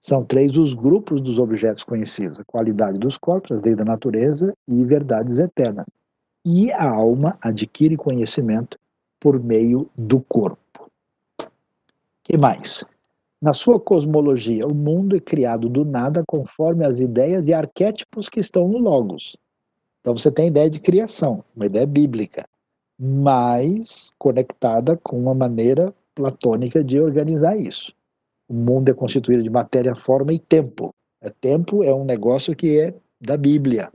São 0.00 0.24
três 0.24 0.56
os 0.56 0.72
grupos 0.72 1.20
dos 1.20 1.38
objetos 1.38 1.82
conhecidos: 1.82 2.38
a 2.38 2.44
qualidade 2.44 2.98
dos 2.98 3.18
corpos, 3.18 3.50
a 3.50 3.60
lei 3.60 3.74
da 3.74 3.84
natureza 3.84 4.54
e 4.68 4.84
verdades 4.84 5.38
eternas. 5.38 5.86
E 6.44 6.70
a 6.70 6.88
alma 6.88 7.36
adquire 7.40 7.96
conhecimento 7.96 8.78
por 9.18 9.42
meio 9.42 9.90
do 9.96 10.20
corpo. 10.20 10.88
que 12.22 12.36
mais? 12.36 12.84
Na 13.42 13.52
sua 13.52 13.80
cosmologia, 13.80 14.66
o 14.66 14.74
mundo 14.74 15.16
é 15.16 15.20
criado 15.20 15.68
do 15.68 15.84
nada 15.84 16.22
conforme 16.26 16.86
as 16.86 17.00
ideias 17.00 17.46
e 17.46 17.52
arquétipos 17.52 18.28
que 18.28 18.40
estão 18.40 18.68
no 18.68 18.78
Logos. 18.78 19.36
Então 20.06 20.16
você 20.16 20.30
tem 20.30 20.44
a 20.44 20.48
ideia 20.48 20.70
de 20.70 20.78
criação, 20.78 21.42
uma 21.56 21.66
ideia 21.66 21.84
bíblica, 21.84 22.46
mas 22.96 24.12
conectada 24.16 24.96
com 24.96 25.18
uma 25.18 25.34
maneira 25.34 25.92
platônica 26.14 26.84
de 26.84 27.00
organizar 27.00 27.58
isso. 27.58 27.92
O 28.48 28.54
mundo 28.54 28.88
é 28.88 28.94
constituído 28.94 29.42
de 29.42 29.50
matéria, 29.50 29.96
forma 29.96 30.32
e 30.32 30.38
tempo. 30.38 30.94
É, 31.20 31.28
tempo 31.28 31.82
é 31.82 31.92
um 31.92 32.04
negócio 32.04 32.54
que 32.54 32.78
é 32.78 32.94
da 33.20 33.36
Bíblia. 33.36 33.90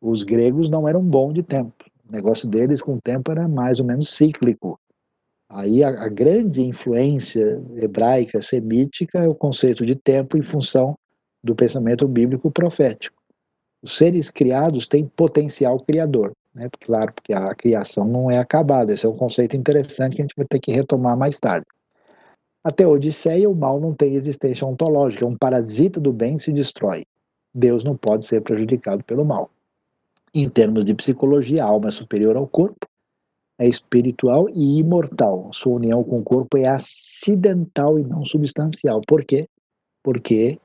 Os 0.00 0.22
gregos 0.22 0.70
não 0.70 0.88
eram 0.88 1.02
bons 1.02 1.32
de 1.34 1.42
tempo. 1.42 1.84
O 2.08 2.12
negócio 2.12 2.48
deles 2.48 2.80
com 2.80 2.94
o 2.94 3.00
tempo 3.02 3.32
era 3.32 3.48
mais 3.48 3.80
ou 3.80 3.86
menos 3.86 4.10
cíclico. 4.10 4.78
Aí 5.48 5.82
a, 5.82 5.88
a 5.88 6.08
grande 6.08 6.62
influência 6.62 7.60
hebraica, 7.74 8.40
semítica, 8.40 9.18
é 9.18 9.28
o 9.28 9.34
conceito 9.34 9.84
de 9.84 9.96
tempo 9.96 10.38
em 10.38 10.42
função 10.42 10.96
do 11.42 11.56
pensamento 11.56 12.06
bíblico 12.06 12.52
profético. 12.52 13.19
Os 13.82 13.96
seres 13.96 14.30
criados 14.30 14.86
têm 14.86 15.06
potencial 15.06 15.78
criador, 15.80 16.32
né? 16.54 16.68
Claro, 16.80 17.12
porque 17.14 17.32
a 17.32 17.54
criação 17.54 18.04
não 18.04 18.30
é 18.30 18.38
acabada. 18.38 18.92
Esse 18.92 19.06
é 19.06 19.08
um 19.08 19.16
conceito 19.16 19.56
interessante 19.56 20.16
que 20.16 20.22
a 20.22 20.24
gente 20.24 20.36
vai 20.36 20.46
ter 20.46 20.60
que 20.60 20.72
retomar 20.72 21.16
mais 21.16 21.38
tarde. 21.38 21.66
Até 22.62 22.86
Odisseia, 22.86 23.48
o 23.48 23.54
mal 23.54 23.80
não 23.80 23.94
tem 23.94 24.14
existência 24.14 24.66
ontológica. 24.66 25.24
Um 25.24 25.36
parasita 25.36 25.98
do 25.98 26.12
bem 26.12 26.38
se 26.38 26.52
destrói. 26.52 27.06
Deus 27.54 27.82
não 27.82 27.96
pode 27.96 28.26
ser 28.26 28.42
prejudicado 28.42 29.02
pelo 29.04 29.24
mal. 29.24 29.50
Em 30.34 30.48
termos 30.48 30.84
de 30.84 30.94
psicologia, 30.94 31.64
a 31.64 31.68
alma 31.68 31.88
é 31.88 31.90
superior 31.90 32.36
ao 32.36 32.46
corpo, 32.46 32.86
é 33.58 33.66
espiritual 33.66 34.48
e 34.50 34.78
imortal. 34.78 35.50
Sua 35.52 35.74
união 35.74 36.04
com 36.04 36.20
o 36.20 36.22
corpo 36.22 36.56
é 36.56 36.68
acidental 36.68 37.98
e 37.98 38.04
não 38.04 38.24
substancial. 38.24 39.00
Por 39.06 39.24
quê? 39.24 39.48
Porque 40.02 40.58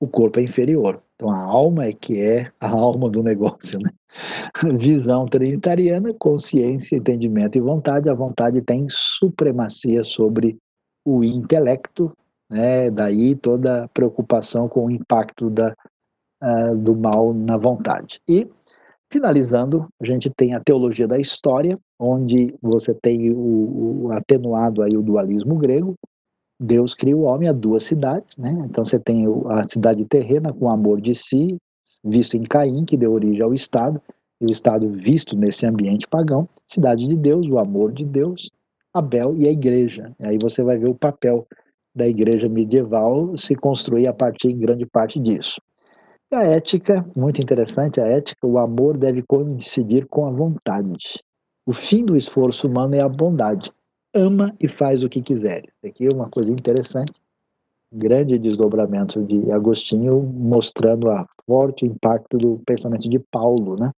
o 0.00 0.08
corpo 0.08 0.40
é 0.40 0.42
inferior. 0.42 1.02
Então 1.22 1.30
a 1.30 1.38
alma 1.38 1.84
é 1.84 1.92
que 1.92 2.20
é 2.20 2.50
a 2.58 2.68
alma 2.68 3.08
do 3.08 3.22
negócio, 3.22 3.78
né? 3.78 3.92
Visão 4.76 5.24
trinitariana, 5.24 6.12
consciência, 6.18 6.96
entendimento 6.96 7.56
e 7.56 7.60
vontade. 7.60 8.10
A 8.10 8.14
vontade 8.14 8.60
tem 8.60 8.86
supremacia 8.88 10.02
sobre 10.02 10.58
o 11.04 11.22
intelecto, 11.22 12.12
né? 12.50 12.90
Daí 12.90 13.36
toda 13.36 13.84
a 13.84 13.88
preocupação 13.88 14.68
com 14.68 14.86
o 14.86 14.90
impacto 14.90 15.48
da, 15.48 15.72
uh, 16.42 16.76
do 16.76 16.96
mal 16.96 17.32
na 17.32 17.56
vontade. 17.56 18.20
E 18.28 18.50
finalizando, 19.08 19.86
a 20.02 20.04
gente 20.04 20.28
tem 20.28 20.54
a 20.54 20.60
teologia 20.60 21.06
da 21.06 21.20
história, 21.20 21.78
onde 22.00 22.52
você 22.60 22.92
tem 23.00 23.30
o, 23.30 24.06
o 24.06 24.12
atenuado 24.12 24.82
aí 24.82 24.96
o 24.96 25.02
dualismo 25.02 25.54
grego, 25.56 25.94
Deus 26.62 26.94
cria 26.94 27.16
o 27.16 27.22
homem 27.22 27.48
a 27.48 27.52
duas 27.52 27.82
cidades, 27.82 28.36
né? 28.36 28.50
Então 28.70 28.84
você 28.84 28.96
tem 28.96 29.26
a 29.26 29.68
cidade 29.68 30.04
terrena 30.04 30.52
com 30.52 30.66
o 30.66 30.70
amor 30.70 31.00
de 31.00 31.12
si, 31.12 31.56
visto 32.04 32.36
em 32.36 32.44
Caim, 32.44 32.84
que 32.84 32.96
deu 32.96 33.12
origem 33.12 33.42
ao 33.42 33.52
Estado, 33.52 34.00
e 34.40 34.44
o 34.44 34.52
Estado 34.52 34.88
visto 34.88 35.36
nesse 35.36 35.66
ambiente 35.66 36.06
pagão, 36.06 36.48
cidade 36.68 37.04
de 37.04 37.16
Deus, 37.16 37.48
o 37.48 37.58
amor 37.58 37.92
de 37.92 38.04
Deus, 38.04 38.48
Abel 38.94 39.36
e 39.36 39.48
a 39.48 39.50
igreja. 39.50 40.12
E 40.20 40.26
aí 40.26 40.38
você 40.40 40.62
vai 40.62 40.78
ver 40.78 40.88
o 40.88 40.94
papel 40.94 41.46
da 41.94 42.06
igreja 42.06 42.48
medieval 42.48 43.36
se 43.36 43.56
construir 43.56 44.06
a 44.06 44.12
partir, 44.12 44.52
em 44.52 44.58
grande 44.58 44.86
parte, 44.86 45.18
disso. 45.18 45.60
E 46.30 46.36
a 46.36 46.42
ética, 46.42 47.04
muito 47.16 47.40
interessante, 47.40 48.00
a 48.00 48.06
ética, 48.06 48.46
o 48.46 48.56
amor 48.56 48.96
deve 48.96 49.22
coincidir 49.22 50.06
com 50.06 50.26
a 50.26 50.30
vontade. 50.30 51.18
O 51.66 51.72
fim 51.72 52.04
do 52.04 52.16
esforço 52.16 52.68
humano 52.68 52.94
é 52.94 53.00
a 53.00 53.08
bondade 53.08 53.70
ama 54.14 54.54
e 54.60 54.68
faz 54.68 55.02
o 55.02 55.08
que 55.08 55.22
quiser. 55.22 55.64
Aqui 55.84 56.06
é 56.06 56.14
uma 56.14 56.28
coisa 56.28 56.50
interessante, 56.50 57.12
grande 57.92 58.38
desdobramento 58.38 59.22
de 59.24 59.52
Agostinho, 59.52 60.22
mostrando 60.22 61.08
o 61.08 61.26
forte 61.46 61.86
impacto 61.86 62.38
do 62.38 62.60
pensamento 62.66 63.08
de 63.08 63.18
Paulo, 63.18 63.76
né? 63.76 63.90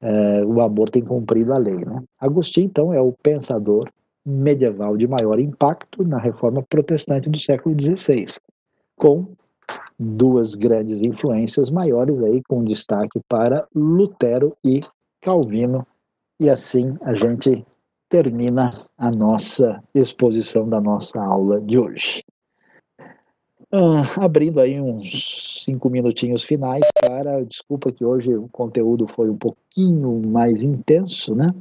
É, 0.00 0.44
o 0.44 0.60
amor 0.60 0.90
tem 0.90 1.04
cumprido 1.04 1.52
a 1.52 1.58
lei, 1.58 1.76
né? 1.76 2.02
Agostinho, 2.18 2.66
então, 2.66 2.92
é 2.92 3.00
o 3.00 3.12
pensador 3.12 3.88
medieval 4.24 4.96
de 4.96 5.06
maior 5.06 5.38
impacto 5.38 6.04
na 6.04 6.18
reforma 6.18 6.62
protestante 6.62 7.28
do 7.28 7.40
século 7.40 7.76
XVI, 7.80 8.26
com 8.96 9.26
duas 9.98 10.54
grandes 10.54 11.00
influências 11.00 11.70
maiores 11.70 12.20
aí, 12.22 12.42
com 12.48 12.64
destaque 12.64 13.20
para 13.28 13.66
Lutero 13.74 14.56
e 14.64 14.80
Calvino, 15.20 15.86
e 16.40 16.50
assim 16.50 16.96
a 17.02 17.14
gente 17.14 17.64
termina 18.12 18.86
a 18.98 19.10
nossa 19.10 19.82
exposição 19.94 20.68
da 20.68 20.78
nossa 20.78 21.18
aula 21.18 21.58
de 21.62 21.78
hoje. 21.78 22.22
Ah, 23.72 24.02
abrindo 24.22 24.60
aí 24.60 24.78
uns 24.78 25.62
cinco 25.64 25.88
minutinhos 25.88 26.44
finais, 26.44 26.82
Clara, 27.00 27.42
desculpa 27.42 27.90
que 27.90 28.04
hoje 28.04 28.36
o 28.36 28.50
conteúdo 28.50 29.08
foi 29.08 29.30
um 29.30 29.38
pouquinho 29.38 30.20
mais 30.28 30.62
intenso, 30.62 31.34
né? 31.34 31.54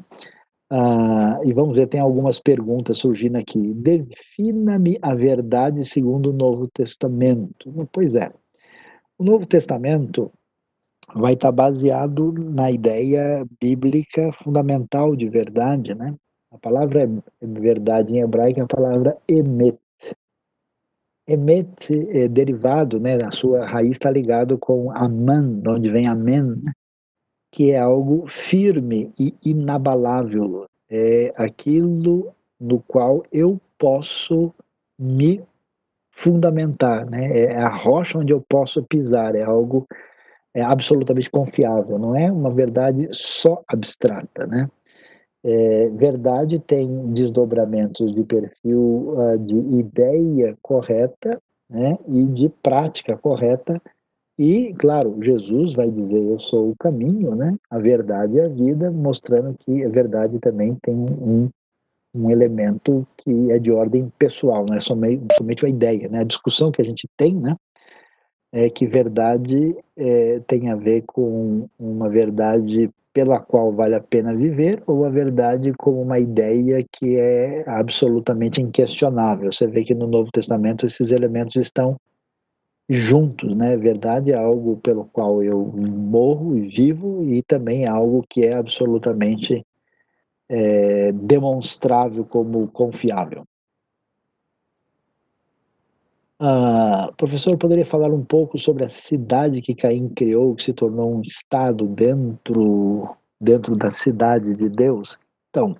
Ah, 0.69 1.39
e 1.45 1.53
vamos 1.53 1.73
ver, 1.73 1.87
tem 1.87 2.01
algumas 2.01 2.37
perguntas 2.37 2.97
surgindo 2.97 3.37
aqui. 3.37 3.73
Defina-me 3.73 4.99
a 5.01 5.15
verdade 5.15 5.85
segundo 5.85 6.31
o 6.31 6.33
Novo 6.33 6.67
Testamento. 6.67 7.71
Pois 7.93 8.13
é, 8.13 8.29
o 9.17 9.23
Novo 9.23 9.45
Testamento 9.45 10.29
vai 11.15 11.31
estar 11.31 11.53
baseado 11.53 12.33
na 12.33 12.69
ideia 12.69 13.47
bíblica 13.57 14.33
fundamental 14.33 15.15
de 15.15 15.29
verdade, 15.29 15.95
né? 15.95 16.13
A 16.51 16.57
palavra 16.57 17.09
verdade 17.41 18.13
em 18.13 18.19
hebraico 18.19 18.59
é 18.59 18.63
a 18.63 18.67
palavra 18.67 19.17
emet, 19.27 19.79
Emet 21.27 21.93
é 22.09 22.27
derivado, 22.27 22.99
né, 22.99 23.15
a 23.23 23.31
sua 23.31 23.65
raiz 23.65 23.91
está 23.91 24.11
ligado 24.11 24.57
com 24.57 24.91
Aman, 24.91 25.61
de 25.61 25.69
onde 25.69 25.89
vem 25.89 26.07
Amen, 26.07 26.43
né, 26.61 26.71
que 27.51 27.71
é 27.71 27.79
algo 27.79 28.27
firme 28.27 29.11
e 29.19 29.33
inabalável, 29.45 30.65
é 30.89 31.33
aquilo 31.37 32.33
no 32.59 32.81
qual 32.81 33.23
eu 33.31 33.59
posso 33.77 34.53
me 34.99 35.41
fundamentar, 36.11 37.09
né? 37.09 37.27
É 37.31 37.57
a 37.57 37.69
rocha 37.69 38.19
onde 38.19 38.33
eu 38.33 38.41
posso 38.49 38.83
pisar, 38.83 39.35
é 39.35 39.43
algo 39.43 39.87
é 40.53 40.61
absolutamente 40.61 41.29
confiável, 41.31 41.99
não 41.99 42.15
é 42.15 42.31
uma 42.31 42.51
verdade 42.51 43.07
só 43.11 43.63
abstrata, 43.67 44.47
né? 44.47 44.69
É, 45.43 45.89
verdade 45.89 46.59
tem 46.59 47.11
desdobramentos 47.13 48.13
de 48.13 48.23
perfil 48.23 49.15
uh, 49.17 49.37
de 49.39 49.55
ideia 49.79 50.55
correta 50.61 51.41
né, 51.67 51.97
e 52.07 52.27
de 52.27 52.49
prática 52.61 53.17
correta. 53.17 53.81
E, 54.37 54.73
claro, 54.73 55.17
Jesus 55.21 55.73
vai 55.73 55.89
dizer: 55.89 56.21
Eu 56.21 56.39
sou 56.39 56.69
o 56.71 56.75
caminho, 56.75 57.35
né, 57.35 57.55
a 57.69 57.79
verdade 57.79 58.35
e 58.35 58.41
a 58.41 58.47
vida, 58.47 58.91
mostrando 58.91 59.55
que 59.59 59.83
a 59.83 59.89
verdade 59.89 60.39
também 60.39 60.77
tem 60.83 60.95
um, 60.95 61.49
um 62.13 62.29
elemento 62.29 63.07
que 63.17 63.51
é 63.51 63.57
de 63.57 63.71
ordem 63.71 64.11
pessoal, 64.19 64.65
não 64.67 64.75
é 64.75 64.79
somente, 64.79 65.23
somente 65.35 65.63
uma 65.63 65.69
ideia. 65.69 66.09
Né? 66.09 66.19
A 66.19 66.25
discussão 66.25 66.71
que 66.71 66.81
a 66.81 66.85
gente 66.85 67.07
tem 67.17 67.35
né, 67.35 67.55
é 68.51 68.69
que 68.69 68.85
verdade 68.85 69.75
é, 69.95 70.39
tem 70.41 70.69
a 70.69 70.75
ver 70.75 71.03
com 71.07 71.67
uma 71.79 72.09
verdade 72.09 72.89
pela 73.13 73.39
qual 73.39 73.73
vale 73.73 73.95
a 73.95 74.01
pena 74.01 74.33
viver 74.33 74.81
ou 74.87 75.05
a 75.05 75.09
verdade 75.09 75.73
como 75.77 76.01
uma 76.01 76.19
ideia 76.19 76.85
que 76.91 77.17
é 77.17 77.63
absolutamente 77.67 78.61
inquestionável. 78.61 79.51
Você 79.51 79.67
vê 79.67 79.83
que 79.83 79.93
no 79.93 80.07
Novo 80.07 80.31
Testamento 80.31 80.85
esses 80.85 81.11
elementos 81.11 81.55
estão 81.55 81.97
juntos, 82.89 83.55
né? 83.55 83.75
Verdade 83.77 84.31
é 84.31 84.35
algo 84.35 84.77
pelo 84.77 85.05
qual 85.05 85.43
eu 85.43 85.65
morro 85.65 86.57
e 86.57 86.61
vivo 86.61 87.23
e 87.25 87.43
também 87.43 87.85
é 87.85 87.87
algo 87.87 88.25
que 88.29 88.41
é 88.45 88.53
absolutamente 88.53 89.65
é, 90.49 91.11
demonstrável 91.11 92.25
como 92.25 92.67
confiável. 92.67 93.45
Ah, 96.43 97.13
professor, 97.17 97.55
poderia 97.55 97.85
falar 97.85 98.11
um 98.11 98.25
pouco 98.25 98.57
sobre 98.57 98.83
a 98.83 98.89
cidade 98.89 99.61
que 99.61 99.75
Caim 99.75 100.09
criou, 100.09 100.55
que 100.55 100.63
se 100.63 100.73
tornou 100.73 101.15
um 101.15 101.21
estado 101.21 101.85
dentro, 101.85 103.15
dentro 103.39 103.75
da 103.75 103.91
cidade 103.91 104.55
de 104.55 104.67
Deus? 104.67 105.19
Então, 105.51 105.77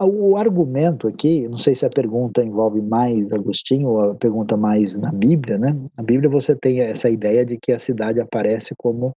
o 0.00 0.38
argumento 0.38 1.06
aqui, 1.06 1.46
não 1.46 1.58
sei 1.58 1.74
se 1.74 1.84
a 1.84 1.90
pergunta 1.90 2.42
envolve 2.42 2.80
mais 2.80 3.30
Agostinho 3.30 3.88
ou 3.90 4.12
a 4.12 4.14
pergunta 4.14 4.56
mais 4.56 4.98
na 4.98 5.12
Bíblia, 5.12 5.58
né? 5.58 5.76
Na 5.94 6.02
Bíblia 6.02 6.30
você 6.30 6.56
tem 6.56 6.80
essa 6.80 7.10
ideia 7.10 7.44
de 7.44 7.58
que 7.58 7.70
a 7.70 7.78
cidade 7.78 8.22
aparece 8.22 8.74
como 8.78 9.14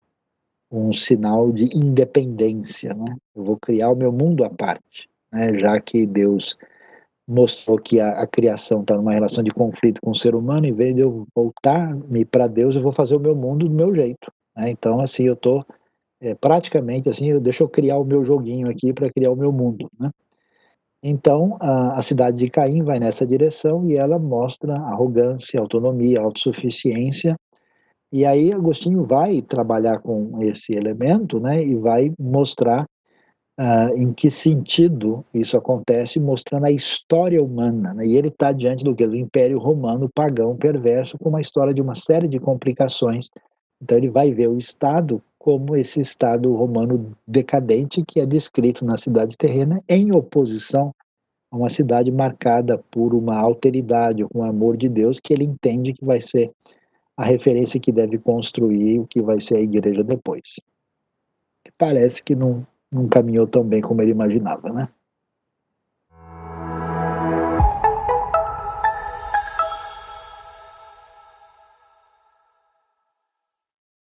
um 0.73 0.95
sinal 0.95 1.53
de 1.53 1.65
independência, 1.77 2.95
né? 2.95 3.15
Eu 3.37 3.45
vou 3.45 3.59
criar 3.59 3.91
o 3.91 3.97
meu 3.97 4.11
mundo 4.11 4.43
à 4.43 4.49
parte, 4.49 5.11
né? 5.31 5.59
Já 5.59 5.79
que 5.79 6.07
Deus 6.07 6.57
mostrou 7.27 7.79
que 7.79 8.01
a, 8.01 8.11
a 8.11 8.27
criação 8.27 8.83
está 8.83 8.97
numa 8.97 9.13
relação 9.13 9.43
de 9.43 9.51
conflito 9.51 10.01
com 10.01 10.11
o 10.11 10.15
ser 10.15 10.35
humano, 10.35 10.67
em 10.67 10.73
vez 10.73 10.95
de 10.95 11.01
eu 11.01 11.27
voltar-me 11.35 12.25
para 12.25 12.47
Deus, 12.47 12.77
eu 12.77 12.83
vou 12.83 12.93
fazer 12.93 13.17
o 13.17 13.21
meu 13.21 13.35
mundo 13.35 13.69
do 13.69 13.75
meu 13.75 13.95
jeito. 13.95 14.31
Né? 14.57 14.71
Então, 14.71 15.01
assim, 15.01 15.25
eu 15.25 15.35
estou 15.35 15.65
é, 16.21 16.35
praticamente 16.35 17.09
assim, 17.09 17.31
eu, 17.31 17.41
deixa 17.41 17.63
eu 17.63 17.69
criar 17.69 17.99
o 17.99 18.05
meu 18.05 18.25
joguinho 18.25 18.71
aqui 18.71 18.93
para 18.93 19.11
criar 19.11 19.31
o 19.31 19.37
meu 19.37 19.53
mundo. 19.53 19.91
Né? 19.99 20.11
Então, 21.03 21.57
a, 21.61 21.99
a, 21.99 22.03
cidade 22.03 22.39
de 22.39 22.49
Caim 22.49 22.83
vai 22.83 22.99
nessa 22.99 23.27
direção 23.27 23.89
e 23.89 23.97
ela 23.97 24.19
mostra 24.19 24.75
arrogância, 24.75 25.61
autonomia, 25.61 26.21
autossuficiência. 26.21 27.37
E 28.11 28.25
aí 28.25 28.53
Agostinho 28.53 29.05
vai 29.05 29.43
trabalhar 29.43 29.99
com 29.99 30.43
esse 30.43 30.73
elemento, 30.73 31.39
né, 31.41 31.63
e 31.63 31.75
vai 31.75 32.13
mostrar 32.19 32.87
Uh, 33.57 33.95
em 33.97 34.13
que 34.13 34.31
sentido 34.31 35.25
isso 35.33 35.57
acontece, 35.57 36.19
mostrando 36.19 36.67
a 36.67 36.73
história 36.73 37.41
humana. 37.41 37.95
Né? 37.95 38.07
E 38.07 38.17
ele 38.17 38.27
está 38.27 38.51
diante 38.51 38.83
do 38.83 38.97
que? 38.97 39.07
Do 39.07 39.15
Império 39.15 39.61
Romano 39.61 40.11
pagão 40.13 40.57
perverso, 40.57 41.17
com 41.17 41.29
uma 41.29 41.41
história 41.41 41.73
de 41.73 41.81
uma 41.81 41.95
série 41.95 42.27
de 42.27 42.41
complicações. 42.41 43.29
Então 43.81 43.97
ele 43.97 44.11
vai 44.11 44.33
ver 44.33 44.49
o 44.49 44.59
Estado 44.59 45.23
como 45.39 45.77
esse 45.77 46.01
Estado 46.01 46.53
romano 46.55 47.15
decadente 47.29 48.03
que 48.03 48.19
é 48.19 48.27
descrito 48.27 48.85
na 48.85 48.97
cidade 48.97 49.37
terrena, 49.37 49.81
em 49.89 50.11
oposição 50.11 50.93
a 51.53 51.57
uma 51.57 51.69
cidade 51.69 52.11
marcada 52.11 52.79
por 52.91 53.15
uma 53.15 53.39
alteridade, 53.39 54.25
com 54.25 54.41
o 54.41 54.45
amor 54.45 54.77
de 54.77 54.89
Deus, 54.89 55.21
que 55.21 55.33
ele 55.33 55.45
entende 55.45 55.93
que 55.93 56.05
vai 56.05 56.21
ser 56.21 56.51
a 57.17 57.25
referência 57.25 57.79
que 57.79 57.93
deve 57.93 58.19
construir 58.19 58.99
o 58.99 59.07
que 59.07 59.23
vai 59.23 59.41
ser 59.41 59.59
a 59.59 59.61
igreja 59.61 60.03
depois. 60.03 60.61
Parece 61.79 62.23
que 62.23 62.35
não 62.35 62.67
não 62.95 63.09
caminhou 63.09 63.47
tão 63.47 63.65
bem 63.65 63.81
como 63.83 64.01
ele 64.03 64.13
imaginava, 64.13 64.73
né? 64.73 64.89